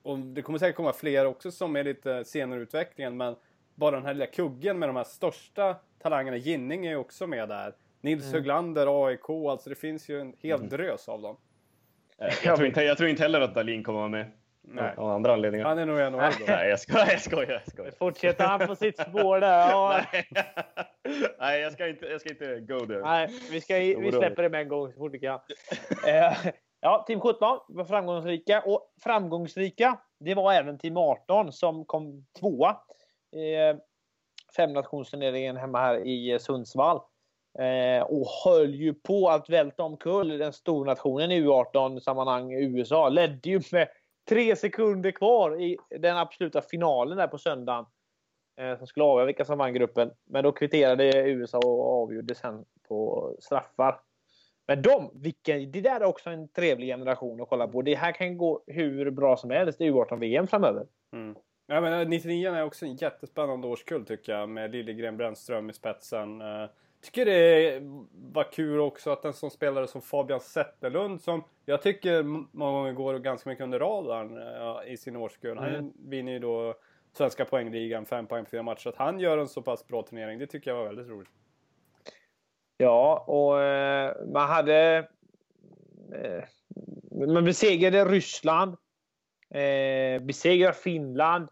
Och 0.03 0.19
det 0.19 0.43
kommer 0.43 0.59
säkert 0.59 0.77
komma 0.77 0.93
fler 0.93 1.27
också 1.27 1.51
som 1.51 1.77
är 1.77 1.85
lite 1.85 2.25
senare 2.25 2.61
i 2.61 2.63
utvecklingen. 2.63 3.17
Men 3.17 3.37
bara 3.75 3.91
den 3.97 4.07
här 4.07 4.15
lilla 4.15 4.27
kuggen 4.27 4.79
med 4.79 4.89
de 4.89 4.97
här 4.97 5.05
största 5.05 5.77
talangerna. 5.99 6.37
Ginning 6.37 6.87
är 6.87 6.91
ju 6.91 6.97
också 6.97 7.27
med 7.27 7.49
där. 7.49 7.75
Nils 8.01 8.23
Mm. 8.25 8.35
Höglander, 8.35 9.07
AIK. 9.07 9.31
Alltså 9.51 9.71
det 9.71 9.77
finns 9.77 10.09
ju 10.09 10.21
en 10.21 10.35
hel 10.39 10.69
drös 10.69 11.09
av 11.09 11.23
dem. 11.23 11.37
Eh, 12.19 12.27
Jag 12.45 12.57
tror, 12.57 12.67
inte, 12.69 12.83
jag 12.83 12.97
tror 12.97 13.09
inte 13.09 13.23
heller 13.23 13.41
att 13.41 13.55
Dahlin 13.55 13.83
kommer 13.83 13.99
vara 13.99 14.09
med. 14.09 14.31
Nej. 14.67 14.95
Av 14.97 15.11
andra 15.11 15.33
anledningar. 15.33 15.67
Han 15.67 15.79
är 15.79 15.87
nog 15.87 16.01
i 16.01 16.03
NHL 16.03 16.13
då. 16.13 16.45
Nej, 16.47 16.69
jag 16.69 16.81
skojar. 16.81 17.07
Jag 17.11 17.21
skojar, 17.21 17.51
jag 17.51 17.73
skojar. 17.73 17.93
Fortsätter 17.99 18.45
han 18.45 18.67
på 18.67 18.77
sitt 18.77 18.99
spår 18.99 19.41
där? 19.41 19.71
Ja. 19.71 20.01
Nej, 20.13 20.27
Nej 21.39 21.61
jag, 21.61 21.73
ska 21.73 21.89
inte, 21.89 22.07
jag 22.07 22.21
ska 22.21 22.31
inte 22.31 22.61
go 22.61 22.87
there. 22.87 23.01
Nej, 23.01 23.29
vi, 23.51 23.61
ska, 23.61 23.75
vi 23.75 24.13
släpper 24.13 24.43
det 24.43 24.49
med 24.49 24.61
en 24.61 24.69
gång 24.69 24.93
så 24.93 24.99
fort 24.99 25.15
vi 25.15 25.19
kan. 25.19 25.41
Eh, 26.07 26.53
ja, 26.81 27.05
team 27.07 27.21
17 27.21 27.59
var 27.69 27.85
framgångsrika. 27.85 28.63
Och 28.67 28.93
framgångsrika, 29.05 29.99
det 30.21 30.35
var 30.35 30.53
även 30.53 30.79
team 30.79 30.97
18 30.97 31.53
som 31.53 31.85
kom 31.85 32.27
tvåa 32.41 32.77
i 33.37 33.55
eh, 33.55 33.77
femnationsturneringen 34.57 35.57
hemma 35.57 35.79
här 35.79 36.07
i 36.07 36.31
eh, 36.31 36.39
Sundsvall. 36.39 37.01
Eh, 37.59 38.03
och 38.03 38.27
höll 38.45 38.75
ju 38.75 38.95
på 38.95 39.29
att 39.29 39.51
välta 39.51 39.83
omkull 39.83 40.39
den 40.39 40.53
stornationen 40.53 41.33
i 41.33 41.43
U18-sammanhang 41.43 42.53
USA. 42.53 43.09
Ledde 43.09 43.51
ju 43.51 43.61
med 43.73 43.89
tre 44.29 44.57
sekunder 44.57 45.11
kvar 45.11 45.61
i 45.61 45.77
den 46.01 46.17
absoluta 46.17 46.63
finalen 46.63 47.19
där 47.19 47.27
på 47.27 47.39
söndagen. 47.39 47.87
Eh, 48.61 48.79
som 48.79 48.87
skulle 48.87 49.05
avgöra 49.05 49.27
vilka 49.27 49.45
som 49.45 49.59
vann 49.59 49.75
gruppen. 49.75 50.11
Men 50.25 50.45
då 50.45 50.53
kvitterade 50.53 51.29
USA 51.31 51.59
och 51.59 52.03
avgjorde 52.03 52.35
sen 52.35 52.65
på 52.89 53.31
straffar. 53.41 54.01
Men 54.67 54.83
de, 54.83 55.11
vilken, 55.15 55.73
det 55.73 55.81
där 55.81 56.01
är 56.01 56.05
också 56.05 56.31
en 56.31 56.49
trevlig 56.49 56.89
generation 56.89 57.41
att 57.41 57.49
kolla 57.49 57.69
på. 57.69 57.83
Det 57.83 57.95
här 57.95 58.13
kan 58.13 58.39
gå 58.39 58.65
hur 58.67 59.11
bra 59.11 59.37
som 59.37 59.51
helst 59.51 59.81
i 59.81 59.91
U18-VM 59.91 60.47
framöver. 60.47 60.87
Mm. 61.13 61.37
Ja, 61.67 61.81
men 61.81 62.01
eh, 62.01 62.09
99 62.09 62.53
är 62.53 62.65
också 62.65 62.87
en 62.87 62.97
jättespännande 62.97 63.67
årskull 63.67 64.07
tycker 64.07 64.33
jag 64.33 64.49
med 64.49 64.71
Liljegren 64.71 65.17
Brännström 65.17 65.71
i 65.71 65.73
spetsen. 65.73 66.41
Eh, 66.41 66.69
Tycker 67.05 67.25
det 67.27 67.81
var 68.33 68.53
kul 68.53 68.81
också 68.81 69.11
att 69.11 69.25
en 69.25 69.33
sån 69.33 69.51
spelare 69.51 69.87
som 69.87 70.03
Fabian 70.03 70.41
Zetterlund 70.41 71.21
som 71.23 71.45
jag 71.65 71.83
tycker 71.83 72.23
många 72.23 72.73
gånger 72.73 72.93
går 72.93 73.19
ganska 73.19 73.51
mycket 73.51 73.63
under 73.63 73.79
radarn 73.79 74.39
eh, 74.87 74.93
i 74.93 74.97
sin 74.97 75.17
årskull. 75.17 75.59
Han 75.59 75.69
Mm. 75.75 75.93
vinner 75.97 76.33
ju 76.33 76.39
då 76.39 76.75
svenska 77.13 77.45
poängligan, 77.45 78.07
fem 78.07 78.27
poäng 78.27 78.45
på 78.45 78.51
fyra 78.51 78.63
matcher. 78.63 78.89
Att 78.89 78.97
han 78.97 79.21
gör 79.21 79.39
en 79.39 79.49
så 79.49 79.63
pass 79.63 79.87
bra 79.87 80.03
turnering, 80.03 80.39
det 80.39 80.47
tycker 80.47 80.71
jag 80.71 80.79
var 80.79 80.85
väldigt 80.85 81.09
roligt. 81.09 81.31
Ja, 82.77 83.25
och 83.27 83.61
eh, 83.63 84.27
man 84.33 84.49
hade... 84.49 85.09
Eh, 86.15 86.45
man 87.35 87.45
besegrade 87.45 88.05
Ryssland. 88.05 88.77
Eh, 89.51 90.23
besegrade 90.23 90.75
Finland. 90.75 91.49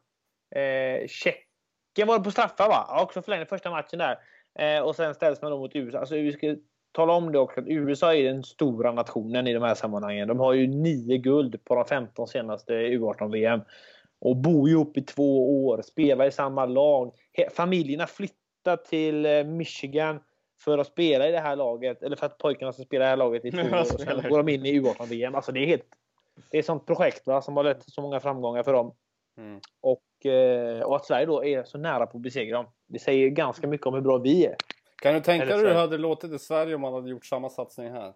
Eh, 0.55 1.07
Tjeckien 1.09 2.09
var 2.09 2.19
det 2.19 2.25
på 2.25 2.31
straffar 2.31 2.69
va? 2.69 2.85
Ja, 2.89 3.03
också 3.03 3.23
förlängde 3.23 3.47
första 3.47 3.71
matchen 3.71 3.99
där. 3.99 4.19
Eh, 4.59 4.83
och 4.83 4.97
sen 4.97 5.15
ställs 5.15 5.43
man 5.43 5.51
då 5.51 5.59
mot 5.59 5.77
USA. 5.77 5.99
Alltså, 5.99 6.15
vi 6.15 6.33
ska 6.33 6.57
tala 6.93 7.13
om 7.13 7.33
det 7.33 7.39
också 7.39 7.61
att 7.61 7.67
USA 7.67 8.15
är 8.15 8.25
den 8.25 8.43
stora 8.45 8.93
nationen 8.93 9.47
i 9.47 9.53
de 9.53 9.63
här 9.63 9.75
sammanhangen. 9.75 10.29
De 10.29 10.41
har 10.41 10.53
ju 10.53 10.67
nio 10.67 11.19
guld 11.19 11.65
på 11.65 11.75
de 11.75 11.85
15 11.85 12.29
senaste 12.29 12.73
U18-VM. 12.73 13.61
Och 14.21 14.37
bor 14.37 14.69
ihop 14.69 14.97
i 14.97 15.03
två 15.03 15.67
år, 15.67 15.83
spelar 15.83 16.27
i 16.27 16.31
samma 16.33 16.67
lag. 16.67 17.13
Familjerna 17.53 18.07
flyttar 18.07 18.77
till 18.77 19.27
eh, 19.27 19.45
Michigan 19.45 20.21
för 20.65 20.79
att 20.79 20.87
spela 20.87 21.29
i 21.29 21.33
det 21.33 21.41
här 21.41 21.57
laget. 21.57 22.03
Eller 22.03 22.17
för 22.17 22.27
att 22.27 22.39
pojkarna 22.39 22.73
ska 22.73 22.83
spela 22.83 23.05
i 23.05 23.07
det 23.07 23.11
här 23.11 23.17
laget 23.17 23.45
i 23.45 23.51
två 23.51 23.59
år. 23.77 23.85
Sen 23.85 23.99
spelar. 23.99 24.29
går 24.29 24.43
de 24.43 24.53
in 24.53 24.67
i 24.67 24.81
U18-VM. 24.81 25.35
Alltså 25.35 25.53
det 25.53 25.61
är 25.61 25.67
helt... 25.67 25.87
Det 26.51 26.57
är 26.57 26.59
ett 26.59 26.67
sånt 26.67 26.87
projekt 26.87 27.27
va, 27.27 27.43
som 27.43 27.57
har 27.57 27.65
lett 27.65 27.81
till 27.81 27.93
så 27.93 28.03
många 28.03 28.21
framgångar 28.21 28.63
för 28.63 28.73
dem. 28.73 28.95
Mm. 29.37 29.61
Och, 29.81 30.27
eh, 30.27 30.83
och 30.83 30.97
att 30.97 31.05
Sverige 31.05 31.27
då 31.27 31.45
är 31.45 31.65
så 31.65 31.79
nära 31.79 32.07
på 32.07 32.17
att 32.19 32.23
besegra 32.23 32.57
dem. 32.57 32.67
Det 32.87 32.99
säger 32.99 33.29
ganska 33.29 33.67
mycket 33.67 33.87
om 33.87 33.95
hur 33.95 34.01
bra 34.01 34.19
vi 34.19 34.47
är. 34.47 34.57
Kan 35.03 35.15
du 35.15 35.21
tänka 35.21 35.47
dig 35.47 35.57
hur 35.57 35.65
det 35.65 35.75
hade 35.75 35.99
låtit 35.99 36.33
i 36.33 36.39
Sverige 36.39 36.75
om 36.75 36.81
man 36.81 36.93
hade 36.93 37.11
gjort 37.11 37.27
samma 37.27 37.49
satsning 37.49 37.91
här? 37.91 38.13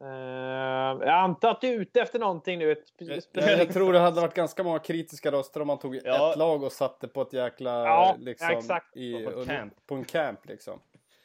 Eh, 0.00 1.06
jag 1.06 1.08
antar 1.08 1.50
att 1.50 1.60
du 1.60 1.68
är 1.68 1.80
ute 1.80 2.00
efter 2.00 2.18
någonting 2.18 2.58
nu. 2.58 2.72
Ett 2.72 2.84
Jag, 3.32 3.58
jag 3.58 3.72
tror 3.72 3.92
det 3.92 3.98
hade 3.98 4.20
varit 4.20 4.34
ganska 4.34 4.64
många 4.64 4.78
kritiska 4.78 5.32
röster 5.32 5.60
om 5.60 5.66
man 5.66 5.78
tog 5.78 6.00
Ja. 6.04 6.30
ett 6.30 6.38
lag 6.38 6.62
och 6.62 6.72
satte 6.72 7.08
på 7.08 7.22
ett 7.22 7.32
jäkla... 7.32 7.70
Ja, 7.70 8.16
liksom, 8.18 8.50
exakt. 8.50 8.96
I, 8.96 9.24
På 9.24 9.44
camp. 9.44 9.72
På 9.86 9.94
en 9.94 10.04
camp 10.04 10.46
liksom. 10.48 10.80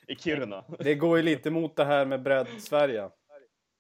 i 0.08 0.16
Kiruna. 0.16 0.64
Det 0.80 0.96
går 0.96 1.18
ju 1.18 1.24
lite 1.24 1.52
mot 1.52 1.76
det 1.76 1.86
här 1.86 2.06
med 2.06 2.22
bredd-Sverige. 2.22 3.10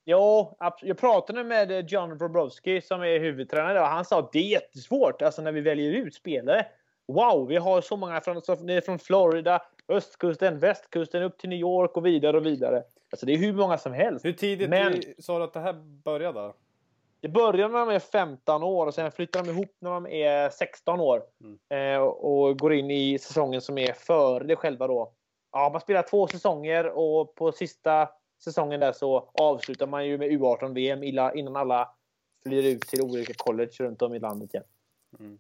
Jo, 0.06 0.58
jag 0.82 0.98
pratade 0.98 1.44
med 1.44 1.92
John 1.92 2.18
Bobrovsky 2.18 2.82
som 2.82 3.02
är 3.02 3.20
huvudtränare 3.20 3.80
och 3.80 3.88
han 3.88 4.06
sa 4.06 4.20
att 4.20 4.32
det 4.32 4.40
är 4.40 4.44
jättesvårt 4.52 5.22
alltså 5.22 5.42
när 5.42 5.52
vi 5.52 5.62
väljer 5.62 5.92
ut 5.92 6.16
spelare. 6.16 6.66
Wow, 7.08 7.48
vi 7.48 7.56
har 7.56 7.82
så 7.82 7.98
många 7.98 8.22
från, 8.22 8.42
från 8.86 9.00
Florida, 9.00 9.62
östkusten, 9.88 10.60
västkusten 10.60 11.24
upp 11.24 11.38
till 11.38 11.50
New 11.50 11.60
York 11.60 11.98
och 11.98 12.06
vidare 12.06 12.38
och 12.38 12.46
vidare. 12.46 12.84
Alltså 13.12 13.26
det 13.26 13.34
är 13.34 13.38
hur 13.38 13.54
många 13.54 13.78
som 13.78 13.94
helst. 13.94 14.26
Hur 14.26 14.34
tidigt 14.34 14.70
Men, 14.70 15.02
sa 15.20 15.38
du 15.38 15.44
att 15.44 15.54
det 15.54 15.60
här 15.60 15.74
började? 16.04 16.54
Det 17.20 17.30
börjar 17.30 17.70
när 17.70 17.80
de 17.80 17.90
är 17.90 18.00
15 18.00 18.64
år 18.64 18.88
och 18.88 18.94
sen 18.94 19.12
flyttar 19.12 19.44
de 19.44 19.50
ihop 19.50 19.76
när 19.80 19.92
de 19.92 20.08
är 20.08 20.50
16 20.50 21.00
år. 21.00 21.24
Mm. 21.70 21.96
Eh, 21.96 22.02
och 22.02 22.60
går 22.60 22.74
in 22.74 22.92
i 22.92 23.20
säsongen 23.20 23.62
som 23.62 23.78
är 23.78 23.94
före 23.94 24.44
det 24.44 24.56
själva 24.56 24.88
då. 24.88 25.14
Ja, 25.52 25.70
man 25.72 25.82
spelar 25.82 26.02
två 26.02 26.28
säsonger 26.28 26.86
och 26.86 27.36
på 27.36 27.52
sista 27.52 28.10
säsongen 28.44 28.80
där 28.80 28.92
så 28.92 29.30
avslutar 29.34 29.88
man 29.88 30.08
ju 30.08 30.18
med 30.18 30.32
U18-VM 30.32 31.04
innan 31.04 31.56
alla 31.56 31.90
flyr 32.46 32.66
ut 32.66 32.82
till 32.82 33.02
olika 33.02 33.34
college 33.38 33.72
runt 33.80 34.02
om 34.02 34.14
i 34.14 34.20
landet 34.20 34.54
igen. 34.54 34.66
Mm. 35.20 35.40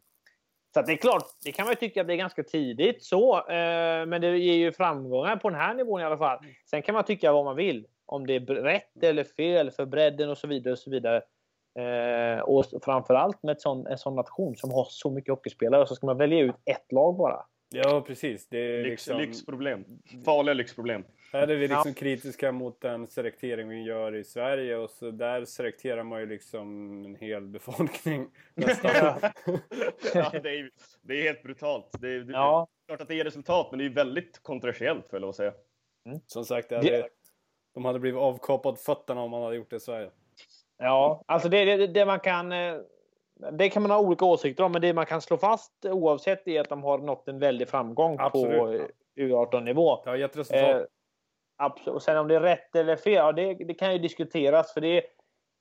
Så 0.73 0.81
det 0.81 0.91
är 0.91 0.97
klart, 0.97 1.25
det 1.43 1.51
kan 1.51 1.65
man 1.65 1.71
ju 1.71 1.75
tycka 1.75 2.03
det 2.03 2.13
är 2.13 2.17
ganska 2.17 2.43
tidigt 2.43 3.03
så. 3.03 3.37
Eh, 3.37 4.05
men 4.05 4.21
det 4.21 4.37
ger 4.37 4.53
ju 4.53 4.71
framgångar 4.71 5.35
på 5.35 5.49
den 5.49 5.59
här 5.59 5.73
nivån 5.73 6.01
i 6.01 6.03
alla 6.03 6.17
fall. 6.17 6.39
Sen 6.69 6.81
kan 6.81 6.95
man 6.95 7.03
tycka 7.03 7.33
vad 7.33 7.45
man 7.45 7.55
vill. 7.55 7.87
Om 8.05 8.27
det 8.27 8.35
är 8.35 8.39
rätt 8.39 9.03
eller 9.03 9.23
fel 9.23 9.71
för 9.71 9.85
bredden 9.85 10.29
och 10.29 10.37
så 10.37 10.47
vidare. 10.47 10.71
Och 10.71 10.79
så 10.79 10.89
vidare. 10.89 11.21
Eh, 11.79 12.39
och 12.39 12.65
framförallt 12.83 13.43
med 13.43 13.53
ett 13.53 13.61
sån, 13.61 13.87
en 13.87 13.97
sån 13.97 14.15
nation 14.15 14.55
som 14.55 14.71
har 14.71 14.87
så 14.89 15.11
mycket 15.11 15.29
hockeyspelare 15.29 15.87
så 15.87 15.95
ska 15.95 16.05
man 16.05 16.17
välja 16.17 16.39
ut 16.39 16.55
ett 16.65 16.91
lag 16.91 17.17
bara. 17.17 17.45
Ja, 17.69 18.03
precis. 18.07 18.47
Det 18.49 18.57
är 18.57 18.83
Lyx, 18.83 18.89
liksom... 18.89 19.17
Lyxproblem. 19.17 19.85
Farliga 20.25 20.53
lyxproblem. 20.53 21.03
Här 21.33 21.47
är 21.47 21.55
vi 21.55 21.67
liksom 21.67 21.83
ja. 21.85 21.93
kritiska 21.93 22.51
mot 22.51 22.81
den 22.81 23.07
selektering 23.07 23.69
vi 23.69 23.83
gör 23.83 24.15
i 24.15 24.23
Sverige 24.23 24.77
och 24.77 24.89
så 24.89 25.11
där 25.11 25.45
selekterar 25.45 26.03
man 26.03 26.19
ju 26.19 26.25
liksom 26.25 26.91
en 27.05 27.15
hel 27.15 27.47
befolkning 27.47 28.27
nästan. 28.53 28.91
ja, 30.13 30.31
det, 30.43 30.49
är, 30.49 30.69
det 31.01 31.13
är 31.13 31.23
helt 31.23 31.43
brutalt. 31.43 31.89
Det 31.99 32.07
är, 32.07 32.19
det, 32.19 32.33
ja. 32.33 32.67
klart 32.87 33.01
att 33.01 33.07
det 33.07 33.15
ger 33.15 33.23
resultat, 33.23 33.67
men 33.71 33.79
det 33.79 33.85
är 33.85 33.89
väldigt 33.89 34.43
kontroversiellt 34.43 35.09
för 35.09 35.29
att 35.29 35.35
säga. 35.35 35.53
Mm. 36.05 36.19
Som 36.27 36.45
sagt, 36.45 36.69
det 36.69 36.75
hade, 36.75 37.09
de 37.73 37.85
hade 37.85 37.99
blivit 37.99 38.19
avkapad 38.19 38.79
fötterna 38.79 39.21
om 39.21 39.31
man 39.31 39.43
hade 39.43 39.55
gjort 39.55 39.69
det 39.69 39.75
i 39.75 39.79
Sverige. 39.79 40.09
Ja, 40.77 41.23
alltså 41.25 41.49
det, 41.49 41.65
det, 41.65 41.87
det 41.87 42.05
man 42.05 42.19
kan... 42.19 42.51
Eh, 42.51 42.75
det 43.51 43.69
kan 43.69 43.81
man 43.81 43.91
ha 43.91 43.99
olika 43.99 44.25
åsikter 44.25 44.63
om, 44.63 44.71
men 44.71 44.81
det 44.81 44.93
man 44.93 45.05
kan 45.05 45.21
slå 45.21 45.37
fast 45.37 45.85
oavsett 45.85 46.47
är 46.47 46.61
att 46.61 46.69
de 46.69 46.83
har 46.83 46.97
nått 46.97 47.27
en 47.27 47.39
väldig 47.39 47.69
framgång 47.69 48.17
Absolut. 48.19 48.57
på 48.57 48.87
U18-nivå. 49.15 50.01
Det 50.03 50.09
har 50.09 50.17
gett 50.17 50.37
resultat. 50.37 50.87
Absolut. 51.57 51.95
Och 51.95 52.01
sen 52.01 52.17
om 52.17 52.27
det 52.27 52.35
är 52.35 52.39
rätt 52.39 52.75
eller 52.75 52.95
fel, 52.95 53.13
ja, 53.13 53.31
det, 53.31 53.53
det 53.53 53.73
kan 53.73 53.93
ju 53.93 53.99
diskuteras. 53.99 54.73
För 54.73 54.81
det, 54.81 55.03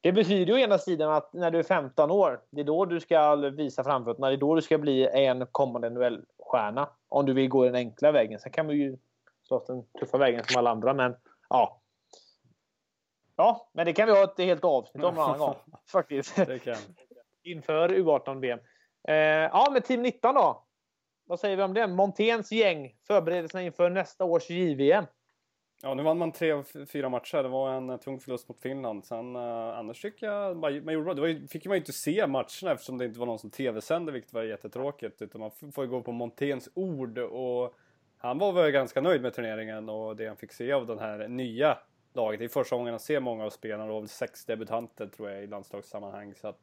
det 0.01 0.13
betyder 0.13 0.47
ju 0.47 0.53
å 0.53 0.65
ena 0.65 0.79
sidan 0.79 1.13
att 1.13 1.33
när 1.33 1.51
du 1.51 1.59
är 1.59 1.63
15 1.63 2.11
år, 2.11 2.41
det 2.51 2.61
är 2.61 2.65
då 2.65 2.85
du 2.85 3.01
ska 3.01 3.37
visa 3.37 3.85
framfötterna. 3.85 4.29
Det 4.29 4.35
är 4.35 4.37
då 4.37 4.55
du 4.55 4.63
ska 4.63 4.79
bli 4.79 5.09
en 5.09 5.47
kommande 5.47 5.91
NHL-stjärna. 5.91 6.89
Om 7.09 7.27
du 7.27 7.33
vill 7.33 7.49
gå 7.49 7.65
den 7.65 7.75
enkla 7.75 8.13
vägen. 8.13 8.41
Sen 8.41 8.53
kan 8.53 8.67
man 8.67 8.77
ju 8.77 8.99
slåss 9.43 9.67
den 9.67 9.85
tuffa 10.01 10.19
vägen 10.19 10.45
som 10.45 10.59
alla 10.59 10.71
andra, 10.71 10.95
men 10.95 11.17
ja. 11.49 11.81
Ja, 13.37 13.71
men 13.73 13.87
det 13.87 13.93
kan 13.93 14.07
vi 14.07 14.13
ha 14.13 14.25
ett 14.25 14.39
helt 14.39 14.65
avsnitt 14.65 15.05
om 15.05 15.15
en 15.15 15.21
annan 15.21 15.39
gång. 15.39 15.55
Faktiskt. 15.93 16.39
Inför 17.43 17.89
U18-VM. 17.89 18.59
Eh, 19.09 19.15
ja, 19.17 19.69
men 19.73 19.83
Team 19.83 20.03
19 20.03 20.35
då? 20.35 20.65
Vad 21.25 21.41
säger 21.41 21.57
vi 21.57 21.63
om 21.63 21.75
det? 21.75 21.87
Monténs 21.87 22.53
gäng. 22.53 22.97
Förberedelserna 23.07 23.63
inför 23.63 23.91
nästa 23.91 24.25
års 24.25 24.51
JVM. 24.51 25.05
Ja, 25.85 25.95
nu 25.95 26.03
vann 26.03 26.19
man 26.19 26.33
tre 26.33 26.53
av 26.53 26.63
fyra 26.87 27.09
matcher. 27.09 27.43
Det 27.43 27.49
var 27.49 27.75
en 27.75 27.91
eh, 27.91 27.97
tung 27.97 28.21
förlust 28.21 28.49
mot 28.49 28.61
Finland. 28.61 29.05
Sen 29.05 29.37
eh, 29.37 29.79
annars 29.79 30.03
tycker 30.03 30.27
jag 30.27 30.57
man, 30.57 30.75
gjorde 30.75 31.05
bra. 31.05 31.15
Det 31.15 31.21
var 31.21 31.29
ju, 31.29 31.49
fick 31.49 31.67
man 31.67 31.75
ju 31.75 31.79
inte 31.79 31.93
se 31.93 32.27
matcherna 32.27 32.73
eftersom 32.73 32.99
det 32.99 33.05
inte 33.05 33.19
var 33.19 33.27
någon 33.27 33.39
som 33.39 33.51
tv-sände, 33.51 34.13
vilket 34.13 34.33
var 34.33 34.43
jättetråkigt. 34.43 35.23
Utan 35.23 35.41
man 35.41 35.51
får 35.51 35.85
ju 35.85 35.91
gå 35.91 36.03
på 36.03 36.13
Monténs 36.13 36.69
ord. 36.75 37.19
Och 37.19 37.75
han 38.19 38.39
var 38.39 38.53
väl 38.53 38.71
ganska 38.71 39.01
nöjd 39.01 39.23
med 39.23 39.35
turneringen 39.35 39.89
och 39.89 40.17
det 40.17 40.27
han 40.27 40.37
fick 40.37 40.53
se 40.53 40.73
av 40.73 40.87
den 40.87 40.99
här 40.99 41.29
nya 41.29 41.79
laget. 42.13 42.39
Det 42.39 42.45
är 42.45 42.49
första 42.49 42.77
gången 42.77 42.93
han 42.93 43.01
ser 43.01 43.21
många 43.21 43.45
av 43.45 43.51
spelarna. 43.51 43.87
Det 43.87 43.93
var 43.93 44.01
väl 44.01 44.09
sex 44.09 44.45
debutanter 44.45 45.07
tror 45.07 45.31
jag 45.31 45.45
i 45.45 45.47
landslagssammanhang. 45.47 46.35
Så 46.35 46.49
att, 46.49 46.59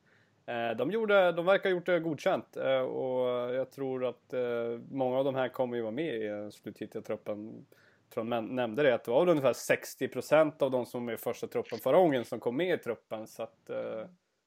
eh, 0.45 0.77
de, 0.77 0.91
gjorde, 0.91 1.31
de 1.31 1.45
verkar 1.45 1.69
ha 1.69 1.75
gjort 1.75 1.85
det 1.85 1.99
godkänt 1.99 2.57
eh, 2.57 2.81
och 2.81 3.55
jag 3.55 3.71
tror 3.71 4.05
att 4.05 4.33
eh, 4.33 4.79
många 4.91 5.17
av 5.17 5.25
de 5.25 5.35
här 5.35 5.49
kommer 5.49 5.75
ju 5.75 5.81
vara 5.81 5.91
med 5.91 6.15
i 6.15 6.51
slutgiltiga 6.51 7.01
truppen 7.01 7.65
Tron 8.09 8.55
nämnde 8.55 8.83
det, 8.83 8.95
att 8.95 9.03
det 9.03 9.11
var 9.11 9.19
väl 9.19 9.29
ungefär 9.29 9.53
60 9.53 10.07
procent 10.07 10.61
av 10.61 10.71
de 10.71 10.85
som 10.85 11.01
var 11.01 11.05
med 11.05 11.13
i 11.13 11.17
första 11.17 11.47
truppen 11.47 11.79
förra 11.79 11.97
gången 11.97 12.25
som 12.25 12.39
kom 12.39 12.57
med 12.57 12.79
i 12.79 12.83
truppen. 12.83 13.27
Så 13.27 13.43
att, 13.43 13.69
eh, 13.69 14.05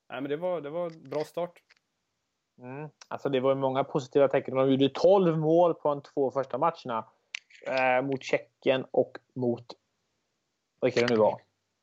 nej, 0.09 0.21
men 0.21 0.25
det 0.25 0.37
var, 0.37 0.61
det 0.61 0.71
var 0.71 0.87
en 0.87 1.11
bra 1.11 1.25
start. 1.25 1.63
Mm. 2.59 2.89
Alltså 3.09 3.29
det 3.29 3.41
var 3.41 3.55
många 3.55 3.85
positiva 3.85 4.29
tecken. 4.29 4.55
De 4.55 4.71
gjorde 4.71 4.89
12 4.89 5.39
mål 5.39 5.75
på 5.75 5.89
de 5.89 6.03
två 6.03 6.31
första 6.31 6.59
matcherna. 6.59 7.05
Eh, 7.67 8.03
mot 8.03 8.23
Tjeckien 8.23 8.87
och 8.91 9.19
mot... 9.35 9.65
Vilka 10.81 11.01
det 11.01 11.15
nu 11.15 11.17
var. 11.17 11.41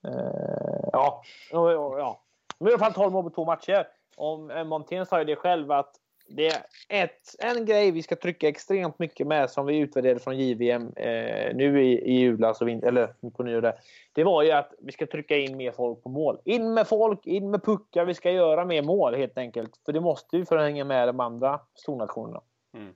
Eh, 0.07 0.89
ja, 0.91 1.23
ja. 1.51 2.21
De 2.57 2.65
gjorde 2.65 2.71
i 2.71 2.73
alla 2.73 2.85
fall 2.85 2.93
12 2.93 3.13
mål 3.13 3.23
på 3.23 3.29
två 3.29 3.45
matcher. 3.45 3.87
Om, 4.15 4.67
Montén 4.67 5.05
sa 5.05 5.19
ju 5.19 5.25
det 5.25 5.35
själv 5.35 5.71
att 5.71 5.95
det 6.29 6.47
är 6.47 6.63
ett, 7.03 7.35
en 7.39 7.65
grej 7.65 7.91
vi 7.91 8.03
ska 8.03 8.15
trycka 8.15 8.47
extremt 8.47 8.99
mycket 8.99 9.27
med 9.27 9.49
som 9.49 9.65
vi 9.65 9.77
utvärderade 9.77 10.19
från 10.19 10.37
JVM 10.37 10.93
eh, 10.95 11.55
nu 11.55 11.83
i, 11.83 11.91
i 11.91 12.19
julas 12.19 12.61
och 12.61 12.69
eller 12.69 13.29
på 13.31 13.43
nyår. 13.43 13.73
Det 14.13 14.23
var 14.23 14.43
ju 14.43 14.51
att 14.51 14.73
vi 14.79 14.91
ska 14.91 15.07
trycka 15.07 15.37
in 15.37 15.57
mer 15.57 15.71
folk 15.71 16.03
på 16.03 16.09
mål. 16.09 16.39
In 16.45 16.73
med 16.73 16.87
folk, 16.87 17.27
in 17.27 17.51
med 17.51 17.63
puckar. 17.63 18.05
Vi 18.05 18.13
ska 18.13 18.31
göra 18.31 18.65
mer 18.65 18.81
mål 18.81 19.15
helt 19.15 19.37
enkelt. 19.37 19.81
För 19.85 19.93
det 19.93 20.01
måste 20.01 20.37
vi 20.37 20.45
för 20.45 20.57
att 20.57 20.63
hänga 20.63 20.83
med 20.83 21.07
de 21.07 21.19
andra 21.19 21.59
stornationerna. 21.75 22.41
Mm. 22.73 22.93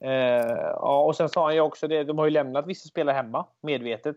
Eh, 0.00 0.56
ja, 0.72 1.04
och 1.04 1.16
sen 1.16 1.28
sa 1.28 1.44
han 1.44 1.54
ju 1.54 1.60
också 1.60 1.88
det. 1.88 2.04
De 2.04 2.18
har 2.18 2.24
ju 2.24 2.30
lämnat 2.30 2.66
vissa 2.66 2.88
spelare 2.88 3.14
hemma 3.14 3.46
medvetet. 3.60 4.16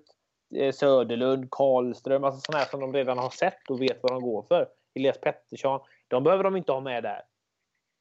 Eh, 0.55 0.71
Söderlund, 0.71 1.47
Karlström, 1.51 2.23
alltså 2.23 2.41
sådana 2.41 2.63
här 2.63 2.69
som 2.69 2.79
de 2.79 2.93
redan 2.93 3.17
har 3.17 3.29
sett 3.29 3.69
och 3.69 3.81
vet 3.81 3.97
vad 4.01 4.11
de 4.11 4.21
går 4.21 4.41
för. 4.41 4.67
Elias 4.93 5.21
Pettersson. 5.21 5.79
De 6.07 6.23
behöver 6.23 6.43
de 6.43 6.55
inte 6.55 6.71
ha 6.71 6.79
med 6.79 7.03
där. 7.03 7.21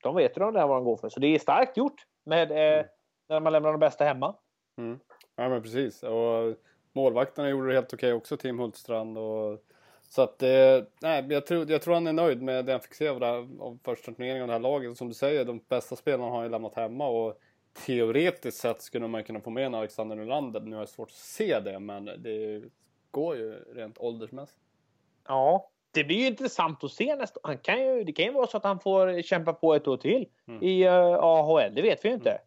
De 0.02 0.16
vet 0.16 0.36
ju 0.36 0.40
vad 0.40 0.54
de 0.54 0.84
går 0.84 0.96
för. 0.96 1.08
Så 1.08 1.20
det 1.20 1.26
är 1.26 1.38
starkt 1.38 1.76
gjort 1.76 2.06
med, 2.24 2.50
eh, 2.50 2.78
mm. 2.78 2.86
när 3.28 3.40
man 3.40 3.52
lämnar 3.52 3.70
de 3.70 3.80
bästa 3.80 4.04
hemma. 4.04 4.34
Mm. 4.78 4.98
Ja 5.36 5.48
men 5.48 5.62
precis. 5.62 6.02
Och 6.02 6.56
målvakterna 6.92 7.48
gjorde 7.48 7.68
det 7.68 7.74
helt 7.74 7.94
okej 7.94 8.12
också, 8.12 8.36
Tim 8.36 8.58
Hultstrand. 8.58 9.18
Och, 9.18 9.64
så 10.08 10.22
att, 10.22 10.42
eh, 10.42 10.82
nej, 11.02 11.26
jag, 11.28 11.46
tror, 11.46 11.70
jag 11.70 11.82
tror 11.82 11.94
han 11.94 12.06
är 12.06 12.12
nöjd 12.12 12.42
med 12.42 12.64
det 12.64 12.72
han 12.72 12.80
fick 12.80 12.94
se 12.94 13.08
av, 13.08 13.20
det 13.20 13.26
här, 13.26 13.48
av 13.60 13.78
första 13.84 14.12
turneringen 14.12 14.42
av 14.42 14.48
det 14.48 14.54
här 14.54 14.60
laget. 14.60 14.98
Som 14.98 15.08
du 15.08 15.14
säger, 15.14 15.44
de 15.44 15.60
bästa 15.68 15.96
spelarna 15.96 16.30
har 16.30 16.42
ju 16.42 16.48
lämnat 16.48 16.76
hemma. 16.76 17.08
Och 17.08 17.40
teoretiskt 17.74 18.60
sett 18.60 18.82
skulle 18.82 19.08
man 19.08 19.24
kunna 19.24 19.40
få 19.40 19.50
med 19.50 19.66
en 19.66 19.74
Alexander 19.74 20.16
Nylander. 20.16 20.60
Nu 20.60 20.76
har 20.76 20.82
jag 20.82 20.88
svårt 20.88 21.08
att 21.08 21.14
se 21.14 21.60
det, 21.60 21.78
men 21.78 22.04
det 22.04 22.62
går 23.10 23.36
ju 23.36 23.52
rent 23.74 23.98
åldersmässigt. 23.98 24.60
Ja, 25.28 25.70
det 25.90 26.04
blir 26.04 26.16
ju 26.16 26.26
intressant 26.26 26.84
att 26.84 26.92
se 26.92 27.16
nästa 27.16 27.40
han 27.42 27.58
kan 27.58 27.82
ju, 27.82 28.04
Det 28.04 28.12
kan 28.12 28.24
ju 28.24 28.32
vara 28.32 28.46
så 28.46 28.56
att 28.56 28.64
han 28.64 28.80
får 28.80 29.22
kämpa 29.22 29.52
på 29.52 29.74
ett 29.74 29.88
år 29.88 29.96
till 29.96 30.26
mm. 30.46 30.62
i 30.62 30.84
uh, 30.84 30.92
eh, 30.92 31.18
AHL. 31.18 31.74
Det 31.74 31.82
vet 31.82 32.04
vi 32.04 32.08
ju 32.08 32.14
inte. 32.14 32.30
Mm. 32.30 32.42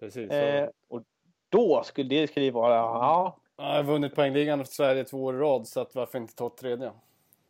Precis. 0.00 0.30
Eh, 0.30 0.68
och 0.88 1.02
då 1.48 1.82
skulle 1.84 2.08
det 2.08 2.26
skulle 2.26 2.50
vara... 2.50 2.74
Ja. 2.74 3.36
Jag 3.56 3.64
har 3.64 3.82
vunnit 3.82 4.14
poängligan 4.14 4.64
för 4.64 4.72
Sverige 4.72 5.04
två 5.04 5.24
år 5.24 5.34
i 5.34 5.38
rad 5.38 5.66
så 5.68 5.80
att 5.80 5.94
varför 5.94 6.18
inte 6.18 6.34
ta 6.34 6.50
tredje? 6.60 6.92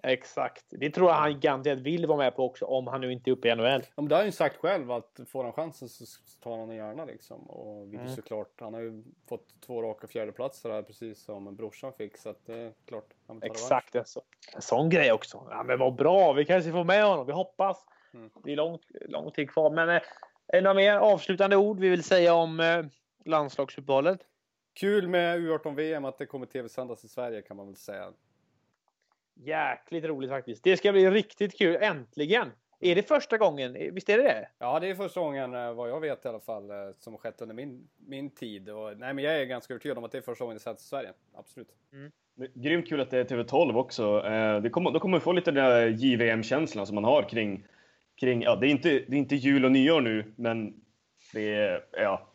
Exakt. 0.03 0.65
Det 0.69 0.91
tror 0.91 1.11
jag 1.11 1.17
han 1.17 1.41
garanterat 1.41 1.79
vill 1.79 2.07
vara 2.07 2.19
med 2.19 2.37
på 2.37 2.45
också 2.45 2.65
om 2.65 2.87
han 2.87 3.01
nu 3.01 3.13
inte 3.13 3.31
är 3.31 3.33
uppe 3.33 3.49
i 3.49 3.55
NHL. 3.55 3.65
Ja, 3.67 3.81
men 3.95 4.09
det 4.09 4.15
har 4.15 4.21
han 4.21 4.29
ju 4.29 4.33
sagt 4.33 4.57
själv 4.57 4.93
att 4.93 5.21
får 5.29 5.45
han 5.45 5.53
chansen 5.53 5.89
så 5.89 6.05
tar 6.43 6.59
han 6.59 6.69
den 6.69 6.77
gärna 6.77 7.05
liksom. 7.05 7.51
Och 7.51 7.93
vill 7.93 8.01
mm. 8.01 8.17
såklart. 8.17 8.61
Han 8.61 8.75
har 8.75 8.81
ju 8.81 9.05
fått 9.29 9.61
två 9.67 9.83
raka 9.83 10.07
fjärdeplatser 10.07 10.71
här 10.71 10.83
precis 10.83 11.23
som 11.23 11.57
brorsan 11.57 11.93
fick 11.93 12.17
så 12.17 12.29
att 12.29 12.47
det 12.47 12.55
är 12.55 12.73
klart. 12.87 13.09
Exakt. 13.43 13.95
En, 13.95 14.07
så, 14.07 14.23
en 14.55 14.63
sån 14.63 14.91
grej 14.91 15.13
också. 15.13 15.47
Ja 15.51 15.63
men 15.63 15.79
vad 15.79 15.95
bra. 15.95 16.33
Vi 16.33 16.45
kanske 16.45 16.73
får 16.73 16.85
med 16.85 17.05
honom. 17.05 17.27
Vi 17.27 17.33
hoppas. 17.33 17.85
Mm. 18.15 18.31
Det 18.45 18.53
är 18.53 18.57
långt, 18.57 18.83
lång 19.09 19.31
tid 19.31 19.51
kvar. 19.51 19.71
Men 19.71 19.89
eh, 19.89 20.03
är 20.47 20.63
några 20.63 20.75
mer 20.75 20.97
avslutande 20.97 21.57
ord 21.57 21.81
vi 21.81 21.89
vill 21.89 22.05
säga 22.05 22.35
om 22.35 22.61
eh, 22.61 22.85
landslagsuppehållet? 23.25 24.21
Kul 24.75 25.09
med 25.09 25.39
U18-VM 25.39 26.05
att 26.05 26.19
det 26.19 26.27
kommer 26.27 26.47
tv-sändas 26.47 27.05
i 27.05 27.09
Sverige 27.09 27.43
kan 27.43 27.57
man 27.57 27.67
väl 27.67 27.77
säga. 27.77 28.13
Jäkligt 29.35 30.05
roligt 30.05 30.31
faktiskt. 30.31 30.65
Det 30.65 30.77
ska 30.77 30.93
bli 30.93 31.11
riktigt 31.11 31.59
kul. 31.59 31.77
Äntligen! 31.81 32.51
Är 32.81 32.95
det 32.95 33.03
första 33.03 33.39
gången? 33.39 33.77
Visst 33.93 34.09
är 34.09 34.19
det 34.19 34.23
det? 34.23 34.49
Ja, 34.59 34.81
det 34.81 34.91
är 34.91 34.95
första 34.95 35.21
gången 35.21 35.55
eh, 35.55 35.73
vad 35.73 35.91
jag 35.91 36.01
vet 36.01 36.25
i 36.25 36.29
alla 36.29 36.41
fall 36.41 36.71
eh, 36.71 36.77
som 36.99 37.13
har 37.13 37.19
skett 37.19 37.41
under 37.41 37.55
min, 37.55 37.89
min 38.07 38.31
tid. 38.31 38.69
Och, 38.69 38.99
nej, 38.99 39.15
men 39.15 39.25
jag 39.25 39.41
är 39.41 39.45
ganska 39.45 39.75
övertygad 39.75 39.99
om 39.99 40.05
att 40.05 40.13
det 40.13 40.19
är 40.19 40.23
första 40.23 40.45
gången 40.45 40.57
det 40.57 40.63
sänds 40.63 40.85
i 40.85 40.89
Sverige. 40.89 41.13
Absolut. 41.35 41.69
Mm. 41.93 42.13
Grymt 42.55 42.89
kul 42.89 43.01
att 43.01 43.11
det 43.11 43.19
är 43.19 43.25
TV12 43.25 43.77
också. 43.77 44.27
Eh, 44.27 44.61
det 44.61 44.71
kommer, 44.71 44.91
då 44.91 45.01
kommer 45.01 45.19
vi 45.19 45.25
få 45.25 45.33
lite 45.33 45.51
den 45.51 45.65
där 45.65 45.87
JVM-känslan 45.87 46.87
som 46.87 46.95
man 46.95 47.05
har 47.05 47.23
kring, 47.23 47.65
kring 48.21 48.43
ja, 48.43 48.57
det 48.57 48.67
är, 48.67 48.71
inte, 48.71 48.89
det 48.89 49.17
är 49.17 49.19
inte 49.19 49.37
jul 49.37 49.65
och 49.65 49.73
nyår 49.73 50.01
nu, 50.01 50.33
men 50.37 50.75
det, 51.33 51.55
är, 51.55 51.85
ja, 51.93 52.27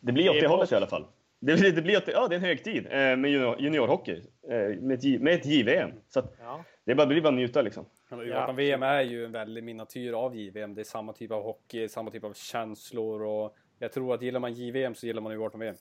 det 0.00 0.12
blir 0.12 0.30
åt 0.30 0.40
det 0.40 0.48
hållet 0.48 0.72
i 0.72 0.74
alla 0.74 0.86
fall. 0.86 1.04
Det, 1.40 1.70
det 1.70 1.82
blir 1.82 1.96
att, 1.96 2.08
ja, 2.08 2.28
det 2.28 2.34
är 2.34 2.38
en 2.38 2.44
högtid 2.44 2.86
eh, 2.86 3.16
med 3.16 3.30
junior, 3.30 3.60
juniorhockey 3.60 4.22
eh, 4.50 4.80
med, 4.80 4.92
ett, 4.92 5.22
med 5.22 5.34
ett 5.34 5.46
JVM. 5.46 5.90
Så 6.08 6.18
att, 6.18 6.34
Ja. 6.40 6.64
det 6.84 6.92
är 6.92 6.96
bara, 6.96 7.06
blir 7.06 7.20
bara 7.20 7.28
att 7.28 7.34
njuta 7.34 7.62
liksom. 7.62 7.86
Ja. 8.10 8.52
VM 8.52 8.82
är 8.82 9.02
ju 9.02 9.24
en 9.24 9.32
väldig 9.32 9.64
miniatyr 9.64 10.12
av 10.12 10.36
JVM. 10.36 10.74
Det 10.74 10.82
är 10.82 10.84
samma 10.84 11.12
typ 11.12 11.30
av 11.30 11.42
hockey, 11.42 11.88
samma 11.88 12.10
typ 12.10 12.24
av 12.24 12.32
känslor 12.32 13.22
och 13.22 13.56
jag 13.78 13.92
tror 13.92 14.14
att 14.14 14.22
gillar 14.22 14.40
man 14.40 14.52
JVM 14.52 14.94
så 14.94 15.06
gillar 15.06 15.22
man 15.22 15.32
ju 15.32 15.44
18 15.44 15.60
VM. 15.60 15.76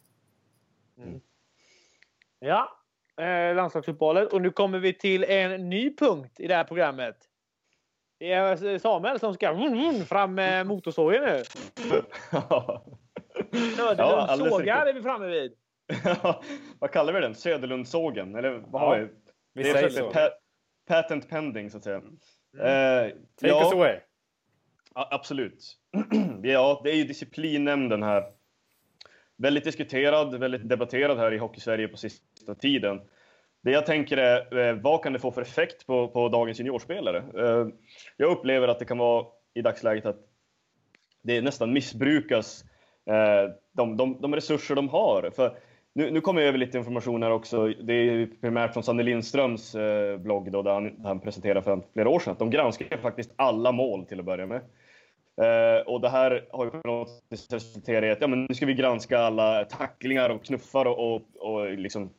Ja, 2.40 2.70
eh, 3.22 3.56
landslagsuppehållet. 3.56 4.34
Och 4.34 4.42
nu 4.42 4.52
kommer 4.52 4.80
vi 4.80 4.94
till 4.94 5.24
en 5.24 5.70
ny 5.70 5.96
punkt 5.96 6.40
i 6.40 6.48
det 6.48 6.56
här 6.56 6.64
programmet. 6.64 7.18
Det 8.20 8.32
är 8.32 8.80
Samuel 8.80 9.20
som 9.20 9.34
ska 9.34 9.56
fram 10.08 10.36
med 10.36 10.68
motorsågen 10.68 11.24
nu. 11.24 11.44
alldeles 14.00 14.54
sågar 14.54 14.86
riktigt. 14.86 14.90
är 14.90 14.94
vi 14.94 15.02
framme 15.02 15.28
vid. 15.28 15.52
vad 16.80 16.92
kallar 16.92 17.14
vi 17.14 17.20
den? 17.20 17.36
Söderlundssågen? 17.36 18.36
Eller 18.36 18.64
vad 18.68 18.82
har 18.82 19.00
vi? 19.00 19.08
Vi 19.54 19.64
Det 19.64 19.70
är 19.70 19.74
säger 19.74 19.90
så- 19.90 19.96
så. 19.98 20.10
pa- 20.12 20.32
patent 20.88 21.30
pending 21.30 21.70
så 21.70 21.78
att 21.78 21.84
säga. 21.84 21.98
Eh, 21.98 23.10
Take 23.10 23.16
ja, 23.40 23.64
us 23.66 23.74
away. 23.74 24.00
Ja, 24.96 25.08
absolut. 25.12 25.78
ja, 26.44 26.82
det 26.84 26.92
är 26.92 26.96
ju 26.96 27.04
disciplinnämnden 27.04 28.04
här. 28.04 28.24
Väldigt 29.38 29.64
diskuterad, 29.64 30.36
väldigt 30.40 30.70
debatterad 30.70 31.18
här 31.18 31.34
i 31.34 31.38
Hockeysverige 31.38 31.88
på 31.88 31.98
sista 31.98 32.56
tiden. 32.56 33.02
Det 33.64 33.72
jag 33.72 33.86
tänker 33.86 34.18
är, 34.18 34.58
eh, 34.58 34.74
vad 34.76 35.04
kan 35.04 35.14
det 35.14 35.20
få 35.20 35.32
för 35.32 35.42
effekt 35.42 35.88
på, 35.88 36.08
på 36.08 36.30
dagens 36.30 36.60
juniorspelare? 36.60 37.18
Eh, 37.18 37.68
Jag 38.18 38.32
upplever 38.32 38.68
att 38.68 38.80
det 38.80 38.86
kan 38.86 38.98
vara 38.98 39.26
i 39.54 39.62
dagsläget 39.62 40.06
att 40.06 40.20
det 41.24 41.42
nästan 41.42 41.74
missbrukas, 41.74 42.64
eh, 42.64 42.68
Eh, 43.06 43.52
de, 43.72 43.98
de, 43.98 44.22
de 44.22 44.36
resurser 44.36 44.76
de 44.76 44.90
har. 44.90 45.32
För 45.36 45.58
nu, 45.94 46.12
nu 46.12 46.22
kommer 46.22 46.42
jag 46.42 46.48
över 46.48 46.58
lite 46.58 46.78
information 46.78 47.24
här 47.24 47.32
också. 47.32 47.68
Det 47.68 47.94
är 47.94 48.28
primärt 48.42 48.74
från 48.74 48.84
Sanne 48.84 49.04
Lindströms 49.04 49.76
eh, 49.76 50.18
blogg 50.18 50.52
då, 50.52 50.62
där 50.62 50.74
han, 50.74 50.84
där 50.84 51.08
han 51.08 51.20
presenterade 51.20 51.62
för 51.62 51.82
flera 51.94 52.10
år 52.10 52.20
sedan. 52.20 52.34
att 52.34 52.40
De 52.40 52.50
granskar 52.50 52.98
faktiskt 52.98 53.34
alla 53.36 53.72
mål 53.72 54.06
till 54.06 54.20
att 54.20 54.26
börja 54.26 54.46
med. 54.46 54.62
Eh, 55.42 55.82
och 55.88 56.02
det 56.02 56.10
här 56.10 56.48
har 56.52 56.66
ju 56.66 56.72
på 56.72 56.88
något 56.88 57.10
sätt 57.10 57.54
resulterat 57.54 58.04
i 58.04 58.12
att 58.12 58.22
ja, 58.22 58.28
men 58.28 58.46
nu 58.46 58.54
ska 58.56 58.66
vi 58.66 58.74
granska 58.74 59.20
alla 59.20 59.66
tacklingar 59.66 60.30
och 60.30 60.44
knuffar 60.44 60.86
och, 60.86 61.16
och, 61.16 61.22
och 61.36 61.78
liksom 61.78 62.10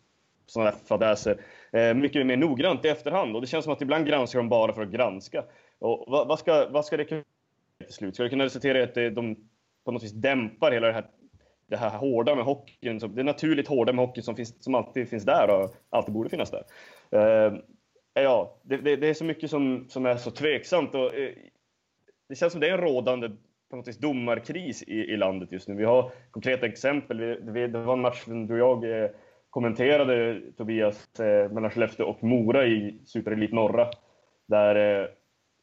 sådana 0.46 0.70
där 0.70 0.78
fadäser 0.78 1.40
eh, 1.72 1.94
mycket 1.94 2.26
mer 2.26 2.36
noggrant 2.36 2.84
i 2.84 2.88
efterhand. 2.88 3.34
Och 3.34 3.40
det 3.40 3.46
känns 3.46 3.64
som 3.64 3.72
att 3.72 3.82
ibland 3.82 4.06
granskar 4.06 4.38
de 4.38 4.48
bara 4.48 4.72
för 4.72 4.82
att 4.82 4.88
granska. 4.88 5.44
Och 5.78 6.04
vad, 6.08 6.28
vad, 6.28 6.38
ska, 6.38 6.68
vad 6.70 6.84
ska 6.84 6.96
det 6.96 7.04
kunna 7.04 7.22
till 7.84 7.94
slut? 7.94 8.14
Ska 8.14 8.24
det 8.24 8.30
kunna 8.30 8.44
resultera 8.44 8.78
i 8.78 8.82
att 8.82 9.14
de 9.14 9.36
på 9.86 9.92
något 9.92 10.02
vis 10.04 10.12
dämpar 10.12 10.72
hela 10.72 10.86
det 10.86 10.92
här, 10.92 11.06
det 11.68 11.76
här 11.76 11.98
hårda 11.98 12.34
med 12.34 12.44
hockeyn? 12.44 13.00
som- 13.00 13.14
Det 13.14 13.22
naturligt 13.22 13.68
hårda 13.68 13.92
med 13.92 14.06
hockeyn 14.06 14.24
som, 14.24 14.36
finns, 14.36 14.64
som 14.64 14.74
alltid 14.74 15.08
finns 15.08 15.24
där 15.24 15.50
och 15.50 15.74
alltid 15.90 16.14
borde 16.14 16.30
finnas 16.30 16.50
där. 16.50 16.64
Uh, 17.14 17.58
ja, 18.14 18.60
det, 18.62 18.76
det, 18.76 18.96
det 18.96 19.08
är 19.08 19.14
så 19.14 19.24
mycket 19.24 19.50
som, 19.50 19.86
som 19.88 20.06
är 20.06 20.16
så 20.16 20.30
tveksamt. 20.30 20.94
Och, 20.94 21.04
uh, 21.04 21.28
det 22.28 22.34
känns 22.34 22.52
som 22.52 22.60
det 22.60 22.68
är 22.68 22.72
en 22.72 22.80
rådande 22.80 23.30
på 23.70 23.76
något 23.76 23.88
vis 23.88 23.98
domarkris 23.98 24.82
i, 24.82 24.94
i 24.94 25.16
landet 25.16 25.52
just 25.52 25.68
nu. 25.68 25.74
Vi 25.74 25.84
har 25.84 26.10
konkreta 26.30 26.66
exempel. 26.66 27.20
Vi, 27.20 27.38
vi, 27.42 27.66
det 27.66 27.78
var 27.78 27.92
en 27.92 28.00
match 28.00 28.24
som 28.24 28.46
du 28.46 28.62
och 28.62 28.84
jag 28.84 29.02
eh, 29.02 29.10
kommenterade, 29.50 30.40
Tobias, 30.56 31.20
eh, 31.20 31.50
mellan 31.52 31.70
Skellefteå 31.70 32.06
och 32.06 32.24
Mora 32.24 32.66
i 32.66 32.98
Superelit 33.04 33.52
Norra. 33.52 33.86
Där 34.48 35.00
eh, 35.02 35.08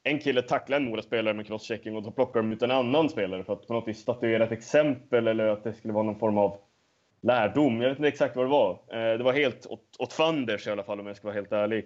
en 0.04 0.20
kille 0.20 0.42
tacklar 0.42 0.78
en 0.78 0.86
Mora-spelare 0.86 1.34
med 1.34 1.48
crosschecking 1.48 1.96
och 1.96 2.04
då 2.04 2.12
plockar 2.12 2.40
de 2.40 2.52
ut 2.52 2.62
en 2.62 2.72
annan 2.72 3.10
spelare 3.10 3.44
för 3.44 3.54
att 3.54 3.68
på 3.68 3.74
något 3.74 3.88
vis 3.88 4.00
statuera 4.00 4.44
ett 4.44 4.52
exempel 4.52 5.28
eller 5.28 5.48
att 5.48 5.64
det 5.64 5.74
skulle 5.74 5.94
vara 5.94 6.04
någon 6.04 6.20
form 6.20 6.38
av 6.38 6.58
lärdom. 7.24 7.82
Jag 7.82 7.90
vet 7.90 7.98
inte 7.98 8.08
exakt 8.08 8.36
vad 8.36 8.46
det 8.46 8.50
var. 8.50 8.72
Eh, 8.72 9.18
det 9.18 9.24
var 9.24 9.34
helt 9.34 9.66
åt, 9.66 9.96
åt 10.00 10.14
fanders 10.14 10.68
i 10.68 10.72
alla 10.72 10.84
fall 10.84 11.00
om 11.00 11.08
jag 11.08 11.16
ska 11.16 11.28
vara 11.28 11.36
helt 11.36 11.52
ärlig. 11.52 11.86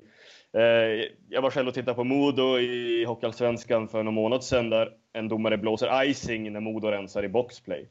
Eh, 0.53 1.07
jag 1.30 1.41
var 1.41 1.49
själv 1.49 1.68
och 1.68 1.74
tittade 1.74 1.95
på 1.95 2.03
Modo 2.03 2.59
i 2.59 3.05
Hockeyallsvenskan 3.05 3.88
för 3.88 4.03
någon 4.03 4.13
månad 4.13 4.43
sedan 4.43 4.70
där 4.70 4.91
en 5.13 5.28
domare 5.28 5.57
blåser 5.57 6.03
icing 6.03 6.53
när 6.53 6.59
Modo 6.59 6.88
rensar 6.88 7.24
i 7.24 7.30
boxplay. 7.30 7.89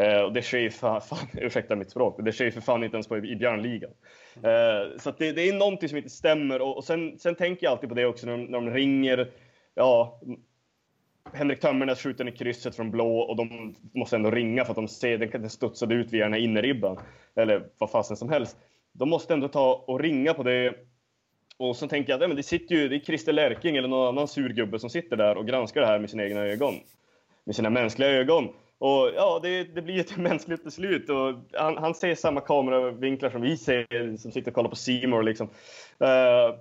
Eh, 0.00 0.20
och 0.20 0.32
det 0.32 0.42
sker 0.42 0.58
ju 0.58 0.70
för 0.70 1.00
fan, 1.08 1.28
ursäkta 1.34 1.76
mitt 1.76 1.90
språk, 1.90 2.16
det 2.24 2.32
sker 2.32 2.44
ju 2.44 2.50
för 2.50 2.60
fan 2.60 2.84
inte 2.84 2.96
ens 2.96 3.08
på 3.08 3.16
i 3.16 3.36
Björnligan. 3.36 3.90
Så 4.98 5.08
att 5.08 5.18
det, 5.18 5.32
det 5.32 5.48
är 5.48 5.52
någonting 5.52 5.88
som 5.88 5.98
inte 5.98 6.10
stämmer 6.10 6.62
och, 6.62 6.76
och 6.76 6.84
sen, 6.84 7.18
sen 7.18 7.34
tänker 7.34 7.66
jag 7.66 7.70
alltid 7.70 7.88
på 7.88 7.94
det 7.94 8.06
också 8.06 8.26
när 8.26 8.32
de, 8.32 8.44
när 8.44 8.60
de 8.60 8.70
ringer, 8.70 9.30
ja, 9.76 10.20
Henrik 11.32 11.60
Tömmernes 11.60 12.02
skjuter 12.02 12.28
i 12.28 12.32
krysset 12.32 12.76
från 12.76 12.90
blå 12.90 13.18
och 13.18 13.36
de 13.36 13.74
måste 13.94 14.16
ändå 14.16 14.30
ringa 14.30 14.64
för 14.64 14.72
att 14.72 14.76
de 14.76 14.88
ser 14.88 15.18
den, 15.18 15.30
den 15.30 15.50
studsade 15.50 15.94
ut 15.94 16.12
via 16.12 16.24
den 16.24 16.32
här 16.32 16.40
innerribban. 16.40 16.98
Eller 17.34 17.68
vad 17.78 17.90
fasen 17.90 18.16
som 18.16 18.28
helst. 18.28 18.56
De 18.92 19.08
måste 19.08 19.34
ändå 19.34 19.48
ta 19.48 19.84
och 19.86 20.00
ringa 20.00 20.34
på 20.34 20.42
det. 20.42 20.74
Och 21.56 21.76
så 21.76 21.88
tänker 21.88 22.12
jag, 22.12 22.30
att 22.30 22.36
det 22.36 22.42
sitter 22.42 22.74
ju, 22.74 22.88
det 22.88 22.96
är 22.96 23.00
Christer 23.00 23.32
Lärking 23.32 23.76
eller 23.76 23.88
någon 23.88 24.08
annan 24.08 24.28
sur 24.28 24.48
gubbe 24.48 24.78
som 24.78 24.90
sitter 24.90 25.16
där 25.16 25.36
och 25.36 25.46
granskar 25.46 25.80
det 25.80 25.86
här 25.86 25.98
med 25.98 26.10
sina 26.10 26.24
egna 26.24 26.40
ögon. 26.40 26.74
Med 27.44 27.56
sina 27.56 27.70
mänskliga 27.70 28.08
ögon. 28.08 28.48
Och 28.78 29.10
ja, 29.16 29.40
det, 29.42 29.64
det 29.64 29.82
blir 29.82 30.00
ett 30.00 30.16
mänskligt 30.16 30.64
beslut. 30.64 31.10
Och 31.10 31.34
han, 31.52 31.76
han 31.76 31.94
ser 31.94 32.14
samma 32.14 32.40
kameravinklar 32.40 33.30
som 33.30 33.40
vi 33.40 33.56
ser, 33.56 34.16
som 34.16 34.32
sitter 34.32 34.50
och 34.50 34.54
kollar 34.54 34.70
på 34.70 34.76
Seymour 34.76 35.22
liksom. 35.22 35.46
Uh, 36.02 36.56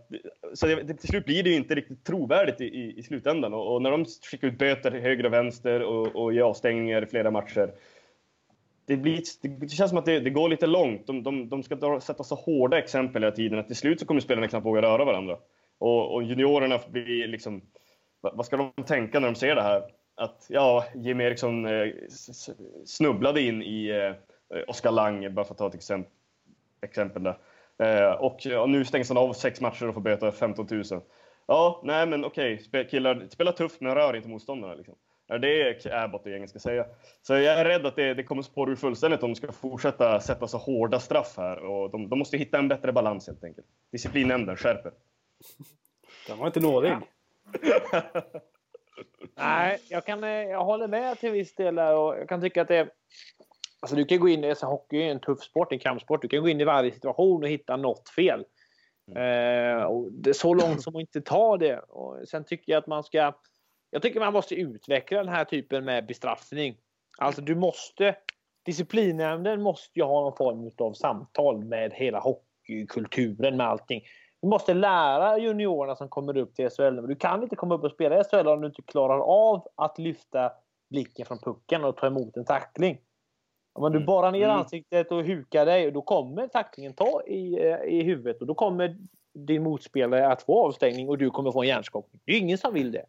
så 0.53 0.67
det, 0.67 0.93
till 0.93 1.09
slut 1.09 1.25
blir 1.25 1.43
det 1.43 1.49
ju 1.49 1.55
inte 1.55 1.75
riktigt 1.75 2.03
trovärdigt 2.03 2.61
i, 2.61 2.65
i, 2.65 2.99
i 2.99 3.03
slutändan. 3.03 3.53
Och, 3.53 3.73
och 3.73 3.81
när 3.81 3.91
de 3.91 4.05
skickar 4.05 4.47
ut 4.47 4.57
böter 4.57 4.91
till 4.91 4.99
höger 4.99 5.25
och 5.25 5.33
vänster 5.33 5.81
och, 5.81 6.15
och 6.15 6.33
ger 6.33 6.41
avstängningar 6.41 7.03
i 7.03 7.05
flera 7.05 7.31
matcher. 7.31 7.71
Det, 8.87 8.97
blir, 8.97 9.21
det, 9.41 9.47
det 9.47 9.69
känns 9.69 9.89
som 9.89 9.97
att 9.97 10.05
det, 10.05 10.19
det 10.19 10.29
går 10.29 10.49
lite 10.49 10.67
långt. 10.67 11.07
De, 11.07 11.23
de, 11.23 11.49
de 11.49 11.63
ska 11.63 11.75
dra, 11.75 12.01
sätta 12.01 12.23
så 12.23 12.35
hårda 12.35 12.77
exempel 12.77 13.23
hela 13.23 13.35
tiden 13.35 13.59
att 13.59 13.67
till 13.67 13.75
slut 13.75 13.99
så 13.99 14.05
kommer 14.05 14.21
spelarna 14.21 14.47
knappt 14.47 14.65
våga 14.65 14.81
röra 14.81 15.05
varandra. 15.05 15.37
Och, 15.77 16.13
och 16.13 16.23
juniorerna 16.23 16.79
blir 16.89 17.27
liksom... 17.27 17.61
Vad 18.21 18.37
vad 18.37 18.45
ska 18.45 18.57
de 18.57 18.83
tänka 18.83 19.19
när 19.19 19.27
de 19.27 19.35
ser 19.35 19.55
det 19.55 19.61
här? 19.61 19.83
Att 20.15 20.45
ja, 20.49 20.85
Jim 20.95 21.21
Eriksson 21.21 21.65
eh, 21.65 21.93
snubblade 22.85 23.41
in 23.41 23.63
i 23.63 23.89
eh, 23.89 24.63
Oskar 24.67 24.91
Lang, 24.91 25.33
bara 25.33 25.45
för 25.45 25.53
att 25.53 25.57
ta 25.57 25.67
ett 25.67 25.75
exempel, 25.75 26.11
exempel 26.81 27.23
där. 27.23 27.37
Eh, 27.77 28.11
och 28.11 28.37
ja, 28.39 28.65
nu 28.65 28.85
stängs 28.85 29.09
han 29.09 29.17
av 29.17 29.33
sex 29.33 29.61
matcher 29.61 29.87
och 29.87 29.93
får 29.93 30.01
böta 30.01 30.31
15 30.31 30.67
000. 30.71 30.83
Ja, 31.47 31.81
nej 31.83 32.07
men 32.07 32.25
okej, 32.25 32.59
spe, 32.59 32.83
killar, 32.83 33.27
spela 33.29 33.51
tufft 33.51 33.81
men 33.81 33.95
rör 33.95 34.15
inte 34.15 34.29
motståndarna. 34.29 34.73
Liksom. 34.73 34.95
Det 35.27 35.61
är 35.61 36.03
Abbott 36.03 36.25
och 36.25 36.31
gänget 36.31 36.49
ska 36.49 36.59
säga. 36.59 36.85
Så 37.21 37.33
jag 37.33 37.59
är 37.59 37.65
rädd 37.65 37.85
att 37.85 37.95
det, 37.95 38.13
det 38.13 38.23
kommer 38.23 38.41
spåra 38.41 38.71
ur 38.71 38.75
fullständigt 38.75 39.23
om 39.23 39.29
de 39.29 39.35
ska 39.35 39.51
fortsätta 39.51 40.19
sätta 40.19 40.47
så 40.47 40.57
hårda 40.57 40.99
straff 40.99 41.33
här. 41.37 41.65
Och 41.65 41.91
de, 41.91 42.09
de 42.09 42.19
måste 42.19 42.37
hitta 42.37 42.57
en 42.57 42.67
bättre 42.67 42.91
balans 42.91 43.27
helt 43.27 43.43
enkelt. 43.43 43.67
Disciplinnämnden 43.91 44.57
skärper. 44.57 44.91
Den 46.27 46.37
var 46.37 46.47
inte 46.47 46.59
nådig. 46.59 46.91
Nej, 49.35 49.79
jag, 49.89 50.05
kan, 50.05 50.23
eh, 50.23 50.29
jag 50.29 50.65
håller 50.65 50.87
med 50.87 51.19
till 51.19 51.31
viss 51.31 51.55
del 51.55 51.75
där 51.75 51.95
och 51.95 52.17
jag 52.17 52.29
kan 52.29 52.41
tycka 52.41 52.61
att 52.61 52.67
det 52.67 52.89
Alltså 53.79 53.95
du 53.95 54.05
kan 54.05 54.19
gå 54.19 54.29
in 54.29 54.43
i, 54.43 54.49
alltså 54.49 54.65
hockey 54.65 54.97
är 54.97 55.11
en 55.11 55.19
tuff 55.19 55.43
sport, 55.43 55.71
en 55.71 55.79
kampsport. 55.79 56.21
Du 56.21 56.27
kan 56.27 56.41
gå 56.41 56.49
in 56.49 56.61
i 56.61 56.63
varje 56.63 56.91
situation 56.91 57.43
och 57.43 57.49
hitta 57.49 57.77
något 57.77 58.09
fel. 58.09 58.45
Eh, 59.15 59.83
och 59.83 60.11
det 60.11 60.29
är 60.29 60.33
så 60.33 60.53
långt 60.53 60.81
som 60.81 60.95
att 60.95 60.99
inte 60.99 61.21
ta 61.21 61.57
det. 61.57 61.79
Och 61.79 62.27
sen 62.27 62.43
tycker 62.43 62.71
jag 62.71 62.79
att 62.79 62.87
man 62.87 63.03
ska... 63.03 63.33
Jag 63.89 64.01
tycker 64.01 64.19
man 64.19 64.33
måste 64.33 64.55
utveckla 64.55 65.17
den 65.17 65.33
här 65.33 65.45
typen 65.45 65.85
med 65.85 66.05
bestraffning. 66.05 66.77
Alltså 67.17 67.41
du 67.41 67.55
måste... 67.55 68.15
Disciplinnämnden 68.65 69.61
måste 69.61 69.99
ju 69.99 70.05
ha 70.05 70.21
någon 70.21 70.37
form 70.37 70.71
av 70.77 70.93
samtal 70.93 71.65
med 71.65 71.93
hela 71.93 72.19
hockeykulturen, 72.19 73.57
med 73.57 73.67
allting. 73.67 74.01
Du 74.45 74.49
måste 74.49 74.73
lära 74.73 75.37
juniorerna 75.37 75.95
som 75.95 76.09
kommer 76.09 76.37
upp 76.37 76.55
till 76.55 76.69
SHL. 76.69 77.07
Du 77.07 77.15
kan 77.15 77.43
inte 77.43 77.55
komma 77.55 77.75
upp 77.75 77.83
och 77.83 77.91
spela 77.91 78.19
i 78.19 78.23
SHL 78.23 78.47
om 78.47 78.61
du 78.61 78.67
inte 78.67 78.81
klarar 78.81 79.19
av 79.19 79.67
att 79.75 79.99
lyfta 79.99 80.51
blicken 80.89 81.25
från 81.25 81.37
pucken 81.39 81.83
och 81.83 81.97
ta 81.97 82.07
emot 82.07 82.37
en 82.37 82.45
tackling. 82.45 82.97
Om 83.73 83.91
du 83.91 83.97
Mm. 83.97 84.05
bara 84.05 84.31
ner 84.31 84.43
Mm. 84.45 84.57
ansiktet 84.57 85.11
och 85.11 85.23
hukar 85.23 85.65
dig, 85.65 85.91
då 85.91 86.01
kommer 86.01 86.47
tacklingen 86.47 86.93
ta 86.93 87.21
i, 87.27 87.67
eh, 87.67 87.77
i 87.83 88.03
huvudet 88.03 88.41
och 88.41 88.47
då 88.47 88.53
kommer 88.55 88.97
din 89.33 89.63
motspelare 89.63 90.27
att 90.27 90.41
få 90.43 90.65
avstängning 90.67 91.09
och 91.09 91.17
du 91.17 91.29
kommer 91.29 91.51
få 91.51 91.61
en 91.61 91.67
hjärnskakning. 91.67 92.21
Det 92.25 92.31
är 92.31 92.37
ingen 92.39 92.57
som 92.57 92.73
vill 92.73 92.91
det. 92.91 93.05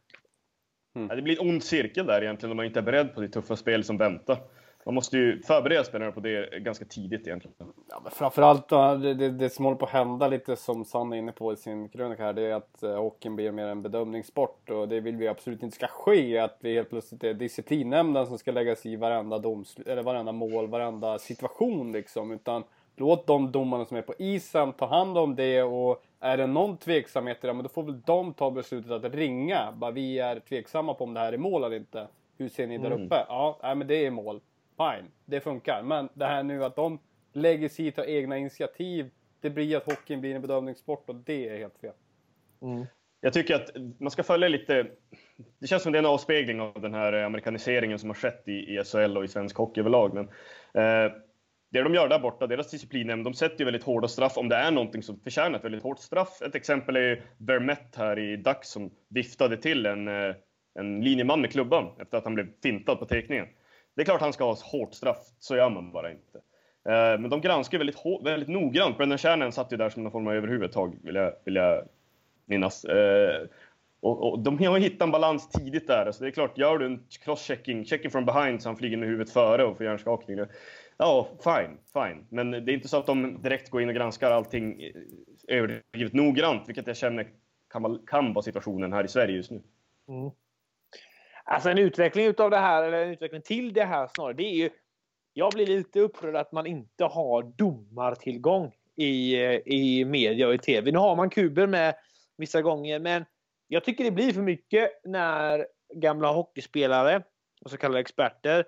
Ja, 1.09 1.15
det 1.15 1.23
blir 1.23 1.43
en 1.43 1.49
ond 1.51 1.63
cirkel 1.63 2.07
där 2.07 2.23
egentligen 2.23 2.51
om 2.51 2.57
man 2.57 2.67
inte 2.67 2.81
är 2.81 2.85
beredd 2.85 3.15
på 3.15 3.21
det 3.21 3.29
tuffa 3.29 3.57
spel 3.57 3.85
som 3.85 3.97
väntar. 3.99 4.39
Man 4.87 4.95
måste 4.95 5.17
ju 5.17 5.43
förbereda 5.43 5.85
spelarna 5.85 6.13
på 6.13 6.21
det 6.21 6.59
ganska 6.59 6.85
tidigt 6.85 7.27
egentligen. 7.27 7.57
Ja, 7.91 8.01
men 8.03 8.13
framförallt 8.13 8.69
det, 8.69 9.15
det, 9.15 9.31
det 9.31 9.51
som 9.51 9.65
håller 9.65 9.79
på 9.79 9.87
att 9.87 9.93
hända 9.93 10.29
lite 10.29 10.57
som 10.57 10.85
Sanne 10.85 11.17
är 11.17 11.19
inne 11.19 11.33
på 11.33 11.53
i 11.53 11.57
sin 11.57 11.89
krönika 11.89 12.23
här, 12.23 12.33
det 12.33 12.43
är 12.43 12.55
att 12.55 12.81
uh, 12.83 12.97
hockeyn 12.97 13.37
blir 13.37 13.53
mer 13.53 13.67
en 13.67 13.83
bedömningssport 13.83 14.71
och 14.71 14.89
det 14.89 15.01
vill 15.01 15.17
vi 15.17 15.29
absolut 15.29 15.63
inte 15.63 15.77
ska 15.77 15.87
ske. 15.87 16.39
Att 16.39 16.59
vi 16.61 16.75
helt 16.75 16.91
plötsligt 16.91 17.25
är 17.25 17.35
disciplinnämnden 17.35 18.27
som 18.27 18.39
ska 18.39 18.53
lägga 18.53 18.77
sig 18.77 18.93
i 18.93 18.97
varenda, 18.97 19.39
domsl- 19.39 19.89
eller 19.89 20.03
varenda 20.03 20.33
mål, 20.33 20.69
varenda 20.69 21.19
situation 21.19 21.93
liksom. 21.93 22.31
Utan 22.33 22.65
låt 22.97 23.27
de 23.27 23.53
domarna 23.53 23.85
som 23.85 23.97
är 23.97 24.03
på 24.03 24.15
isen 24.19 24.73
ta 24.73 24.87
hand 24.87 25.19
om 25.19 25.37
det 25.37 25.63
och 25.63 26.03
är 26.21 26.37
det 26.37 26.47
någon 26.47 26.77
tveksamhet 26.77 27.45
i 27.45 27.47
det, 27.47 27.53
men 27.53 27.63
då 27.63 27.69
får 27.69 27.83
väl 27.83 28.01
de 28.01 28.35
ta 28.35 28.51
beslutet 28.51 28.91
att 28.91 29.15
ringa. 29.15 29.73
Bara 29.73 29.91
vi 29.91 30.19
är 30.19 30.41
tveksamma 30.41 30.95
på 30.95 31.05
om 31.05 31.15
det 31.15 31.21
här 31.21 31.33
är 31.33 31.39
mål 31.39 31.65
eller 31.65 31.77
inte. 31.77 32.07
Hur 32.39 32.49
ser 32.49 32.67
ni 32.67 32.79
där 32.79 32.91
uppe? 32.93 33.25
Ja, 33.29 33.59
nej, 33.63 33.75
men 33.75 33.87
det 33.87 34.07
är 34.07 34.11
mål. 34.11 34.41
Fine, 34.77 35.11
det 35.25 35.41
funkar. 35.41 35.83
Men 35.83 36.09
det 36.15 36.27
här 36.27 36.43
nu 36.43 36.65
att 36.65 36.77
de 36.77 36.99
lägger 37.33 37.69
sig 37.69 37.87
i, 37.87 37.93
tar 37.93 38.05
egna 38.05 38.39
initiativ. 38.39 39.11
Det 39.41 39.51
blir 39.51 39.77
att 39.77 39.85
hockeyn 39.85 40.21
blir 40.21 40.35
en 40.35 40.43
bedömningssport 40.43 41.09
och 41.09 41.15
det 41.15 41.49
är 41.49 41.59
helt 41.59 41.79
fel. 41.79 41.93
Mm. 42.63 42.87
Jag 43.21 43.33
tycker 43.33 43.55
att 43.55 43.71
man 43.99 44.11
ska 44.11 44.23
följa 44.23 44.49
lite, 44.49 44.87
det 45.59 45.67
känns 45.67 45.83
som 45.83 45.93
det 45.93 45.99
är 45.99 46.03
en 46.03 46.07
avspegling 46.07 46.61
av 46.61 46.81
den 46.81 46.95
här 46.95 47.13
amerikaniseringen 47.13 47.99
som 47.99 48.11
har 48.11 48.15
skett 48.15 48.43
i, 48.47 48.53
i 48.53 48.85
SHL 48.85 49.17
och 49.17 49.25
i 49.25 49.29
svensk 49.29 49.57
hockey 49.57 49.81
överlag. 49.81 50.15
Men, 50.15 50.25
eh, 50.75 51.13
det 51.71 51.83
de 51.83 51.95
gör 51.95 52.09
där 52.09 52.19
borta, 52.19 52.47
deras 52.47 52.71
disciplinnämnd, 52.71 53.25
de 53.25 53.35
sätter 53.35 53.59
ju 53.59 53.65
väldigt 53.65 53.83
hårda 53.83 54.09
straff 54.09 54.37
om 54.37 54.49
det 54.49 54.57
är 54.57 54.71
någonting 54.71 55.03
som 55.03 55.21
förtjänar 55.21 55.59
ett 55.59 55.65
väldigt 55.65 55.83
hårt 55.83 55.99
straff. 55.99 56.43
Ett 56.43 56.55
exempel 56.55 56.97
är 56.97 57.23
Vermette 57.39 57.99
här 57.99 58.19
i 58.19 58.37
Dax 58.37 58.69
som 58.69 58.91
viftade 59.09 59.57
till 59.57 59.87
en, 59.87 60.09
eh, 60.09 60.35
en 60.79 61.01
linjeman 61.01 61.41
med 61.41 61.53
klubban 61.53 62.01
efter 62.01 62.19
att 62.19 62.25
han 62.25 62.35
blev 62.35 62.49
fintad 62.63 62.99
på 62.99 63.07
teckningen. 63.07 63.47
Det 63.97 64.03
är 64.03 64.05
klart 64.05 64.21
han 64.21 64.33
ska 64.33 64.45
ha 64.45 64.57
hårt 64.73 64.95
straff, 64.95 65.27
så 65.39 65.57
gör 65.57 65.71
man 65.71 65.93
bara 65.93 66.11
inte. 66.11 66.39
Eh, 66.89 67.21
men 67.21 67.31
de 67.31 67.41
granskar 67.41 67.79
väldigt, 67.79 67.99
väldigt 68.25 68.49
noggrant. 68.49 68.97
Brendan 68.97 69.19
Shannon 69.19 69.53
satt 69.53 69.73
ju 69.73 69.77
där 69.77 69.91
som 69.91 70.03
någon 70.03 70.13
form 70.13 70.27
av 70.27 70.35
överhuvudtag, 70.35 70.99
vill 71.03 71.15
jag, 71.15 71.33
vill 71.45 71.55
jag 71.55 71.83
minnas. 72.47 72.85
Eh, 72.85 73.47
och, 74.01 74.33
och, 74.33 74.39
de 74.39 74.59
har 74.59 74.79
hittat 74.79 75.03
en 75.03 75.11
balans 75.11 75.49
tidigt 75.49 75.87
där. 75.87 76.13
Så 76.13 76.25
det 76.25 76.31
är 76.31 76.33
klart, 76.33 76.59
gör 76.59 76.79
du 76.79 76.87
en 76.87 77.07
crosschecking, 77.25 77.85
checking 77.85 78.11
from 78.11 78.25
behind 78.25 78.63
så 78.63 78.69
han 78.69 78.77
flyger 78.77 78.97
med 78.97 79.09
huvudet 79.09 79.33
före 79.33 79.65
och 79.65 79.77
får 79.77 79.87
hjärnskakning. 79.87 80.39
Ja, 80.97 81.29
fine, 81.45 81.79
fine. 81.93 82.27
Men 82.29 82.51
det 82.51 82.73
är 82.73 82.75
inte 82.75 82.89
så 82.89 82.97
att 82.97 83.07
de 83.07 83.43
direkt 83.43 83.71
går 83.71 83.83
in 83.83 83.89
och 83.89 83.95
granskar 83.95 84.31
allting 84.31 84.83
eh, 84.83 84.93
överdrivet 85.49 86.13
noggrant, 86.13 86.69
vilket 86.69 86.87
jag 86.87 86.97
känner 86.97 87.29
kan 87.73 87.83
vara, 87.83 87.99
kan 88.07 88.33
vara 88.33 88.43
situationen 88.43 88.93
här 88.93 89.05
i 89.05 89.09
Sverige 89.09 89.37
just 89.37 89.51
nu. 89.51 89.63
Mm. 90.09 90.31
Alltså 91.51 91.71
en 91.71 91.79
utveckling 91.79 92.27
utav 92.27 92.51
det 92.51 92.59
här, 92.59 92.83
eller 92.83 93.03
en 93.03 93.11
utveckling 93.11 93.43
till 93.43 93.73
det 93.73 93.85
här 93.85 94.09
snarare, 94.15 94.33
det 94.33 94.43
är 94.43 94.55
ju... 94.55 94.71
Jag 95.33 95.53
blir 95.53 95.67
lite 95.67 96.01
upprörd 96.01 96.37
att 96.37 96.53
man 96.53 96.67
inte 96.67 97.05
har 97.05 97.43
domartillgång 97.43 98.73
i, 98.97 99.37
i 99.67 100.05
media 100.05 100.49
och 100.49 100.55
i 100.55 100.59
TV. 100.59 100.93
Nu 100.93 100.99
har 100.99 101.17
man 101.17 101.31
kuber 101.31 101.67
med 101.67 101.95
vissa 102.37 102.63
gånger, 102.63 102.99
men 103.01 103.25
jag 103.69 103.85
tycker 103.85 104.05
det 104.05 104.11
blir 104.11 104.33
för 104.33 104.43
mycket 104.43 104.91
när 105.05 105.67
gamla 105.95 106.33
hockeyspelare 106.33 107.23
och 107.61 107.71
så 107.71 107.77
kallade 107.77 108.01
experter 108.01 108.65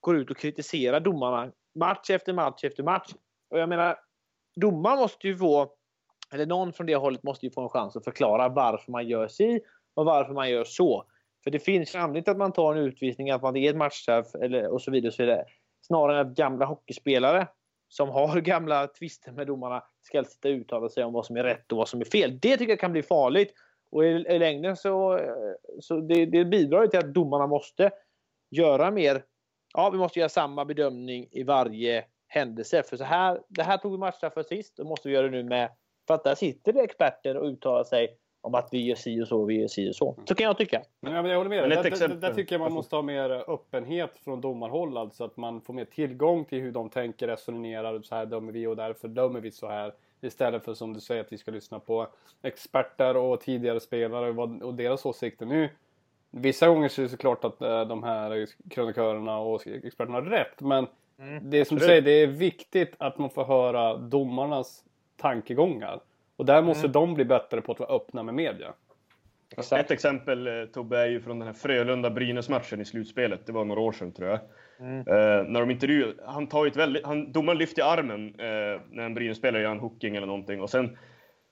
går 0.00 0.16
ut 0.16 0.30
och 0.30 0.36
kritiserar 0.36 1.00
domarna 1.00 1.52
match 1.74 2.10
efter 2.10 2.32
match 2.32 2.64
efter 2.64 2.82
match. 2.82 3.12
Och 3.50 3.58
jag 3.58 3.68
menar, 3.68 3.98
domaren 4.56 4.98
måste 4.98 5.28
ju 5.28 5.36
få, 5.36 5.72
eller 6.32 6.46
någon 6.46 6.72
från 6.72 6.86
det 6.86 6.96
hållet 6.96 7.22
måste 7.22 7.46
ju 7.46 7.52
få 7.52 7.62
en 7.62 7.68
chans 7.68 7.96
att 7.96 8.04
förklara 8.04 8.48
varför 8.48 8.92
man 8.92 9.08
gör 9.08 9.28
si 9.28 9.60
och 9.94 10.04
varför 10.04 10.32
man 10.32 10.50
gör 10.50 10.64
så. 10.64 11.04
För 11.44 11.50
det 11.50 11.58
finns 11.58 11.94
anledning 11.94 12.30
att 12.30 12.38
man 12.38 12.52
tar 12.52 12.74
en 12.74 12.84
utvisning, 12.84 13.30
att 13.30 13.42
man 13.42 13.56
är 13.56 13.70
ett 13.70 13.76
matchstraff 13.76 14.34
eller, 14.34 14.68
och 14.68 14.82
så 14.82 14.90
vidare. 14.90 15.08
Och 15.08 15.14
så 15.14 15.22
vidare. 15.22 15.44
Snarare 15.86 16.20
än 16.20 16.26
att 16.26 16.36
gamla 16.36 16.66
hockeyspelare 16.66 17.48
som 17.88 18.08
har 18.08 18.40
gamla 18.40 18.86
tvister 18.86 19.32
med 19.32 19.46
domarna 19.46 19.82
ska 20.02 20.24
sitta 20.24 20.48
och 20.48 20.52
uttala 20.52 20.88
sig 20.88 21.04
om 21.04 21.12
vad 21.12 21.26
som 21.26 21.36
är 21.36 21.44
rätt 21.44 21.72
och 21.72 21.78
vad 21.78 21.88
som 21.88 22.00
är 22.00 22.04
fel. 22.04 22.38
Det 22.40 22.56
tycker 22.56 22.72
jag 22.72 22.80
kan 22.80 22.92
bli 22.92 23.02
farligt. 23.02 23.54
Och 23.90 24.04
i, 24.04 24.08
i 24.08 24.38
längden 24.38 24.76
så, 24.76 25.20
så 25.80 26.00
det, 26.00 26.26
det 26.26 26.44
bidrar 26.44 26.86
till 26.86 26.98
att 26.98 27.14
domarna 27.14 27.46
måste 27.46 27.90
göra 28.50 28.90
mer 28.90 29.22
ja, 29.74 29.90
vi 29.90 29.98
måste 29.98 30.18
göra 30.18 30.28
samma 30.28 30.64
bedömning 30.64 31.28
i 31.30 31.42
varje 31.42 32.04
händelse. 32.26 32.82
För 32.82 32.96
så 32.96 33.04
här, 33.04 33.40
det 33.48 33.62
här 33.62 33.78
tog 33.78 33.92
vi 33.92 33.98
matchstraff 33.98 34.34
för 34.34 34.42
sist, 34.42 34.78
och 34.78 34.86
måste 34.86 35.08
vi 35.08 35.14
göra 35.14 35.26
det 35.26 35.42
nu 35.42 35.44
med. 35.44 35.70
För 36.06 36.14
att 36.14 36.24
där 36.24 36.34
sitter 36.34 36.72
det 36.72 36.80
experter 36.80 37.36
och 37.36 37.46
uttalar 37.46 37.84
sig 37.84 38.18
om 38.42 38.54
att 38.54 38.68
vi 38.72 38.86
gör 38.86 38.96
si 38.96 39.22
och 39.22 39.28
så, 39.28 39.44
vi 39.44 39.60
gör 39.60 39.68
si 39.68 39.90
och 39.90 39.94
så. 39.94 40.16
Så 40.24 40.34
kan 40.34 40.46
jag 40.46 40.58
tycka. 40.58 40.82
Men, 41.00 41.12
ja, 41.12 41.22
men 41.22 41.30
jag 41.30 41.38
håller 41.38 41.50
med 41.50 41.70
dig. 41.70 41.90
Där, 41.90 42.08
där, 42.08 42.08
där, 42.08 42.34
tycker 42.34 42.54
jag 42.54 42.60
man 42.60 42.72
måste 42.72 42.96
ha 42.96 43.02
mer 43.02 43.50
öppenhet 43.50 44.18
från 44.24 44.40
domarhåll. 44.40 44.96
Alltså 44.96 45.24
att 45.24 45.36
man 45.36 45.60
får 45.60 45.74
mer 45.74 45.84
tillgång 45.84 46.44
till 46.44 46.60
hur 46.60 46.72
de 46.72 46.88
tänker, 46.88 47.26
resonerar. 47.26 48.02
Så 48.02 48.14
här 48.14 48.26
dömer 48.26 48.52
vi 48.52 48.66
och 48.66 48.76
därför 48.76 49.08
dömer 49.08 49.40
vi 49.40 49.50
så 49.50 49.68
här. 49.68 49.92
Istället 50.20 50.64
för 50.64 50.74
som 50.74 50.94
du 50.94 51.00
säger 51.00 51.20
att 51.20 51.32
vi 51.32 51.38
ska 51.38 51.50
lyssna 51.50 51.78
på 51.78 52.06
experter 52.42 53.16
och 53.16 53.40
tidigare 53.40 53.80
spelare 53.80 54.30
och 54.64 54.74
deras 54.74 55.06
åsikter. 55.06 55.46
Nu 55.46 55.68
Vissa 56.34 56.68
gånger 56.68 56.88
så 56.88 57.00
är 57.00 57.02
det 57.02 57.08
såklart 57.08 57.44
att 57.44 57.62
äh, 57.62 57.84
de 57.84 58.02
här 58.02 58.46
krönikörerna 58.70 59.38
och 59.38 59.66
experterna 59.66 60.14
har 60.14 60.22
rätt. 60.22 60.60
Men 60.60 60.86
mm. 61.18 61.50
det 61.50 61.60
är 61.60 61.64
som 61.64 61.78
du 61.78 61.84
säger, 61.84 62.02
det 62.02 62.10
är 62.10 62.26
viktigt 62.26 62.94
att 62.98 63.18
man 63.18 63.30
får 63.30 63.44
höra 63.44 63.96
domarnas 63.96 64.84
tankegångar. 65.16 66.00
Och 66.42 66.46
där 66.46 66.62
måste 66.62 66.86
mm. 66.86 66.92
de 66.92 67.14
bli 67.14 67.24
bättre 67.24 67.60
på 67.60 67.72
att 67.72 67.80
vara 67.80 67.96
öppna 67.96 68.22
med 68.22 68.34
media. 68.34 68.74
Exakt. 69.56 69.84
Ett 69.84 69.90
exempel 69.90 70.46
eh, 70.46 70.64
Tobbe 70.64 70.98
är 70.98 71.06
ju 71.06 71.20
från 71.20 71.38
den 71.38 71.48
här 71.48 71.54
Frölunda-Brynäs-matchen 71.54 72.80
i 72.80 72.84
slutspelet. 72.84 73.46
Det 73.46 73.52
var 73.52 73.64
några 73.64 73.80
år 73.80 73.92
sedan 73.92 74.12
tror 74.12 74.28
jag. 74.28 74.40
Mm. 74.80 74.98
Eh, 74.98 75.50
när 75.50 75.60
de 75.60 75.70
intervjuar, 75.70 76.14
han 76.26 76.46
tar 76.46 76.64
ju 76.64 76.70
ett 76.70 76.76
väldigt, 76.76 77.06
han, 77.06 77.32
domaren 77.32 77.58
lyfter 77.58 77.82
armen 77.82 78.28
eh, 78.28 78.80
när 78.90 79.02
en 79.02 79.14
Brynäs-spelare 79.14 79.62
gör 79.62 79.70
en 79.70 79.80
hooking 79.80 80.16
eller 80.16 80.26
någonting 80.26 80.60
och 80.60 80.70
sen 80.70 80.96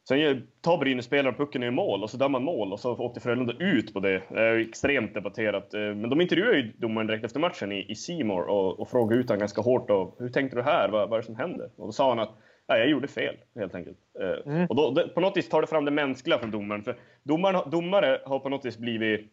Sen 0.09 0.47
tar 0.61 0.79
Brynäs-spelaren 0.79 1.35
pucken 1.35 1.63
i 1.63 1.71
mål 1.71 2.03
och 2.03 2.11
så 2.11 2.17
dömer 2.17 2.29
man 2.29 2.45
mål 2.45 2.73
och 2.73 2.81
så 2.81 2.97
åkte 2.97 3.21
Frölunda 3.21 3.53
ut 3.59 3.95
på 3.95 4.01
det. 4.01 4.23
Det 4.29 4.41
är 4.41 4.59
extremt 4.59 5.15
debatterat. 5.15 5.75
Eh, 5.75 5.81
men 5.81 6.11
de 6.11 6.21
intervjuade 6.21 6.57
ju 6.57 6.73
domaren 6.79 7.07
direkt 7.07 7.25
efter 7.25 7.41
matchen 7.41 7.73
i, 7.73 7.91
i 7.91 7.95
Seymour 7.95 8.43
och, 8.43 8.81
och 8.81 8.89
frågade 8.89 9.21
ut 9.21 9.29
honom 9.29 9.39
ganska 9.39 9.61
hårt. 9.61 9.91
Och, 9.91 10.17
Hur 10.19 10.29
tänkte 10.29 10.57
du 10.57 10.63
här? 10.63 10.89
Vad, 10.89 11.09
vad 11.09 11.19
är 11.19 11.23
det 11.23 11.27
som 11.27 11.37
händer? 11.37 11.71
Och 11.77 11.87
då 11.87 11.93
sa 11.93 12.09
han 12.09 12.19
att 12.19 12.39
ja, 12.71 12.79
jag 12.79 12.89
gjorde 12.89 13.09
fel, 13.09 13.37
helt 13.55 13.75
enkelt. 13.75 13.99
Eh, 14.21 14.53
mm. 14.55 14.67
Och 14.67 14.77
då, 14.77 15.09
på 15.09 15.21
något 15.21 15.37
vis 15.37 15.49
tar 15.49 15.61
det 15.61 15.67
fram 15.67 15.85
det 15.85 15.91
mänskliga 15.91 16.39
från 16.39 16.51
domaren. 16.51 16.83
För 16.83 16.97
domaren, 17.23 17.71
domare 17.71 18.21
har 18.25 18.39
på 18.39 18.49
något 18.49 18.65
vis 18.65 18.79
blivit 18.79 19.33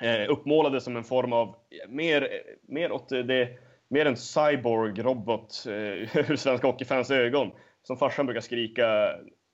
eh, 0.00 0.30
uppmålade 0.30 0.80
som 0.80 0.96
en 0.96 1.04
form 1.04 1.32
av 1.32 1.56
mer, 1.88 2.28
mer 2.68 2.92
åt 2.92 3.08
det 3.08 3.58
mer 3.88 4.06
en 4.06 4.16
cyborg-robot 4.16 5.66
eh, 5.66 5.72
ur 6.30 6.36
svenska 6.36 6.66
hockeyfans 6.66 7.10
ögon. 7.10 7.50
Som 7.82 7.96
farsan 7.96 8.26
brukar 8.26 8.40
skrika 8.40 8.86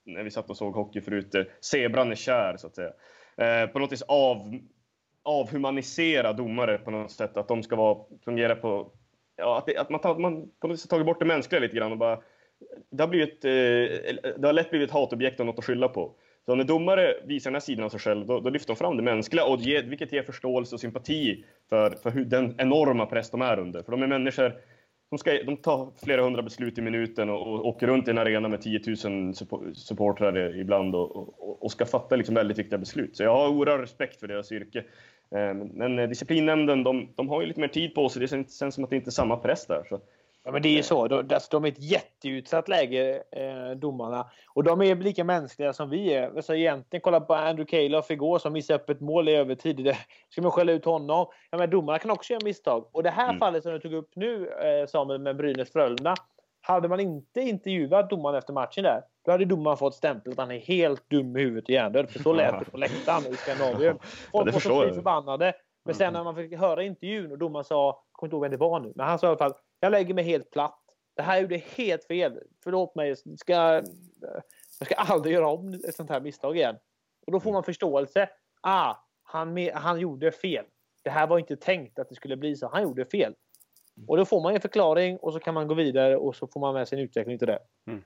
när 0.05 0.23
vi 0.23 0.31
satt 0.31 0.49
och 0.49 0.57
såg 0.57 0.75
hockey 0.75 1.01
förut, 1.01 1.35
eh, 1.35 1.43
zebran 1.61 2.11
är 2.11 2.15
kär 2.15 2.57
så 2.57 2.67
att 2.67 2.75
säga. 2.75 2.91
Eh, 3.37 3.69
på 3.69 3.79
något 3.79 3.91
vis 3.91 4.01
av, 4.01 4.59
avhumanisera 5.23 6.33
domare 6.33 6.77
på 6.77 6.91
något 6.91 7.11
sätt, 7.11 7.37
att 7.37 7.47
de 7.47 7.63
ska 7.63 7.75
vara, 7.75 7.97
fungera 8.25 8.55
på, 8.55 8.91
ja, 9.35 9.57
att, 9.57 9.65
det, 9.65 9.77
att 9.77 9.89
man, 9.89 9.99
tar, 9.99 10.15
man 10.15 10.51
på 10.59 10.67
något 10.67 10.79
sätt 10.79 10.89
tagit 10.89 11.05
bort 11.05 11.19
det 11.19 11.25
mänskliga 11.25 11.61
lite 11.61 11.75
grann 11.75 11.91
och 11.91 11.97
bara, 11.97 12.21
det 12.89 13.03
har, 13.03 13.07
blivit, 13.07 13.45
eh, 13.45 13.51
eh, 13.51 14.15
det 14.37 14.47
har 14.47 14.53
lätt 14.53 14.69
blivit 14.69 14.89
ett 14.89 14.93
hatobjekt 14.93 15.39
och 15.39 15.45
något 15.45 15.59
att 15.59 15.65
skylla 15.65 15.87
på. 15.87 16.11
Så 16.45 16.55
när 16.55 16.63
domare 16.63 17.15
visar 17.25 17.51
den 17.51 17.55
här 17.55 17.59
sidan 17.59 17.85
av 17.85 17.89
sig 17.89 17.99
själv, 17.99 18.25
då, 18.25 18.39
då 18.39 18.49
lyfter 18.49 18.67
de 18.67 18.75
fram 18.75 18.97
det 18.97 19.03
mänskliga, 19.03 19.45
och 19.45 19.59
ger, 19.59 19.83
vilket 19.83 20.13
ger 20.13 20.23
förståelse 20.23 20.75
och 20.75 20.81
sympati 20.81 21.45
för, 21.69 21.89
för 21.89 22.09
hur, 22.09 22.25
den 22.25 22.55
enorma 22.57 23.05
press 23.05 23.29
de 23.29 23.41
är 23.41 23.59
under. 23.59 23.83
För 23.83 23.91
de 23.91 24.03
är 24.03 24.07
människor 24.07 24.53
de, 25.13 25.17
ska, 25.17 25.43
de 25.43 25.57
tar 25.57 25.91
flera 26.05 26.23
hundra 26.23 26.41
beslut 26.41 26.77
i 26.77 26.81
minuten 26.81 27.29
och, 27.29 27.53
och 27.53 27.67
åker 27.67 27.87
runt 27.87 28.07
i 28.07 28.11
en 28.11 28.17
arena 28.17 28.47
med 28.47 28.61
10 28.61 28.81
000 29.05 29.33
supportrar 29.75 30.59
ibland 30.59 30.95
och, 30.95 31.15
och, 31.15 31.63
och, 31.63 31.71
ska 31.71 31.85
fatta 31.85 32.15
liksom 32.15 32.35
väldigt 32.35 32.57
viktiga 32.57 32.77
beslut. 32.79 33.17
Så 33.17 33.23
jag 33.23 33.35
har 33.35 33.49
oerhörd 33.49 33.79
respekt 33.79 34.19
för 34.19 34.27
deras 34.27 34.51
yrke. 34.51 34.83
Eh, 35.35 35.53
men 35.53 36.09
disciplinnämnden, 36.09 36.83
de, 36.83 37.09
de 37.15 37.29
har 37.29 37.41
ju 37.41 37.47
lite 37.47 37.59
mer 37.59 37.67
tid 37.67 37.95
på 37.95 38.09
sig. 38.09 38.19
Det 38.19 38.27
känns 38.27 38.75
som 38.75 38.83
att 38.83 38.89
det 38.89 38.95
inte 38.95 39.09
är 39.09 39.11
samma 39.11 39.37
press 39.37 39.65
där. 39.67 39.83
Så 39.89 39.99
Ja, 40.45 40.51
men 40.51 40.61
det 40.61 40.69
är 40.69 40.73
ju 40.73 40.83
så. 40.83 41.07
De, 41.07 41.15
alltså, 41.33 41.47
de 41.51 41.65
är 41.65 41.67
ett 41.67 41.83
jätteutsatt 41.83 42.67
läge, 42.67 43.23
eh, 43.31 43.77
domarna. 43.77 44.27
Och 44.47 44.63
de 44.63 44.81
är 44.81 44.95
lika 44.95 45.23
mänskliga 45.23 45.73
som 45.73 45.89
vi 45.89 46.13
är. 46.13 46.35
Alltså, 46.35 46.55
egentligen, 46.55 47.01
kolla 47.01 47.19
på 47.19 47.33
Andrew 47.33 47.65
Calof 47.65 48.11
igår 48.11 48.39
som 48.39 48.53
missade 48.53 48.79
upp 48.79 48.89
ett 48.89 49.01
mål 49.01 49.29
i 49.29 49.35
övertid. 49.35 49.83
Det, 49.83 49.97
ska 50.29 50.41
man 50.41 50.51
skälla 50.51 50.71
ut 50.71 50.85
honom? 50.85 51.27
Ja, 51.51 51.57
men 51.57 51.69
domarna 51.69 51.99
kan 51.99 52.11
också 52.11 52.33
göra 52.33 52.45
misstag. 52.45 52.85
Och 52.91 53.03
det 53.03 53.09
här 53.09 53.29
mm. 53.29 53.39
fallet 53.39 53.63
som 53.63 53.71
du 53.71 53.79
tog 53.79 53.93
upp 53.93 54.09
nu, 54.15 54.49
eh, 54.49 54.87
Samuel, 54.87 55.21
med 55.21 55.35
Brynäs-Frölunda. 55.35 56.15
Hade 56.61 56.87
man 56.87 56.99
inte 56.99 57.41
intervjuat 57.41 58.09
domaren 58.09 58.37
efter 58.37 58.53
matchen 58.53 58.83
där, 58.83 59.01
då 59.25 59.31
hade 59.31 59.45
domaren 59.45 59.77
fått 59.77 59.95
stämpel 59.95 60.31
att 60.31 60.37
han 60.39 60.51
är 60.51 60.59
helt 60.59 61.09
dum 61.09 61.37
i 61.37 61.39
huvudet 61.39 61.63
och 61.63 61.69
hjärndöd. 61.69 62.09
För 62.09 62.19
så 62.19 62.33
lät 62.33 62.59
det 62.59 62.71
på 62.71 62.77
läktaren 62.77 63.33
i 63.33 63.35
Skandinavien. 63.35 63.97
Folk 64.31 64.47
ja, 64.47 64.51
var 64.51 64.59
så 64.59 64.93
förbannade. 64.93 65.53
Men 65.85 65.95
sen 65.95 66.13
när 66.13 66.23
man 66.23 66.35
fick 66.35 66.59
höra 66.59 66.83
intervjun 66.83 67.31
och 67.31 67.37
domaren 67.37 67.63
sa, 67.63 67.85
jag 67.85 67.95
kommer 68.11 68.27
inte 68.27 68.35
ihåg 68.35 68.41
vem 68.41 68.51
det 68.51 68.57
var 68.57 68.79
nu, 68.79 68.93
men 68.95 69.07
han 69.07 69.19
sa 69.19 69.27
i 69.27 69.29
alla 69.29 69.37
fall 69.37 69.53
jag 69.83 69.91
lägger 69.91 70.13
mig 70.13 70.23
helt 70.23 70.51
platt. 70.51 70.79
Det 71.15 71.21
här 71.21 71.41
gjorde 71.41 71.57
helt 71.57 72.03
fel. 72.03 72.39
Förlåt 72.63 72.95
mig. 72.95 73.09
Jag 73.09 73.39
ska, 73.39 73.53
jag 74.79 74.85
ska 74.85 74.95
aldrig 74.95 75.35
göra 75.35 75.47
om 75.47 75.73
ett 75.73 75.95
sånt 75.95 76.09
här 76.09 76.21
misstag 76.21 76.57
igen. 76.57 76.75
Och 77.25 77.31
då 77.31 77.39
får 77.39 77.53
man 77.53 77.63
förståelse. 77.63 78.29
Ah, 78.61 78.95
han, 79.23 79.69
han 79.73 79.99
gjorde 79.99 80.31
fel. 80.31 80.65
Det 81.03 81.09
här 81.09 81.27
var 81.27 81.39
inte 81.39 81.55
tänkt 81.55 81.99
att 81.99 82.09
det 82.09 82.15
skulle 82.15 82.37
bli 82.37 82.55
så. 82.55 82.67
Han 82.67 82.83
gjorde 82.83 83.05
fel. 83.05 83.33
Och 84.07 84.17
då 84.17 84.25
får 84.25 84.41
man 84.41 84.53
en 84.55 84.61
förklaring 84.61 85.17
och 85.17 85.33
så 85.33 85.39
kan 85.39 85.53
man 85.53 85.67
gå 85.67 85.73
vidare 85.73 86.17
och 86.17 86.35
så 86.35 86.47
får 86.47 86.59
man 86.59 86.73
med 86.73 86.87
sig 86.87 86.99
en 86.99 87.05
utveckling 87.05 87.37
till 87.37 87.47
det. 87.47 87.59
Mm. 87.87 88.03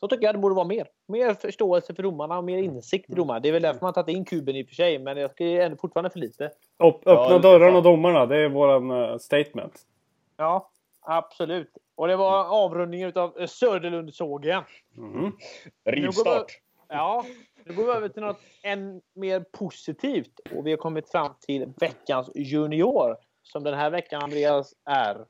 Så 0.00 0.08
tycker 0.08 0.24
jag 0.24 0.34
det 0.34 0.38
borde 0.38 0.54
vara 0.54 0.66
mer. 0.66 0.88
Mer 1.08 1.34
förståelse 1.34 1.94
för 1.94 2.02
domarna 2.02 2.38
och 2.38 2.44
mer 2.44 2.58
insikt 2.58 3.10
i 3.10 3.14
domarna. 3.14 3.40
Det 3.40 3.48
är 3.48 3.52
väl 3.52 3.62
därför 3.62 3.80
man 3.80 3.92
tagit 3.92 4.16
in 4.16 4.24
kuben 4.24 4.56
i 4.56 4.64
och 4.64 4.68
för 4.68 4.74
sig, 4.74 4.98
men 4.98 5.16
jag 5.16 5.30
tycker 5.30 5.60
ändå 5.60 5.76
fortfarande 5.76 6.10
för 6.10 6.18
lite. 6.18 6.50
öppna 6.78 7.12
ja, 7.12 7.38
dörrarna 7.38 7.76
och 7.76 7.82
domarna, 7.82 8.26
det 8.26 8.36
är 8.36 8.48
våran 8.48 8.90
uh, 8.90 9.18
statement. 9.18 9.86
Ja, 10.40 10.70
absolut. 11.00 11.72
Och 11.94 12.08
det 12.08 12.16
var 12.16 12.44
avrundningen 12.44 13.12
av 13.14 13.46
Söderlundsågen. 13.46 14.62
Mm. 14.96 15.32
Rivstart. 15.84 16.60
Ja, 16.88 17.24
nu 17.64 17.74
går 17.74 17.84
vi 17.84 17.90
över 17.90 18.08
till 18.08 18.22
något 18.22 18.40
än 18.62 19.00
mer 19.14 19.40
positivt. 19.40 20.40
Och 20.54 20.66
vi 20.66 20.70
har 20.70 20.76
kommit 20.78 21.10
fram 21.10 21.34
till 21.40 21.72
veckans 21.80 22.30
junior. 22.34 23.16
Som 23.42 23.64
den 23.64 23.74
här 23.74 23.90
veckan, 23.90 24.22
Andreas, 24.22 24.74
är... 24.84 25.26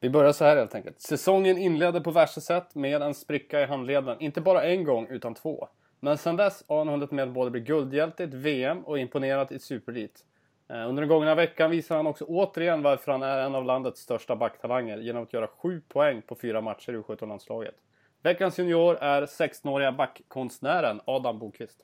Vi 0.00 0.10
börjar 0.10 0.32
så 0.32 0.44
här 0.44 0.56
helt 0.56 0.74
enkelt. 0.74 1.00
Säsongen 1.00 1.58
inledde 1.58 2.00
på 2.00 2.10
värsta 2.10 2.40
sätt 2.40 2.74
med 2.74 3.02
en 3.02 3.14
spricka 3.14 3.60
i 3.60 3.66
handleden. 3.66 4.20
Inte 4.20 4.40
bara 4.40 4.62
en 4.64 4.84
gång, 4.84 5.06
utan 5.10 5.34
två. 5.34 5.68
Men 6.00 6.18
sedan 6.18 6.36
dess 6.36 6.64
har 6.68 6.78
han 6.78 6.88
hunnit 6.88 7.10
med 7.10 7.32
både 7.32 7.50
bli 7.50 7.60
guldhjälte 7.60 8.22
i 8.22 8.26
ett 8.26 8.34
VM 8.34 8.84
och 8.84 8.98
imponerat 8.98 9.52
i 9.52 9.58
Superelit. 9.58 10.24
Eh, 10.68 10.88
under 10.88 11.02
den 11.02 11.08
gångna 11.08 11.34
veckan 11.34 11.70
visar 11.70 11.96
han 11.96 12.06
också 12.06 12.24
återigen 12.24 12.82
varför 12.82 13.12
han 13.12 13.22
är 13.22 13.38
en 13.38 13.54
av 13.54 13.64
landets 13.64 14.00
största 14.00 14.36
backtalanger 14.36 14.98
genom 14.98 15.22
att 15.22 15.32
göra 15.32 15.46
sju 15.46 15.80
poäng 15.88 16.22
på 16.22 16.34
fyra 16.34 16.60
matcher 16.60 16.92
i 16.92 16.96
U17-landslaget. 16.96 17.74
Veckans 18.22 18.58
junior 18.58 18.96
är 18.96 19.22
16-åriga 19.26 19.92
backkonstnären 19.92 21.00
Adam 21.04 21.38
Bokvist. 21.38 21.80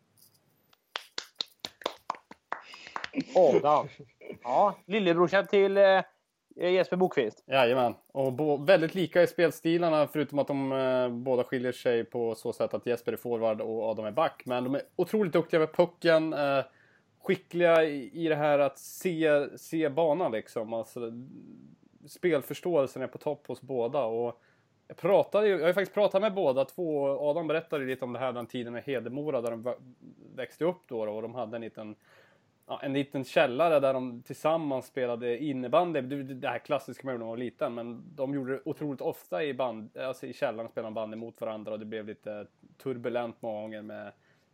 Adam. 3.36 3.88
Ja, 4.42 4.74
lillebrorsan 4.86 5.46
till 5.46 5.76
eh, 5.76 6.00
Jesper 6.56 6.96
Bokvist. 6.96 7.44
Jajamän. 7.46 7.94
Och 8.12 8.32
bo- 8.32 8.64
väldigt 8.64 8.94
lika 8.94 9.22
i 9.22 9.26
spelstilarna 9.26 10.06
förutom 10.06 10.38
att 10.38 10.46
de 10.46 10.72
eh, 10.72 11.08
båda 11.08 11.44
skiljer 11.44 11.72
sig 11.72 12.04
på 12.04 12.34
så 12.34 12.52
sätt 12.52 12.74
att 12.74 12.86
Jesper 12.86 13.12
är 13.12 13.16
forward 13.16 13.60
och 13.60 13.82
Adam 13.90 14.04
är 14.04 14.10
back. 14.10 14.42
Men 14.46 14.64
de 14.64 14.74
är 14.74 14.82
otroligt 14.96 15.32
duktiga 15.32 15.60
med 15.60 15.72
pucken. 15.72 16.32
Eh, 16.32 16.64
skickliga 17.22 17.84
i, 17.84 18.28
det 18.28 18.34
här 18.34 18.58
att 18.58 18.78
se, 18.78 19.48
se 19.58 19.88
banan 19.88 20.32
liksom. 20.32 20.72
Alltså, 20.72 21.12
spelförståelsen 22.06 23.02
är 23.02 23.06
på 23.06 23.18
topp 23.18 23.46
hos 23.46 23.62
båda. 23.62 24.04
Och 24.04 24.40
jag, 24.88 24.96
pratade, 24.96 25.48
jag 25.48 25.58
har 25.58 25.66
ju 25.66 25.74
faktiskt 25.74 25.94
pratat 25.94 26.20
med 26.20 26.34
båda 26.34 26.64
två. 26.64 27.08
Adam 27.30 27.46
berättade 27.46 27.84
lite 27.84 28.04
om 28.04 28.12
det 28.12 28.18
här 28.18 28.32
den 28.32 28.46
tiden 28.46 28.72
med 28.72 28.84
Hedemora 28.84 29.40
där 29.40 29.50
de 29.50 29.74
växte 30.34 30.64
upp 30.64 30.82
då, 30.88 31.06
då 31.06 31.12
och 31.12 31.22
de 31.22 31.34
hade 31.34 31.56
en 31.56 31.62
liten 31.62 31.96
ja, 32.66 32.80
en 32.82 32.92
liten 32.92 33.24
källare 33.24 33.80
där 33.80 33.94
de 33.94 34.22
tillsammans 34.22 34.86
spelade 34.86 35.44
innebandy. 35.44 36.00
Det 36.00 36.22
det 36.22 36.48
här 36.48 36.58
klassiska 36.58 37.06
man 37.06 37.14
gjorde 37.14 37.24
när 37.24 37.26
man 37.26 37.30
var 37.30 37.44
liten, 37.44 37.74
men 37.74 38.02
de 38.14 38.34
gjorde 38.34 38.52
det 38.52 38.60
otroligt 38.64 39.00
ofta 39.00 39.44
i, 39.44 39.54
band, 39.54 39.96
alltså 39.96 40.26
i 40.26 40.32
källaren, 40.32 40.68
spelade 40.68 40.94
bandy 40.94 41.16
mot 41.16 41.40
varandra 41.40 41.72
och 41.72 41.78
det 41.78 41.84
blev 41.84 42.06
lite 42.06 42.46
turbulent 42.82 43.42
många 43.42 43.60
gånger 43.60 43.82
med 43.82 44.12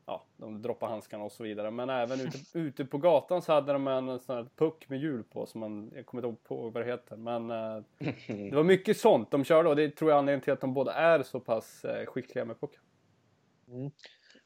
Ja, 0.09 0.25
de 0.37 0.63
droppade 0.63 0.93
handskarna 0.93 1.25
och 1.25 1.33
så 1.33 1.43
vidare. 1.43 1.71
Men 1.71 1.91
även 1.91 2.21
ute, 2.21 2.39
ute 2.59 2.85
på 2.85 2.99
gatan 2.99 3.43
så 3.43 3.53
hade 3.53 3.73
de 3.73 3.87
en 3.87 4.19
sån 4.19 4.37
här 4.37 4.47
puck 4.57 4.89
med 4.89 4.99
hjul 4.99 5.25
på 5.25 5.47
som 5.47 5.61
man, 5.61 5.91
jag 5.95 6.07
kommer 6.07 6.29
inte 6.29 6.55
ihåg 6.55 6.73
vad 6.73 6.83
det 6.83 6.91
heter. 6.91 7.17
Men 7.17 7.51
eh, 7.51 7.83
det 8.27 8.57
var 8.57 8.63
mycket 8.63 8.99
sånt 8.99 9.31
de 9.31 9.45
körde 9.45 9.69
och 9.69 9.77
det 9.77 9.97
tror 9.97 10.11
jag 10.11 10.17
är 10.17 10.19
anledningen 10.19 10.45
till 10.45 10.53
att 10.53 10.61
de 10.61 10.75
båda 10.75 10.95
är 10.95 11.23
så 11.23 11.41
pass 11.41 11.85
eh, 11.85 12.07
skickliga 12.07 12.45
med 12.45 12.61
pucken. 12.61 12.81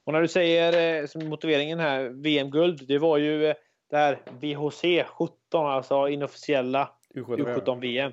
Och 0.04 0.12
när 0.12 0.20
du 0.20 0.28
säger 0.28 1.00
eh, 1.02 1.06
som 1.06 1.28
motiveringen 1.28 1.80
här, 1.80 2.08
VM-guld, 2.08 2.84
det 2.88 2.98
var 2.98 3.18
ju 3.18 3.46
eh, 3.46 3.54
det 3.90 3.96
här 3.96 4.18
VHC 4.40 5.08
17, 5.08 5.66
alltså 5.66 6.08
inofficiella 6.08 6.90
U17. 7.14 7.36
U17-VM. 7.36 8.12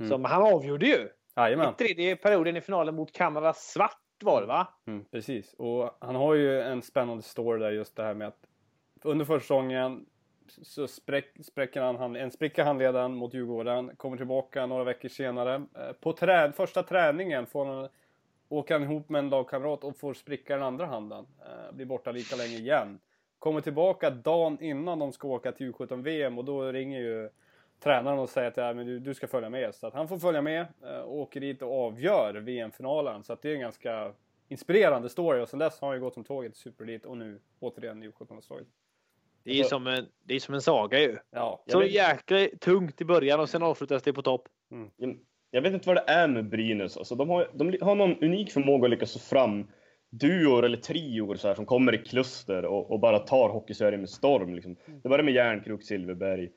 Mm. 0.00 0.10
Som 0.10 0.24
han 0.24 0.42
avgjorde 0.42 0.86
ju. 0.86 1.08
Jajamän. 1.36 1.72
I 1.72 1.84
tredje 1.84 2.16
perioden 2.16 2.56
i 2.56 2.60
finalen 2.60 2.94
mot 2.94 3.12
Kanada 3.12 3.52
svart 3.52 4.03
var 4.22 4.40
det 4.40 4.46
va? 4.46 4.68
Mm, 4.86 5.04
precis. 5.10 5.54
Och 5.54 5.96
han 5.98 6.14
har 6.14 6.34
ju 6.34 6.60
en 6.60 6.82
spännande 6.82 7.22
story 7.22 7.60
där 7.60 7.70
just 7.70 7.96
det 7.96 8.02
här 8.02 8.14
med 8.14 8.28
att 8.28 8.46
under 9.02 9.24
försäsongen 9.24 10.06
så 10.46 10.88
spräck, 10.88 11.36
spräcker 11.42 11.80
han 11.80 12.16
en 12.16 12.30
spricka 12.30 12.62
i 12.62 12.64
handleden 12.64 13.14
mot 13.14 13.34
Djurgården. 13.34 13.96
Kommer 13.96 14.16
tillbaka 14.16 14.66
några 14.66 14.84
veckor 14.84 15.08
senare. 15.08 15.54
Eh, 15.54 15.92
på 16.00 16.12
trä, 16.12 16.52
första 16.52 16.82
träningen 16.82 17.46
får 17.46 17.66
han, 17.66 17.88
åker 18.48 18.74
han 18.74 18.82
ihop 18.82 19.08
med 19.08 19.18
en 19.18 19.30
lagkamrat 19.30 19.84
och 19.84 19.96
får 19.96 20.14
spricka 20.14 20.54
den 20.54 20.62
andra 20.62 20.86
handen. 20.86 21.26
Eh, 21.40 21.74
blir 21.74 21.86
borta 21.86 22.12
lika 22.12 22.36
länge 22.36 22.56
igen. 22.56 22.98
Kommer 23.38 23.60
tillbaka 23.60 24.10
dagen 24.10 24.58
innan 24.60 24.98
de 24.98 25.12
ska 25.12 25.28
åka 25.28 25.52
till 25.52 25.72
U17-VM 25.72 26.38
och 26.38 26.44
då 26.44 26.62
ringer 26.72 27.00
ju 27.00 27.30
tränaren 27.84 28.18
och 28.18 28.28
säger 28.28 28.48
att 28.48 28.56
ja, 28.56 28.72
men 28.74 28.86
du, 28.86 28.98
du 28.98 29.14
ska 29.14 29.26
följa 29.26 29.50
med. 29.50 29.74
Så 29.74 29.86
att 29.86 29.94
han 29.94 30.08
får 30.08 30.18
följa 30.18 30.42
med 30.42 30.66
eh, 30.84 30.98
och 31.00 31.16
åker 31.18 31.40
dit 31.40 31.62
och 31.62 31.82
avgör 31.86 32.34
VM-finalen. 32.34 33.22
Så 33.24 33.32
att 33.32 33.42
det 33.42 33.50
är 33.50 33.54
en 33.54 33.60
ganska 33.60 34.12
inspirerande 34.48 35.08
story 35.08 35.40
och 35.42 35.48
sen 35.48 35.58
dess 35.58 35.80
har 35.80 35.88
han 35.88 35.96
ju 35.96 36.00
gått 36.00 36.14
som 36.14 36.24
tåget 36.24 36.52
till 36.52 36.60
Superelit 36.62 37.06
och 37.06 37.16
nu 37.16 37.40
återigen 37.60 38.02
i 38.02 38.08
U17-landslaget. 38.08 38.66
Det 39.44 39.50
är, 39.50 39.64
som 39.64 39.86
en, 39.86 40.06
det 40.22 40.34
är 40.34 40.40
som 40.40 40.54
en 40.54 40.60
saga 40.62 40.98
ju. 41.00 41.16
Ja, 41.30 41.62
Så 41.66 41.78
jäkla 41.90 42.38
tungt 42.60 43.00
i 43.00 43.04
början 43.04 43.40
och 43.40 43.48
sen 43.48 43.62
avslutas 43.62 44.02
det 44.02 44.12
på 44.12 44.22
topp. 44.22 44.48
Jag- 44.96 45.18
Jag 45.50 45.62
vet 45.62 45.72
inte 45.74 45.88
vad 45.88 45.96
det 45.96 46.04
är 46.12 46.28
med 46.28 46.48
Brynäs. 46.48 46.96
Alltså, 46.96 47.14
de, 47.14 47.28
har, 47.28 47.50
de 47.54 47.78
har 47.80 47.94
någon 47.94 48.16
unik 48.24 48.52
förmåga 48.52 48.84
att 48.84 48.90
lyckas 48.90 49.12
få 49.12 49.18
fram 49.18 49.70
duor 50.10 50.64
eller 50.64 50.76
trior 50.76 51.34
så 51.36 51.48
här, 51.48 51.54
som 51.54 51.66
kommer 51.66 51.94
i 51.94 51.98
kluster 51.98 52.64
och, 52.64 52.90
och 52.90 53.00
bara 53.00 53.18
tar 53.18 53.48
Hockeysverige 53.48 53.98
med 53.98 54.10
storm. 54.10 54.54
Liksom. 54.54 54.76
Det 55.02 55.08
började 55.08 55.22
med 55.22 55.34
Järnkrok, 55.34 55.82
Silverberg. 55.82 56.50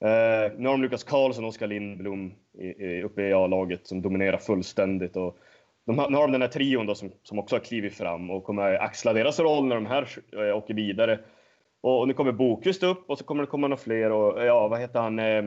Eh, 0.00 0.52
nu 0.58 0.68
har 0.68 0.74
de 0.74 0.82
Lukas 0.82 1.04
Karlsson 1.04 1.44
och 1.44 1.48
Oskar 1.48 1.66
Lindblom 1.66 2.34
i, 2.58 2.66
i, 2.66 3.02
uppe 3.02 3.22
i 3.22 3.32
A-laget 3.32 3.86
som 3.86 4.02
dominerar 4.02 4.38
fullständigt. 4.38 5.16
Och 5.16 5.38
de 5.86 5.98
har, 5.98 6.10
nu 6.10 6.16
har 6.16 6.22
de 6.26 6.32
den 6.32 6.42
här 6.42 6.48
trion 6.48 6.86
då 6.86 6.94
som, 6.94 7.10
som 7.22 7.38
också 7.38 7.54
har 7.56 7.60
klivit 7.60 7.94
fram 7.94 8.30
och 8.30 8.44
kommer 8.44 8.74
axla 8.74 9.12
deras 9.12 9.40
roll 9.40 9.66
när 9.66 9.74
de 9.74 9.86
här 9.86 10.08
eh, 10.32 10.56
åker 10.56 10.74
vidare. 10.74 11.20
Och, 11.80 12.00
och 12.00 12.08
nu 12.08 12.14
kommer 12.14 12.32
Bokvist 12.32 12.82
upp 12.82 13.10
och 13.10 13.18
så 13.18 13.24
kommer 13.24 13.42
det 13.42 13.46
komma 13.46 13.66
några 13.68 13.82
fler. 13.82 14.10
Och, 14.12 14.44
ja, 14.46 14.68
vad 14.68 14.80
heter 14.80 15.00
han? 15.00 15.18
Eh, 15.18 15.44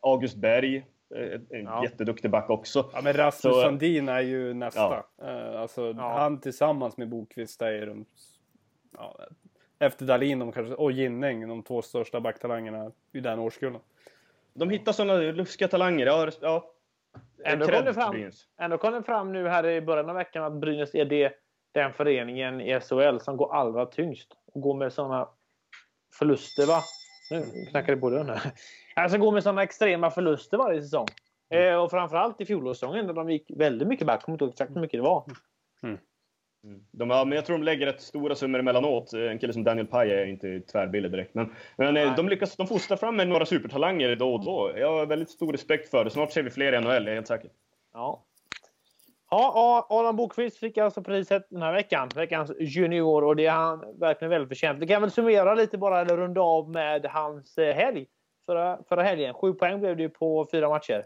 August 0.00 0.36
Berg. 0.36 0.76
eh, 1.16 1.58
En 1.58 1.64
Ja. 1.64 1.82
jätteduktig 1.84 2.30
back 2.30 2.50
också. 2.50 2.90
Ja 2.94 3.00
men 3.04 3.12
Rasmus 3.12 3.54
Så- 3.54 3.60
Sandin 3.62 4.08
är 4.08 4.20
ju 4.20 4.54
nästa. 4.54 5.04
Eh, 5.22 5.60
alltså 5.60 5.94
Ja. 5.96 6.14
han 6.18 6.40
tillsammans 6.40 6.96
med 6.96 7.08
Bokvist 7.08 7.62
är 7.62 7.72
ju 7.72 7.86
de, 7.86 8.04
ja, 8.98 9.16
efter 9.82 10.18
de 10.18 10.52
kanske, 10.52 10.74
och 10.74 10.92
Ginning, 10.92 11.48
de 11.48 11.62
två 11.62 11.82
största 11.82 12.20
backtalangerna 12.20 12.92
i 13.12 13.20
den 13.20 13.38
årskullen. 13.38 13.80
De 14.54 14.70
hittar 14.70 14.92
sådana 14.92 15.14
luskiga 15.14 15.68
talanger. 15.68 16.06
Ja, 16.06 16.30
ja. 16.40 16.70
Ändå 17.44 17.66
kom 17.66 17.84
det 17.84 17.94
fram, 17.94 18.30
ändå 18.60 18.78
kom 18.78 18.92
det 18.92 19.02
fram 19.02 19.32
nu 19.32 19.48
här 19.48 19.66
i 19.66 19.80
början 19.80 20.08
av 20.08 20.16
veckan 20.16 20.44
att 20.44 20.52
Brynäs 20.52 20.94
är 20.94 21.04
det, 21.04 21.32
den 21.72 21.92
föreningen 21.92 22.60
i 22.60 22.80
SHL 22.80 23.18
som 23.18 23.36
går 23.36 23.54
allra 23.54 23.86
tyngst. 23.86 24.36
Och 24.46 24.60
går 24.60 24.74
med 24.74 24.92
sådana 24.92 25.28
förluster 26.18 26.66
va? 26.66 26.82
Nu 27.30 27.66
knackar 27.70 27.94
det 27.94 28.00
på 28.00 28.10
dörren 28.10 28.28
här. 28.28 28.52
Alltså 28.94 29.18
går 29.18 29.32
med 29.32 29.42
sådana 29.42 29.62
extrema 29.62 30.10
förluster 30.10 30.58
varje 30.58 30.82
säsong. 30.82 31.06
Eh, 31.50 31.74
och 31.74 31.90
framförallt 31.90 32.40
i 32.40 32.46
fjolårssäsongen 32.46 33.06
där 33.06 33.14
de 33.14 33.30
gick 33.30 33.50
väldigt 33.56 33.88
mycket 33.88 34.06
back. 34.06 34.16
Jag 34.16 34.22
kommer 34.22 34.34
inte 34.34 34.44
ihåg 34.44 34.52
exakt 34.52 34.76
hur 34.76 34.80
mycket 34.80 34.98
det 34.98 35.02
var. 35.02 35.24
Mm. 35.82 35.98
De, 36.90 37.10
ja, 37.10 37.24
men 37.24 37.36
jag 37.36 37.46
tror 37.46 37.58
de 37.58 37.64
lägger 37.64 37.86
rätt 37.86 38.00
stora 38.00 38.34
summor 38.34 38.60
emellanåt. 38.60 39.12
En 39.12 39.38
kille 39.38 39.52
som 39.52 39.64
Daniel 39.64 39.86
Paje 39.86 40.20
är 40.20 40.26
inte 40.26 40.60
tvärbillig 40.60 41.10
direkt. 41.10 41.34
Men, 41.34 41.54
men 41.76 41.86
eh, 41.86 41.92
Nej. 41.92 42.12
de 42.16 42.28
lyckas 42.28 42.56
de 42.56 42.66
fostrar 42.66 42.96
fram 42.96 43.16
med 43.16 43.28
några 43.28 43.46
supertalanger 43.46 44.16
då 44.16 44.34
och 44.34 44.44
då. 44.44 44.72
Jag 44.76 44.92
har 44.92 45.06
väldigt 45.06 45.30
stor 45.30 45.52
respekt 45.52 45.90
för 45.90 46.04
det. 46.04 46.10
Snart 46.10 46.32
ser 46.32 46.42
vi 46.42 46.50
fler 46.50 46.72
i 46.72 46.80
NHL, 46.80 46.90
jag 46.90 47.08
är 47.08 47.14
helt 47.14 47.26
säker. 47.26 47.50
Ja. 47.92 48.24
Ja, 49.30 49.86
Adam 49.90 50.16
Bokvist 50.16 50.58
fick 50.58 50.78
alltså 50.78 51.02
priset 51.02 51.46
den 51.48 51.62
här 51.62 51.72
veckan. 51.72 52.08
Veckans 52.14 52.52
junior 52.60 53.24
och 53.24 53.36
det 53.36 53.46
är 53.46 53.50
han 53.50 53.98
verkligen 53.98 54.30
välförtjänt. 54.30 54.78
Vi 54.78 54.86
kan 54.86 55.02
väl 55.02 55.10
summera 55.10 55.54
lite 55.54 55.78
bara, 55.78 56.00
eller 56.00 56.16
runda 56.16 56.40
av 56.40 56.70
med 56.70 57.06
hans 57.06 57.58
eh, 57.58 57.74
helg. 57.74 58.06
Förra, 58.46 58.78
förra 58.88 59.02
helgen. 59.02 59.34
Sju 59.34 59.52
poäng 59.52 59.80
blev 59.80 59.96
det 59.96 60.02
ju 60.02 60.08
på 60.08 60.48
fyra 60.52 60.68
matcher. 60.68 61.04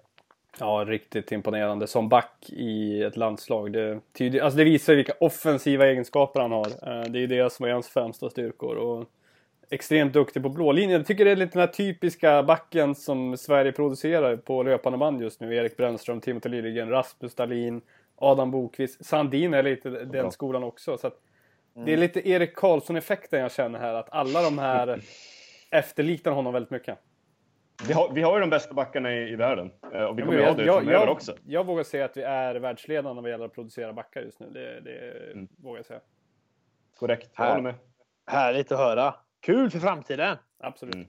Ja, 0.61 0.85
riktigt 0.89 1.33
imponerande. 1.33 1.87
Som 1.87 2.09
back 2.09 2.51
i 2.51 3.03
ett 3.03 3.17
landslag. 3.17 3.73
Det, 3.73 4.01
tyder, 4.13 4.41
alltså 4.41 4.59
det 4.59 4.65
visar 4.65 4.95
vilka 4.95 5.13
offensiva 5.21 5.87
egenskaper 5.87 6.41
han 6.41 6.53
har. 6.53 6.67
Eh, 6.67 7.03
Det 7.11 7.19
är 7.23 7.27
det 7.27 7.53
som 7.53 7.67
är 7.67 7.71
hans 7.71 7.89
främsta 7.89 8.31
styrkor. 8.31 8.77
Och 8.77 9.05
extremt 9.71 10.13
duktig 10.13 10.43
på 10.43 10.49
blålinjen. 10.49 10.91
Jag 10.99 11.07
tycker 11.07 11.25
det 11.25 11.31
är 11.31 11.37
lite 11.37 11.53
den 11.53 11.61
här 11.61 11.75
typiska 11.75 12.43
backen 12.43 12.95
som 12.95 13.37
Sverige 13.37 13.73
producerar 13.73 14.37
på 14.37 14.63
löpande 14.63 14.99
band 14.99 15.23
just 15.23 15.41
nu. 15.41 15.57
Erik 15.57 15.77
Brännström, 15.77 16.21
Timothy 16.21 16.49
Liljegren, 16.49 16.89
Rasmus 16.91 17.35
Dahlin, 17.35 17.81
Adam 18.17 18.51
Bokvist. 18.51 19.05
Sandin 19.07 19.55
är 19.55 19.63
lite 19.63 19.91
den 19.91 20.09
Bra. 20.09 20.31
skolan 20.31 20.65
också. 20.65 20.99
Så 20.99 21.11
Det 21.85 21.93
är 21.93 21.97
lite 21.97 22.29
Erik 22.29 22.55
Karlsson-effekten 22.57 23.41
jag 23.41 23.53
känner 23.53 23.79
här. 23.79 23.95
Att 23.95 24.13
alla 24.13 24.43
de 24.43 24.59
här 24.59 25.01
efterliknar 25.71 26.33
honom 26.33 26.53
väldigt 26.53 26.71
mycket. 26.71 26.99
Vi 27.89 27.93
har, 27.93 28.11
vi 28.13 28.23
har 28.23 28.35
ju 28.35 28.41
de 28.41 28.51
bästa 28.51 28.75
backarna 28.75 29.13
i, 29.15 29.33
i 29.33 29.37
världen. 29.37 29.71
Eh, 29.95 30.03
Och 30.05 30.19
vi 30.19 30.23
Ja, 30.23 30.27
kommer 30.27 30.39
ju 30.39 30.45
ha 30.45 30.55
det 30.55 30.65
jag, 30.65 30.85
jag, 30.85 31.09
också. 31.09 31.35
jag 31.47 31.67
vågar 31.67 31.83
säga 31.85 32.05
att 32.05 32.17
vi 32.17 32.23
är 32.23 32.55
världsledande 32.55 33.23
vad 33.23 33.31
gäller 33.31 33.45
att 33.45 33.55
producera 33.55 33.93
backar 33.93 34.21
just 34.21 34.41
nu. 34.41 34.51
Det, 34.51 34.81
det 34.81 35.31
Mm. 35.33 35.49
vågar 35.57 35.79
jag 35.79 35.87
säga. 35.87 36.01
Korrekt, 36.99 37.31
jag 37.37 37.45
Här. 37.45 37.51
håller 37.51 37.63
med. 37.63 37.75
Härligt 38.27 38.73
att 38.73 38.79
höra. 38.79 39.15
Kul 39.41 39.71
för 39.71 39.79
framtiden! 39.79 40.37
Absolut. 40.59 40.95
Mm. 40.95 41.07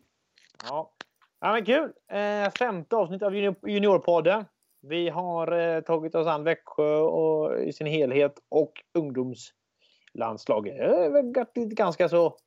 Ja, 0.69 0.91
ja 1.39 1.51
men 1.51 1.65
kul! 1.65 1.91
Eh, 2.11 2.49
femte 2.59 2.95
avsnitt 2.95 3.21
av 3.23 3.35
junior, 3.35 3.55
Juniorpodden. 3.69 4.45
Vi 4.81 5.09
har 5.09 5.51
eh, 5.51 5.81
tagit 5.81 6.15
oss 6.15 6.27
an 6.27 6.43
Växjö 6.43 6.95
och, 6.97 7.59
i 7.63 7.73
sin 7.73 7.87
helhet 7.87 8.33
och 8.49 8.83
ungdomslandslaget. 8.93 10.77
Det 10.77 11.21
gott- 11.21 11.57
ett 11.57 11.69
ganska 11.69 12.09
så 12.09 12.37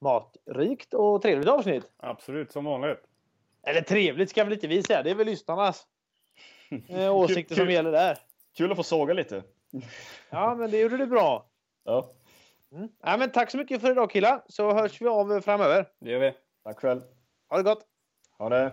matrikt 0.00 0.94
och 0.94 1.22
trevligt 1.22 1.48
avsnitt. 1.48 1.92
Absolut, 1.96 2.52
som 2.52 2.64
vanligt. 2.64 3.00
Eller 3.62 3.80
trevligt 3.80 4.30
ska 4.30 4.44
väl 4.44 4.52
inte 4.52 4.66
vi 4.66 4.82
säga. 4.82 5.02
Det 5.02 5.10
är 5.10 5.14
väl 5.14 5.26
lyssnarnas 5.26 5.86
eh, 6.88 7.14
åsikter 7.16 7.54
som 7.54 7.64
Kul. 7.64 7.74
gäller 7.74 7.92
där. 7.92 8.18
Kul 8.56 8.70
att 8.70 8.76
få 8.76 8.82
såga 8.82 9.14
lite. 9.14 9.42
Ja, 10.30 10.54
men 10.54 10.70
det 10.70 10.78
gjorde 10.80 10.96
du 10.96 11.06
bra. 11.06 11.46
Ja, 11.84 12.12
Mm. 12.72 12.88
Ja, 13.02 13.16
men 13.16 13.32
tack 13.32 13.50
så 13.50 13.56
mycket 13.56 13.80
för 13.80 13.90
idag 13.90 14.10
killar, 14.10 14.42
så 14.48 14.72
hörs 14.72 15.00
vi 15.00 15.06
av 15.08 15.40
framöver. 15.40 15.86
Det 16.00 16.10
gör 16.10 16.18
vi. 16.20 16.32
tack 16.64 16.78
själv. 16.80 17.00
Ha 17.48 17.56
det 17.56 17.62
gott! 17.62 17.86
Ha 18.38 18.48
det. 18.48 18.72